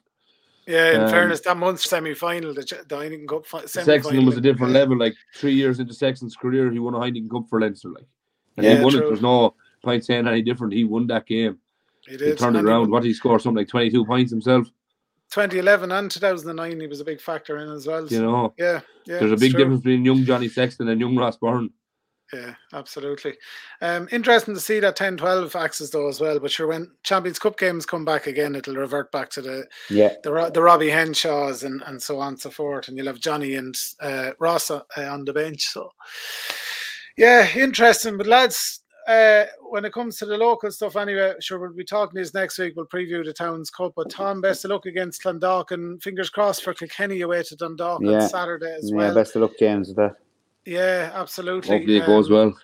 Yeah, 0.67 0.95
in 0.95 1.01
Um, 1.01 1.09
fairness, 1.09 1.41
that 1.41 1.57
month's 1.57 1.87
semi 1.87 2.13
final, 2.15 2.53
the, 2.53 2.61
the 2.61 2.95
Heineken 2.95 3.27
Cup 3.27 3.45
fi- 3.45 3.59
Sexton 3.61 3.83
semi-final, 3.85 4.25
was 4.25 4.37
a 4.37 4.41
different 4.41 4.73
yeah. 4.73 4.79
level. 4.79 4.97
Like 4.97 5.15
three 5.35 5.53
years 5.53 5.79
into 5.79 5.93
Sexton's 5.93 6.35
career, 6.35 6.71
he 6.71 6.79
won 6.79 6.95
a 6.95 6.99
Heineken 6.99 7.29
Cup 7.29 7.47
for 7.49 7.61
Leinster. 7.61 7.89
Like, 7.89 8.07
and 8.57 8.65
Yeah, 8.65 8.77
he 8.77 8.83
won 8.83 8.93
true. 8.93 9.01
it. 9.05 9.07
There's 9.09 9.21
no 9.21 9.53
point 9.83 10.03
saying 10.05 10.27
any 10.27 10.41
different. 10.41 10.73
He 10.73 10.83
won 10.83 11.05
that 11.07 11.27
game. 11.27 11.59
He 12.07 12.17
He 12.17 12.35
turned 12.35 12.55
it 12.55 12.59
and 12.59 12.67
he 12.67 12.73
around. 12.73 12.91
What 12.91 13.03
did 13.03 13.09
he 13.09 13.13
score? 13.13 13.39
Something 13.39 13.57
like 13.57 13.67
22 13.67 14.05
points 14.05 14.31
himself. 14.31 14.67
2011 15.31 15.91
and 15.91 16.09
2009, 16.09 16.79
he 16.79 16.87
was 16.87 17.01
a 17.01 17.05
big 17.05 17.19
factor 17.19 17.57
in 17.57 17.69
as 17.69 17.87
well. 17.87 18.07
You 18.07 18.21
know, 18.21 18.53
yeah, 18.57 18.81
yeah. 19.05 19.19
there's 19.19 19.31
a 19.31 19.37
big 19.37 19.51
true. 19.51 19.59
difference 19.59 19.81
between 19.81 20.05
young 20.05 20.23
Johnny 20.23 20.47
Sexton 20.47 20.87
and 20.87 21.01
young 21.01 21.15
Ross 21.15 21.35
Byrne. 21.35 21.71
Yeah, 22.33 22.55
absolutely. 22.73 23.35
Um, 23.81 24.07
interesting 24.11 24.55
to 24.55 24.59
see 24.59 24.79
that 24.79 24.95
10 24.95 25.17
12 25.17 25.55
axis 25.55 25.91
though 25.91 26.07
as 26.07 26.19
well. 26.19 26.39
But 26.39 26.51
sure, 26.51 26.67
when 26.67 26.91
Champions 27.03 27.37
Cup 27.37 27.57
games 27.57 27.85
come 27.85 28.03
back 28.03 28.27
again, 28.27 28.55
it'll 28.55 28.75
revert 28.75 29.11
back 29.11 29.29
to 29.31 29.41
the 29.41 29.67
Yeah, 29.89 30.13
the, 30.23 30.51
the 30.53 30.61
Robbie 30.61 30.89
Henshaws 30.89 31.63
and, 31.63 31.83
and 31.85 32.01
so 32.01 32.19
on 32.19 32.29
and 32.29 32.39
so 32.39 32.49
forth. 32.49 32.87
And 32.87 32.97
you'll 32.97 33.07
have 33.07 33.19
Johnny 33.19 33.55
and 33.55 33.75
uh, 33.99 34.31
Ross 34.39 34.71
uh, 34.71 34.81
on 34.97 35.25
the 35.25 35.33
bench. 35.33 35.67
So, 35.67 35.91
yeah, 37.15 37.47
interesting. 37.55 38.17
But 38.17 38.27
lads, 38.27 38.81
uh, 39.07 39.45
when 39.69 39.85
it 39.85 39.93
comes 39.93 40.17
to 40.17 40.25
the 40.25 40.37
local 40.37 40.71
stuff, 40.71 40.95
anyway, 40.95 41.33
sure, 41.39 41.59
we'll 41.59 41.73
be 41.73 41.83
talking 41.83 42.19
this 42.19 42.33
next 42.33 42.57
week. 42.57 42.73
We'll 42.75 42.87
preview 42.87 43.23
the 43.23 43.33
Towns 43.33 43.69
Cup. 43.69 43.93
But 43.95 44.09
Tom, 44.09 44.41
best 44.41 44.65
of 44.65 44.71
luck 44.71 44.85
against 44.85 45.21
Clondalkin. 45.23 46.01
Fingers 46.01 46.29
crossed 46.29 46.63
for 46.63 46.73
Kilkenny 46.73 47.21
away 47.21 47.43
to 47.43 47.55
Dundalk 47.55 48.01
Yeah. 48.03 48.23
on 48.23 48.29
Saturday 48.29 48.75
as 48.77 48.89
yeah. 48.89 48.97
well. 48.97 49.13
Best 49.15 49.35
of 49.35 49.43
luck, 49.43 49.51
James. 49.59 49.89
With 49.89 49.97
that. 49.97 50.15
Yeah, 50.65 51.11
absolutely. 51.13 51.69
Hopefully, 51.77 51.97
it 51.97 52.05
goes 52.05 52.27
Um, 52.27 52.33
well. 52.33 52.57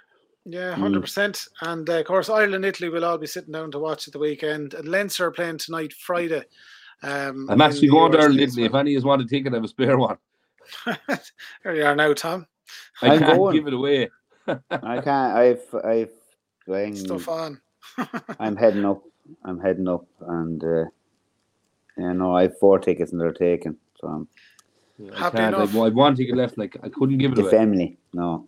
Yeah, 0.45 0.73
Mm. 0.73 0.80
hundred 0.80 1.01
percent. 1.01 1.47
And 1.62 1.88
uh, 1.88 1.99
of 1.99 2.06
course, 2.08 2.27
Ireland, 2.30 2.65
Italy 2.65 2.89
will 2.89 3.06
all 3.06 3.19
be 3.19 3.27
sitting 3.27 3.51
down 3.54 3.69
to 3.71 3.80
watch 3.80 4.08
at 4.08 4.13
the 4.13 4.19
weekend. 4.19 4.73
And 4.73 4.88
Leinster 4.88 5.27
are 5.27 5.32
playing 5.32 5.60
tonight, 5.60 5.93
Friday. 5.93 6.43
Um, 7.04 7.47
I'm 7.49 7.62
actually 7.62 7.89
going 7.89 8.12
to 8.13 8.17
Ireland, 8.19 8.39
as 8.39 8.49
Italy. 8.54 8.65
If 8.65 8.71
well. 8.73 8.80
any 8.80 8.95
of 8.95 9.01
us 9.01 9.06
want 9.06 9.21
a 9.21 9.25
ticket, 9.25 9.54
I 9.54 9.58
have 9.58 9.63
a 9.63 9.67
spare 9.67 9.97
one. 9.99 10.17
there 11.08 11.75
you 11.75 11.84
are 11.86 11.95
now, 11.95 12.13
Tom. 12.13 12.47
I 13.04 13.10
I'm 13.13 13.19
can't 13.19 13.38
going. 13.38 13.56
give 13.56 13.67
it 13.67 13.73
away. 13.73 14.10
I 14.47 15.01
can't. 15.01 15.08
I've. 15.38 15.75
I've. 15.84 16.12
I'm, 16.67 16.95
Stuff 16.95 17.28
on. 17.30 17.62
I'm 18.39 18.56
heading 18.56 18.86
up. 18.86 19.04
I'm 19.43 19.60
heading 19.60 19.88
up, 19.88 20.06
and 20.28 20.63
uh, 20.63 20.86
you 21.97 22.13
know 22.13 22.36
I've 22.36 22.58
four 22.60 22.80
tickets 22.80 23.12
and 23.12 23.19
they're 23.21 23.32
taken. 23.34 23.78
So 24.00 24.08
I'm 24.08 24.28
I 25.13 25.17
Happy 25.19 25.38
can't. 25.38 25.56
I, 25.56 25.58
enough. 25.63 25.76
I 25.76 25.84
had 25.86 25.95
one 25.95 26.15
ticket 26.15 26.36
left. 26.36 26.58
Like 26.58 26.78
I 26.84 26.89
couldn't 26.89 27.17
give 27.17 27.32
it 27.32 27.36
the 27.36 27.41
away. 27.43 27.52
family. 27.52 27.97
No, 28.13 28.47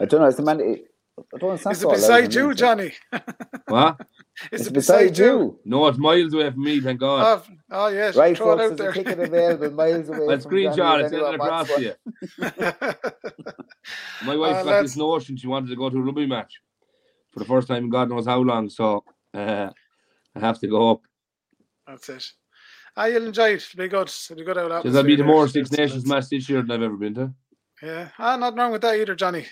I 0.00 0.04
don't 0.04 0.20
know. 0.20 0.26
It's 0.26 0.36
the 0.36 0.42
man. 0.42 0.60
It, 0.60 0.90
I 1.18 1.38
don't 1.38 1.48
know. 1.48 1.54
It's 1.54 1.64
not 1.64 1.72
Is 1.74 1.82
it 1.82 1.88
beside 1.90 2.34
you, 2.34 2.50
it? 2.50 2.54
Johnny? 2.56 2.92
What? 3.68 4.00
Is 4.52 4.60
It's 4.60 4.66
it 4.68 4.74
beside 4.74 5.16
you. 5.18 5.58
No, 5.64 5.86
it's 5.88 5.98
miles 5.98 6.32
away 6.34 6.50
from 6.50 6.62
me. 6.62 6.78
Thank 6.80 7.00
God. 7.00 7.42
Oh, 7.48 7.54
oh 7.70 7.88
yes. 7.88 8.14
Right, 8.16 8.36
throw 8.36 8.56
folks. 8.56 8.72
it 8.72 8.76
There's 8.76 8.90
a 8.96 9.02
ticket 9.02 9.18
available 9.20 9.70
miles 9.70 10.08
away. 10.08 10.18
I'll 10.34 10.38
from 10.38 10.50
screenshot 10.52 10.76
Johnny 10.76 11.02
it, 11.02 11.06
if 11.06 11.10
send 11.10 11.22
it 11.26 11.34
across 11.34 11.68
to 11.68 11.82
you. 11.82 11.94
My 14.26 14.36
wife 14.36 14.56
Uh, 14.56 14.62
got 14.62 14.66
let's- 14.66 14.90
this 14.90 14.96
notion 14.96 15.36
she 15.36 15.46
wanted 15.46 15.68
to 15.70 15.76
go 15.76 15.88
to 15.90 15.96
a 15.96 16.00
rugby 16.02 16.26
match 16.26 16.60
for 17.36 17.40
the 17.40 17.48
first 17.48 17.68
time 17.68 17.84
in 17.84 17.90
God 17.90 18.08
knows 18.08 18.24
how 18.24 18.38
long. 18.38 18.70
So 18.70 19.04
uh, 19.34 19.68
I 20.34 20.40
have 20.40 20.58
to 20.60 20.66
go 20.68 20.92
up. 20.92 21.02
That's 21.86 22.08
it. 22.08 22.24
Ah, 22.96 23.04
you'll 23.04 23.26
enjoy 23.26 23.50
it. 23.50 23.56
It'll 23.56 23.84
be 23.84 23.88
good. 23.88 24.08
It'll 24.08 24.36
be 24.36 24.44
good 24.44 24.56
out. 24.56 24.82
Because 24.82 24.96
I'll 24.96 25.02
be 25.02 25.16
the 25.16 25.24
more. 25.24 25.46
Six 25.46 25.70
Nations 25.70 26.06
match 26.06 26.30
this 26.30 26.48
year 26.48 26.62
than 26.62 26.70
I've 26.70 26.82
ever 26.82 26.96
been 26.96 27.14
to. 27.14 27.34
Yeah. 27.82 28.08
Ah, 28.18 28.36
nothing 28.36 28.58
wrong 28.58 28.72
with 28.72 28.80
that 28.80 28.98
either, 28.98 29.14
Johnny. 29.14 29.46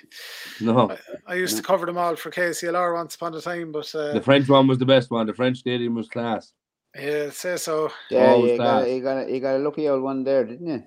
No, 0.62 0.96
I 1.26 1.34
used 1.34 1.58
to 1.58 1.62
cover 1.62 1.84
them 1.84 1.98
all 1.98 2.16
for 2.16 2.30
KCLR 2.30 2.94
once 2.94 3.16
upon 3.16 3.34
a 3.34 3.40
time, 3.42 3.70
but 3.70 3.94
uh, 3.94 4.14
the 4.14 4.22
French 4.22 4.48
one 4.48 4.66
was 4.66 4.78
the 4.78 4.86
best 4.86 5.10
one. 5.10 5.26
The 5.26 5.34
French 5.34 5.58
stadium 5.58 5.94
was 5.94 6.08
class. 6.08 6.54
yeah, 6.98 7.28
say 7.28 7.58
so. 7.58 7.92
Yeah, 8.08 8.30
Always 8.30 8.52
you 8.52 8.56
got, 8.56 8.84
a, 8.84 8.94
you 8.94 9.02
got 9.02 9.26
a, 9.26 9.30
you 9.30 9.40
got 9.40 9.56
a 9.56 9.58
lucky 9.58 9.86
old 9.90 10.02
one 10.02 10.24
there, 10.24 10.44
didn't 10.46 10.66
you? 10.66 10.82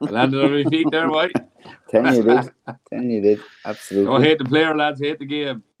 Landed 0.00 0.44
on 0.44 0.52
my 0.52 0.64
feet 0.64 0.86
there, 0.90 1.08
right? 1.08 1.32
Ten 1.88 2.14
you 2.14 2.22
did. 2.22 2.52
Ten 2.90 3.10
you 3.10 3.20
did. 3.20 3.40
Absolutely. 3.64 4.10
Don't 4.10 4.22
hate 4.22 4.38
the 4.38 4.44
player, 4.44 4.76
lads. 4.76 5.00
Hate 5.00 5.18
the 5.18 5.26
game. 5.26 5.62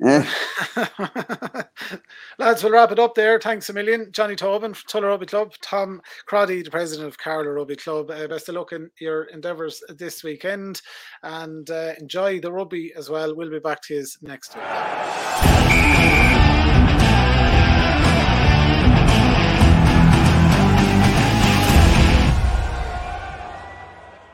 Lads, 2.38 2.62
we'll 2.62 2.72
wrap 2.72 2.90
it 2.90 2.98
up 2.98 3.14
there. 3.14 3.38
Thanks 3.38 3.68
a 3.68 3.72
million. 3.72 4.10
Johnny 4.12 4.34
Tobin, 4.34 4.74
from 4.74 4.88
Tullow 4.88 5.08
Rugby 5.08 5.26
Club. 5.26 5.52
Tom 5.62 6.00
Crotty, 6.26 6.62
the 6.62 6.70
president 6.70 7.08
of 7.08 7.18
Carlow 7.18 7.50
Rugby 7.50 7.76
Club. 7.76 8.10
Uh, 8.10 8.26
best 8.26 8.48
of 8.48 8.54
luck 8.54 8.72
in 8.72 8.90
your 8.98 9.24
endeavours 9.24 9.82
this 9.96 10.24
weekend 10.24 10.80
and 11.22 11.70
uh, 11.70 11.92
enjoy 12.00 12.40
the 12.40 12.52
rugby 12.52 12.92
as 12.96 13.10
well. 13.10 13.34
We'll 13.34 13.50
be 13.50 13.58
back 13.58 13.82
to 13.82 13.94
you 13.94 14.06
next 14.22 14.56
week. 14.56 14.64